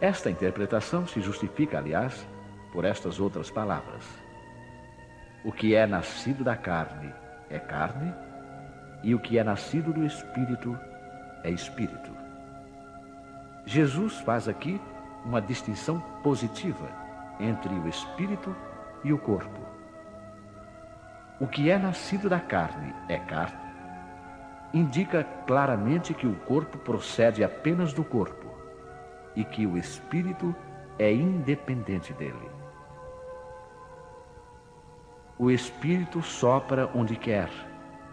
Esta 0.00 0.30
interpretação 0.30 1.06
se 1.06 1.20
justifica, 1.20 1.78
aliás, 1.78 2.26
por 2.72 2.84
estas 2.84 3.20
outras 3.20 3.50
palavras. 3.50 4.04
O 5.44 5.52
que 5.52 5.74
é 5.74 5.86
nascido 5.86 6.42
da 6.42 6.56
carne 6.56 7.12
é 7.48 7.58
carne, 7.58 8.12
e 9.06 9.14
o 9.14 9.20
que 9.20 9.38
é 9.38 9.44
nascido 9.44 9.92
do 9.92 10.04
espírito 10.04 10.76
é 11.44 11.50
espírito. 11.50 12.10
Jesus 13.64 14.18
faz 14.18 14.48
aqui 14.48 14.80
uma 15.24 15.40
distinção 15.40 16.00
positiva 16.24 16.88
entre 17.38 17.72
o 17.72 17.86
espírito 17.86 18.52
e 19.04 19.12
o 19.12 19.18
corpo. 19.18 19.60
O 21.38 21.46
que 21.46 21.70
é 21.70 21.78
nascido 21.78 22.28
da 22.28 22.40
carne 22.40 22.92
é 23.08 23.16
carne, 23.16 23.60
indica 24.74 25.22
claramente 25.46 26.12
que 26.12 26.26
o 26.26 26.34
corpo 26.40 26.76
procede 26.76 27.44
apenas 27.44 27.92
do 27.92 28.02
corpo 28.02 28.48
e 29.36 29.44
que 29.44 29.68
o 29.68 29.78
espírito 29.78 30.52
é 30.98 31.12
independente 31.12 32.12
dele. 32.12 32.50
O 35.38 35.48
Espírito 35.50 36.22
sopra 36.22 36.90
onde 36.94 37.14
quer 37.14 37.50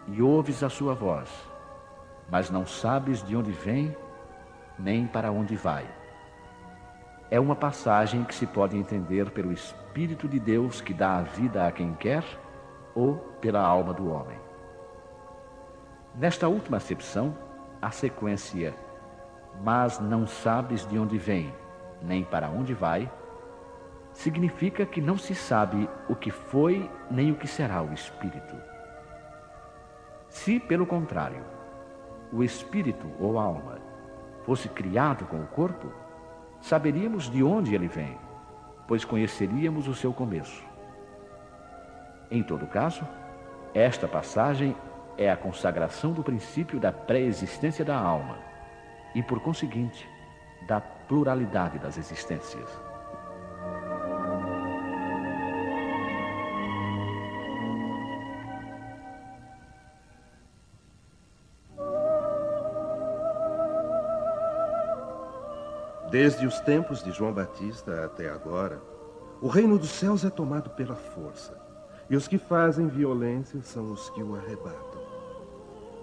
e 0.08 0.22
ouves 0.22 0.64
a 0.64 0.70
sua 0.70 0.94
voz, 0.94 1.30
mas 2.30 2.50
não 2.50 2.66
sabes 2.66 3.24
de 3.24 3.36
onde 3.36 3.52
vem 3.52 3.96
nem 4.78 5.08
para 5.08 5.32
onde 5.32 5.56
vai. 5.56 5.86
É 7.30 7.40
uma 7.40 7.56
passagem 7.56 8.24
que 8.24 8.36
se 8.36 8.46
pode 8.46 8.78
entender 8.78 9.32
pelo 9.32 9.52
Espírito 9.52 10.28
de 10.28 10.40
Deus 10.40 10.82
que 10.82 10.94
dá 10.94 11.18
a 11.18 11.22
vida 11.22 11.68
a 11.68 11.72
quem 11.72 11.94
quer 11.94 12.24
ou 12.94 13.16
pela 13.42 13.62
alma 13.62 13.94
do 13.94 14.12
homem. 14.12 14.38
Nesta 16.16 16.48
última 16.48 16.78
acepção, 16.78 17.36
a 17.82 17.90
sequência 17.90 18.76
mas 19.62 20.00
não 20.00 20.26
sabes 20.26 20.86
de 20.88 20.98
onde 20.98 21.18
vem, 21.18 21.54
nem 22.02 22.24
para 22.24 22.50
onde 22.50 22.74
vai, 22.74 23.12
significa 24.12 24.86
que 24.86 25.02
não 25.02 25.18
se 25.18 25.36
sabe 25.36 25.90
o 26.08 26.16
que 26.16 26.32
foi 26.32 26.90
nem 27.10 27.32
o 27.32 27.36
que 27.36 27.48
será 27.48 27.82
o 27.82 27.94
espírito. 27.94 28.73
Se, 30.34 30.60
pelo 30.60 30.86
contrário, 30.86 31.44
o 32.32 32.44
espírito 32.44 33.08
ou 33.20 33.38
alma 33.38 33.78
fosse 34.44 34.68
criado 34.68 35.26
com 35.26 35.40
o 35.40 35.46
corpo, 35.46 35.94
saberíamos 36.60 37.30
de 37.30 37.44
onde 37.44 37.76
ele 37.76 37.88
vem, 37.88 38.18
pois 38.88 39.06
conheceríamos 39.06 39.88
o 39.88 39.94
seu 39.94 40.12
começo. 40.12 40.66
Em 42.32 42.42
todo 42.42 42.66
caso, 42.66 43.08
esta 43.76 44.08
passagem 44.08 44.76
é 45.20 45.30
a 45.30 45.38
consagração 45.38 46.12
do 46.12 46.24
princípio 46.24 46.80
da 46.80 46.92
pré-existência 46.92 47.86
da 47.86 47.96
alma 47.96 48.40
e, 49.14 49.22
por 49.22 49.40
conseguinte, 49.40 50.10
da 50.68 50.82
pluralidade 50.82 51.78
das 51.78 51.96
existências. 51.96 52.68
Desde 66.14 66.46
os 66.46 66.60
tempos 66.60 67.02
de 67.02 67.12
João 67.12 67.34
Batista 67.34 68.06
até 68.06 68.30
agora, 68.30 68.80
o 69.42 69.48
reino 69.48 69.80
dos 69.80 69.90
céus 69.90 70.24
é 70.24 70.30
tomado 70.30 70.70
pela 70.70 70.96
força, 70.96 71.60
e 72.08 72.16
os 72.16 72.28
que 72.28 72.38
fazem 72.38 72.86
violência 72.88 73.60
são 73.64 73.92
os 73.92 74.12
que 74.12 74.22
o 74.22 74.36
arrebatam. 74.36 75.02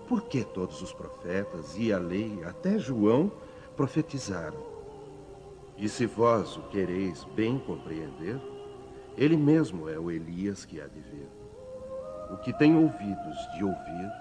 Por 0.09 0.23
que 0.23 0.43
todos 0.43 0.83
os 0.83 0.93
profetas 0.93 1.77
e 1.79 1.93
a 1.93 1.99
lei, 2.01 2.43
até 2.43 2.77
João, 2.77 3.31
profetizaram? 3.77 4.59
E 5.77 5.89
se 5.89 6.07
vós 6.07 6.57
o 6.57 6.63
quereis 6.63 7.23
bem 7.37 7.61
compreender, 7.61 8.41
ele 9.17 9.37
mesmo 9.37 9.89
é 9.89 9.97
o 9.97 10.11
Elias 10.11 10.65
que 10.65 10.81
há 10.81 10.89
de 10.89 11.01
vir. 11.03 11.29
O 12.33 12.37
que 12.39 12.53
tem 12.53 12.75
ouvidos 12.75 13.39
de 13.55 13.63
ouvir, 13.63 14.13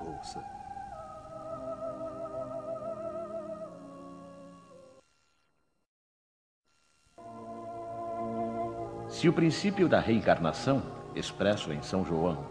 ouça. 0.00 0.55
Se 9.16 9.30
o 9.30 9.32
princípio 9.32 9.88
da 9.88 9.98
reencarnação, 9.98 10.82
expresso 11.14 11.72
em 11.72 11.80
São 11.80 12.04
João, 12.04 12.44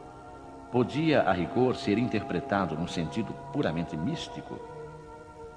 podia, 0.71 1.21
a 1.21 1.31
rigor, 1.31 1.75
ser 1.75 1.99
interpretado 1.99 2.75
num 2.75 2.87
sentido 2.87 3.31
puramente 3.53 3.95
místico, 3.95 4.59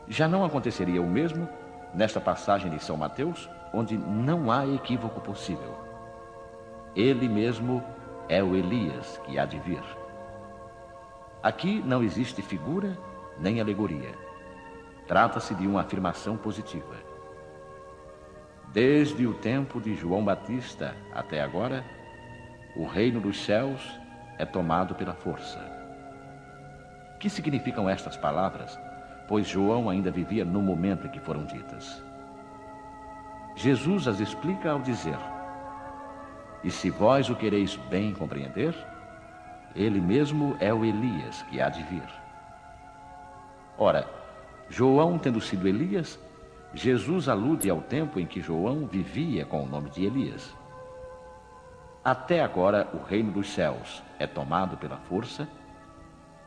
já 0.07 0.29
não 0.29 0.45
aconteceria 0.45 1.01
o 1.01 1.09
mesmo 1.09 1.49
nesta 1.95 2.21
passagem 2.21 2.71
de 2.71 2.79
São 2.79 2.95
Mateus, 2.95 3.49
onde 3.73 3.97
não 3.97 4.53
há 4.53 4.67
equívoco 4.67 5.19
possível. 5.23 5.75
Ele 6.95 7.27
mesmo 7.27 7.83
é 8.29 8.43
o 8.43 8.55
Elias 8.55 9.19
que 9.25 9.39
há 9.39 9.47
de 9.47 9.59
vir. 9.61 9.83
Aqui 11.43 11.83
não 11.87 12.03
existe 12.03 12.43
figura 12.43 12.99
nem 13.41 13.63
alegoria. 13.63 14.13
Trata-se 15.07 15.55
de 15.55 15.67
uma 15.67 15.81
afirmação 15.81 16.37
positiva. 16.37 17.08
Desde 18.73 19.27
o 19.27 19.33
tempo 19.33 19.81
de 19.81 19.95
João 19.95 20.23
Batista 20.23 20.95
até 21.15 21.41
agora, 21.41 21.83
o 22.77 22.85
reino 22.87 23.19
dos 23.19 23.43
céus 23.43 23.81
é 24.39 24.45
tomado 24.45 24.95
pela 24.95 25.15
força. 25.15 25.59
Que 27.19 27.31
significam 27.31 27.89
estas 27.89 28.17
palavras? 28.17 28.79
Pois 29.27 29.49
João 29.49 29.89
ainda 29.89 30.11
vivia 30.11 30.45
no 30.45 30.61
momento 30.61 31.07
em 31.07 31.11
que 31.11 31.19
foram 31.19 31.47
ditas. 31.47 32.03
Jesus 33.57 34.07
as 34.07 34.21
explica 34.21 34.71
ao 34.71 34.81
dizer: 34.81 35.19
E 36.63 36.71
se 36.71 36.91
vós 36.91 37.31
o 37.31 37.35
quereis 37.35 37.75
bem 37.91 38.13
compreender, 38.13 38.75
ele 39.75 40.01
mesmo 40.01 40.57
é 40.61 40.73
o 40.73 40.85
Elias 40.85 41.43
que 41.45 41.61
há 41.61 41.71
de 41.71 41.83
vir. 41.85 42.07
Ora, 43.79 44.07
João, 44.69 45.19
tendo 45.19 45.41
sido 45.41 45.67
Elias, 45.67 46.19
Jesus 46.75 47.29
alude 47.29 47.71
ao 47.71 47.81
tempo 47.81 48.21
em 48.21 48.27
que 48.27 48.41
João 48.41 48.87
vivia 48.87 49.45
com 49.45 49.63
o 49.63 49.67
nome 49.67 49.89
de 49.91 50.05
Elias. 50.05 50.55
Até 52.05 52.43
agora, 52.43 52.89
o 52.93 52.99
reino 52.99 53.33
dos 53.33 53.51
céus 53.51 54.03
é 54.19 54.27
tomado 54.27 54.77
pela 54.77 54.97
força, 54.97 55.49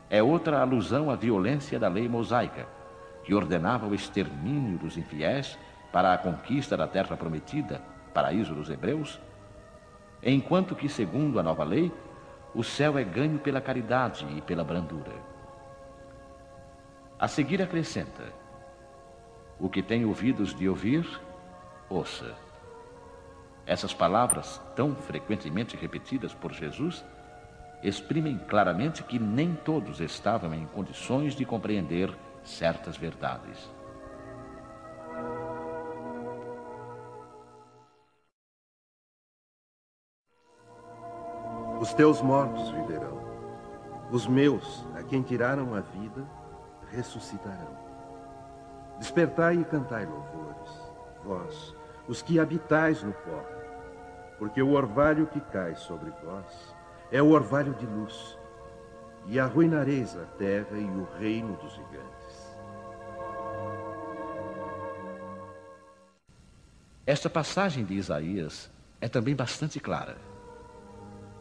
é 0.08 0.22
outra 0.22 0.60
alusão 0.60 1.10
à 1.10 1.16
violência 1.16 1.78
da 1.78 1.88
lei 1.88 2.08
mosaica, 2.08 2.66
que 3.24 3.34
ordenava 3.34 3.86
o 3.86 3.94
extermínio 3.94 4.78
dos 4.78 4.96
infiéis 4.96 5.58
para 5.92 6.12
a 6.12 6.18
conquista 6.18 6.76
da 6.76 6.86
terra 6.86 7.16
prometida, 7.16 7.80
paraíso 8.14 8.54
dos 8.54 8.70
hebreus, 8.70 9.20
enquanto 10.22 10.74
que, 10.74 10.88
segundo 10.88 11.38
a 11.38 11.42
nova 11.42 11.64
lei, 11.64 11.92
o 12.54 12.62
céu 12.62 12.98
é 12.98 13.04
ganho 13.04 13.38
pela 13.38 13.60
caridade 13.60 14.26
e 14.36 14.40
pela 14.40 14.64
brandura. 14.64 15.12
A 17.18 17.26
seguir 17.28 17.62
acrescenta: 17.62 18.24
O 19.58 19.68
que 19.68 19.82
tem 19.82 20.04
ouvidos 20.04 20.54
de 20.54 20.68
ouvir, 20.68 21.06
ouça. 21.88 22.34
Essas 23.66 23.94
palavras, 23.94 24.60
tão 24.74 24.94
frequentemente 24.94 25.76
repetidas 25.76 26.34
por 26.34 26.52
Jesus, 26.52 27.04
exprimem 27.82 28.38
claramente 28.38 29.02
que 29.02 29.18
nem 29.18 29.54
todos 29.54 30.00
estavam 30.00 30.52
em 30.54 30.66
condições 30.66 31.34
de 31.34 31.44
compreender 31.44 32.12
certas 32.44 32.96
verdades. 32.96 33.70
Os 41.80 41.92
teus 41.94 42.22
mortos 42.22 42.70
viverão. 42.70 43.20
Os 44.12 44.26
meus, 44.26 44.86
a 44.94 45.02
quem 45.02 45.20
tiraram 45.20 45.74
a 45.74 45.80
vida, 45.80 46.24
ressuscitarão. 46.92 47.81
Despertai 49.02 49.56
e 49.56 49.64
cantai 49.64 50.06
louvores, 50.06 50.70
vós, 51.24 51.74
os 52.06 52.22
que 52.22 52.38
habitais 52.38 53.02
no 53.02 53.12
pó, 53.12 53.44
porque 54.38 54.62
o 54.62 54.70
orvalho 54.70 55.26
que 55.26 55.40
cai 55.40 55.74
sobre 55.74 56.12
vós 56.22 56.72
é 57.10 57.20
o 57.20 57.30
orvalho 57.30 57.74
de 57.74 57.84
luz, 57.84 58.38
e 59.26 59.40
arruinareis 59.40 60.16
a 60.16 60.24
terra 60.38 60.78
e 60.78 60.84
o 60.84 61.08
reino 61.18 61.56
dos 61.56 61.72
gigantes. 61.72 62.56
Esta 67.04 67.28
passagem 67.28 67.84
de 67.84 67.94
Isaías 67.94 68.70
é 69.00 69.08
também 69.08 69.34
bastante 69.34 69.80
clara 69.80 70.16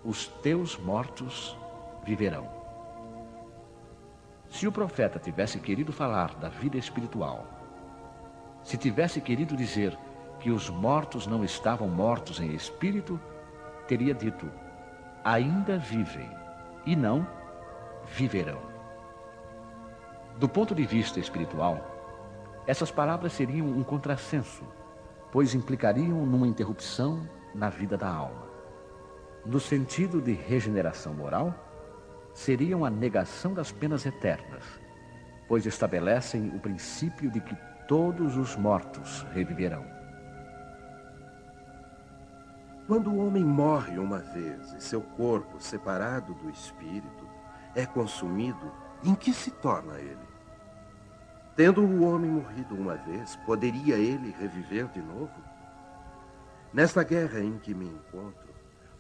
os 0.04 0.26
teus 0.26 0.80
mortos 0.80 1.56
viverão. 2.04 2.61
Se 4.52 4.68
o 4.68 4.72
profeta 4.72 5.18
tivesse 5.18 5.60
querido 5.60 5.92
falar 5.92 6.36
da 6.36 6.50
vida 6.50 6.78
espiritual, 6.78 7.48
se 8.62 8.78
tivesse 8.78 9.20
querido 9.20 9.56
dizer 9.56 9.98
que 10.40 10.52
os 10.52 10.70
mortos 10.70 11.26
não 11.26 11.44
estavam 11.44 11.88
mortos 11.88 12.40
em 12.40 12.54
espírito, 12.54 13.20
teria 13.88 14.14
dito: 14.14 14.52
ainda 15.24 15.80
vivem, 15.80 16.30
e 16.86 16.96
não 16.96 17.26
viverão. 18.06 18.60
Do 20.38 20.48
ponto 20.48 20.76
de 20.76 20.86
vista 20.86 21.20
espiritual, 21.20 21.80
essas 22.68 22.92
palavras 22.92 23.34
seriam 23.34 23.66
um 23.66 23.84
contrassenso, 23.84 24.64
pois 25.32 25.56
implicariam 25.56 26.26
numa 26.26 26.48
interrupção 26.48 27.28
na 27.56 27.70
vida 27.70 27.98
da 27.98 28.10
alma 28.10 28.52
no 29.46 29.60
sentido 29.60 30.22
de 30.22 30.34
regeneração 30.34 31.14
moral, 31.14 31.54
seriam 32.34 32.86
a 32.86 32.90
negação 32.90 33.54
das 33.54 33.72
penas 33.72 34.06
eternas, 34.06 34.64
pois 35.48 35.66
estabelecem 35.66 36.50
o 36.56 36.60
princípio 36.60 37.30
de 37.30 37.42
que 37.42 37.56
todos 37.88 38.38
os 38.38 38.56
mortos 38.56 39.26
reviverão. 39.34 39.86
Quando 42.88 43.10
o 43.10 43.26
homem 43.26 43.44
morre 43.44 43.98
uma 43.98 44.20
vez 44.20 44.74
e 44.74 44.82
seu 44.82 45.02
corpo, 45.02 45.62
separado 45.62 46.34
do 46.36 46.50
espírito, 46.50 47.30
é 47.76 47.86
consumido, 47.86 48.72
em 49.04 49.16
que 49.16 49.34
se 49.34 49.52
torna 49.52 49.98
ele? 50.00 50.32
Tendo 51.56 51.82
o 51.82 52.04
homem 52.04 52.32
morrido 52.32 52.76
uma 52.76 52.96
vez, 52.96 53.36
poderia 53.46 53.96
ele 53.96 54.36
reviver 54.40 54.88
de 54.88 55.02
novo? 55.02 55.32
Nesta 56.74 57.04
guerra 57.04 57.40
em 57.40 57.58
que 57.60 57.74
me 57.74 57.86
encontro, 57.86 58.41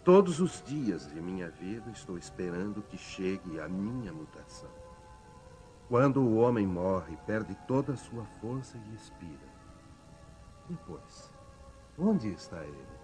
Todos 0.04 0.39
os 0.39 0.64
dias 0.66 1.08
de 1.14 1.22
minha 1.22 1.49
vida 1.52 1.91
estou 1.91 2.18
esperando 2.18 2.82
que 2.82 2.97
chegue 2.97 3.60
a 3.60 3.70
minha 3.70 4.12
mutação. 4.12 4.70
Quando 5.88 6.22
o 6.22 6.38
homem 6.38 6.66
morre, 6.66 7.16
perde 7.28 7.56
toda 7.68 7.93
a 7.93 7.97
sua 7.97 8.26
força 8.39 8.80
e 8.80 8.95
expira. 8.95 9.52
Depois, 10.68 11.32
onde 11.99 12.30
está 12.30 12.64
ele? 12.64 13.02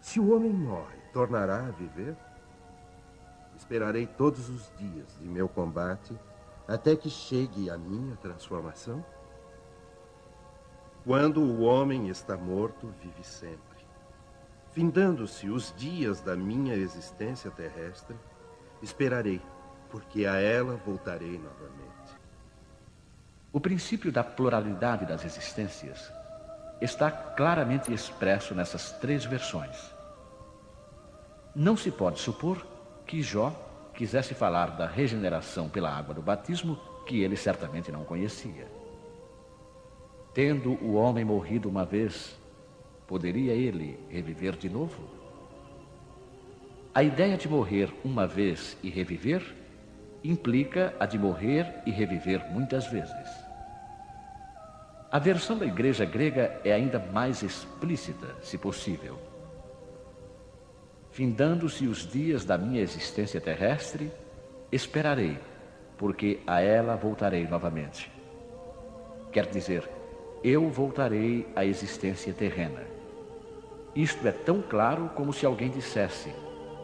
Se 0.00 0.18
o 0.18 0.34
homem 0.34 0.54
morre, 0.54 0.96
tornará 1.12 1.66
a 1.66 1.70
viver? 1.70 2.16
Esperarei 3.54 4.06
todos 4.06 4.48
os 4.48 4.72
dias 4.78 5.18
de 5.20 5.28
meu 5.28 5.50
combate 5.50 6.18
até 6.66 6.96
que 6.96 7.10
chegue 7.10 7.68
a 7.68 7.76
minha 7.76 8.16
transformação? 8.16 9.04
Quando 11.04 11.42
o 11.42 11.60
homem 11.60 12.08
está 12.08 12.38
morto, 12.38 12.88
vive 13.02 13.22
sempre. 13.22 13.71
Findando-se 14.72 15.50
os 15.50 15.74
dias 15.76 16.20
da 16.20 16.34
minha 16.34 16.74
existência 16.74 17.50
terrestre, 17.50 18.16
esperarei, 18.80 19.40
porque 19.90 20.24
a 20.24 20.40
ela 20.40 20.76
voltarei 20.76 21.38
novamente. 21.38 21.92
O 23.52 23.60
princípio 23.60 24.10
da 24.10 24.24
pluralidade 24.24 25.04
das 25.04 25.26
existências 25.26 26.10
está 26.80 27.10
claramente 27.10 27.92
expresso 27.92 28.54
nessas 28.54 28.92
três 28.92 29.26
versões. 29.26 29.76
Não 31.54 31.76
se 31.76 31.90
pode 31.90 32.18
supor 32.18 32.66
que 33.06 33.20
Jó 33.22 33.52
quisesse 33.92 34.32
falar 34.32 34.76
da 34.76 34.86
regeneração 34.86 35.68
pela 35.68 35.94
água 35.94 36.14
do 36.14 36.22
batismo 36.22 36.78
que 37.06 37.20
ele 37.22 37.36
certamente 37.36 37.92
não 37.92 38.04
conhecia. 38.04 38.66
Tendo 40.32 40.72
o 40.82 40.94
homem 40.94 41.26
morrido 41.26 41.68
uma 41.68 41.84
vez 41.84 42.34
Poderia 43.12 43.52
ele 43.52 43.98
reviver 44.08 44.56
de 44.56 44.70
novo? 44.70 45.02
A 46.94 47.02
ideia 47.02 47.36
de 47.36 47.46
morrer 47.46 47.92
uma 48.02 48.26
vez 48.26 48.74
e 48.82 48.88
reviver 48.88 49.54
implica 50.24 50.96
a 50.98 51.04
de 51.04 51.18
morrer 51.18 51.66
e 51.84 51.90
reviver 51.90 52.42
muitas 52.50 52.86
vezes. 52.86 53.28
A 55.10 55.18
versão 55.18 55.58
da 55.58 55.66
igreja 55.66 56.06
grega 56.06 56.58
é 56.64 56.72
ainda 56.72 56.98
mais 56.98 57.42
explícita, 57.42 58.34
se 58.40 58.56
possível. 58.56 59.18
Findando-se 61.10 61.86
os 61.86 62.10
dias 62.10 62.46
da 62.46 62.56
minha 62.56 62.80
existência 62.80 63.42
terrestre, 63.42 64.10
esperarei, 64.72 65.36
porque 65.98 66.40
a 66.46 66.62
ela 66.62 66.96
voltarei 66.96 67.46
novamente. 67.46 68.10
Quer 69.30 69.48
dizer, 69.48 69.86
eu 70.42 70.70
voltarei 70.70 71.46
à 71.54 71.62
existência 71.62 72.32
terrena. 72.32 72.91
Isto 73.94 74.26
é 74.26 74.32
tão 74.32 74.62
claro 74.62 75.10
como 75.14 75.32
se 75.32 75.44
alguém 75.44 75.70
dissesse: 75.70 76.34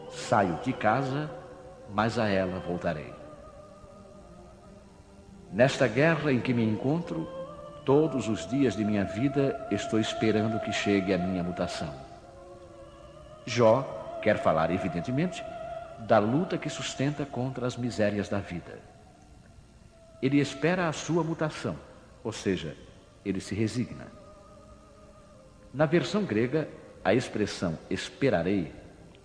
Saio 0.09 0.59
de 0.63 0.73
casa, 0.73 1.29
mas 1.93 2.19
a 2.19 2.27
ela 2.27 2.59
voltarei. 2.59 3.13
Nesta 5.51 5.87
guerra 5.87 6.31
em 6.31 6.39
que 6.39 6.53
me 6.53 6.63
encontro, 6.63 7.27
todos 7.83 8.27
os 8.27 8.47
dias 8.47 8.75
de 8.75 8.85
minha 8.85 9.03
vida 9.03 9.67
estou 9.71 9.99
esperando 9.99 10.59
que 10.59 10.71
chegue 10.71 11.11
a 11.11 11.17
minha 11.17 11.43
mutação. 11.43 11.91
Jó 13.45 14.19
quer 14.21 14.37
falar, 14.37 14.69
evidentemente, 14.69 15.43
da 15.99 16.19
luta 16.19 16.57
que 16.57 16.69
sustenta 16.69 17.25
contra 17.25 17.65
as 17.65 17.75
misérias 17.75 18.29
da 18.29 18.37
vida. 18.37 18.79
Ele 20.21 20.39
espera 20.39 20.87
a 20.87 20.93
sua 20.93 21.23
mutação, 21.23 21.75
ou 22.23 22.31
seja, 22.31 22.75
ele 23.25 23.41
se 23.41 23.55
resigna. 23.55 24.07
Na 25.73 25.85
versão 25.85 26.23
grega, 26.23 26.67
a 27.03 27.13
expressão 27.13 27.77
esperarei 27.89 28.71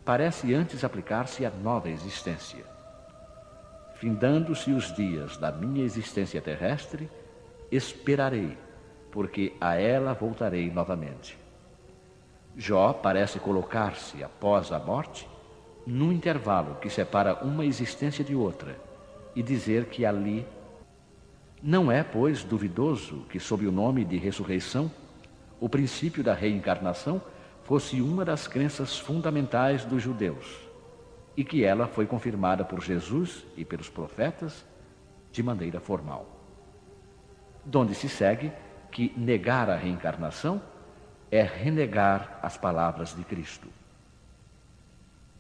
parece 0.05 0.55
antes 0.55 0.85
aplicar-se 0.85 1.45
à 1.47 1.51
nova 1.51 1.89
existência. 1.89 2.65
Findando-se 3.95 4.71
os 4.71 4.95
dias 4.95 5.37
da 5.37 5.51
minha 5.51 5.85
existência 5.85 6.41
terrestre, 6.41 7.09
esperarei, 7.71 8.57
porque 9.11 9.55
a 9.61 9.77
ela 9.77 10.13
voltarei 10.13 10.71
novamente. 10.71 11.39
Jó 12.57 12.93
parece 12.93 13.39
colocar-se, 13.39 14.23
após 14.23 14.71
a 14.73 14.79
morte, 14.79 15.29
num 15.87 16.13
intervalo 16.13 16.77
que 16.77 16.91
separa 16.91 17.35
uma 17.43 17.65
existência 17.65 18.25
de 18.25 18.35
outra, 18.35 18.79
e 19.35 19.43
dizer 19.43 19.87
que 19.87 20.05
ali 20.05 20.47
não 21.63 21.91
é, 21.91 22.05
pois, 22.05 22.45
duvidoso 22.45 23.25
que, 23.31 23.41
sob 23.41 23.67
o 23.67 23.73
nome 23.73 24.05
de 24.05 24.19
ressurreição, 24.19 24.91
o 25.59 25.69
princípio 25.69 26.23
da 26.23 26.35
reencarnação 26.35 27.23
fosse 27.65 28.01
uma 28.01 28.25
das 28.25 28.47
crenças 28.47 28.99
fundamentais 28.99 29.85
dos 29.85 30.03
judeus 30.03 30.47
e 31.37 31.43
que 31.43 31.65
ela 31.65 31.87
foi 31.87 32.07
confirmada 32.07 32.65
por 32.65 32.83
Jesus 32.83 33.45
e 33.57 33.65
pelos 33.65 33.89
profetas 33.89 34.65
de 35.33 35.43
maneira 35.43 35.81
formal. 35.81 36.27
Donde 37.65 37.95
se 37.95 38.09
segue 38.09 38.53
que 38.93 39.13
negar 39.17 39.69
a 39.69 39.77
reencarnação 39.77 40.63
é 41.31 41.43
renegar 41.43 42.39
as 42.43 42.57
palavras 42.57 43.15
de 43.17 43.25
Cristo. 43.25 43.69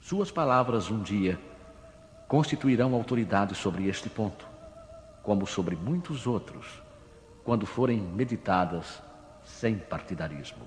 Suas 0.00 0.30
palavras 0.30 0.90
um 0.90 1.02
dia 1.02 1.38
constituirão 2.26 2.94
autoridade 2.94 3.54
sobre 3.54 3.86
este 3.86 4.10
ponto, 4.10 4.46
como 5.22 5.46
sobre 5.46 5.76
muitos 5.76 6.26
outros, 6.26 6.82
quando 7.44 7.66
forem 7.66 8.00
meditadas 8.00 9.02
sem 9.44 9.76
partidarismo. 9.76 10.66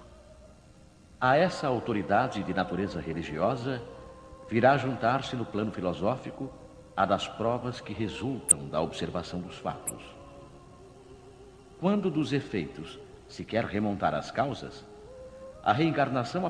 A 1.19 1.35
essa 1.35 1.65
autoridade 1.65 2.43
de 2.43 2.53
natureza 2.53 3.01
religiosa 3.01 3.81
virá 4.47 4.77
juntar-se 4.77 5.35
no 5.35 5.43
plano 5.43 5.71
filosófico 5.71 6.47
a 6.95 7.07
das 7.07 7.27
provas 7.27 7.81
que 7.81 7.91
resultam 7.91 8.67
da 8.67 8.79
observação 8.81 9.39
dos 9.41 9.57
fatos. 9.57 10.03
Quando 11.79 12.11
dos 12.11 12.33
efeitos 12.33 12.99
se 13.27 13.43
quer 13.43 13.65
remontar 13.65 14.13
às 14.13 14.29
causas, 14.29 14.85
a 15.63 15.73
reencarnação 15.73 16.45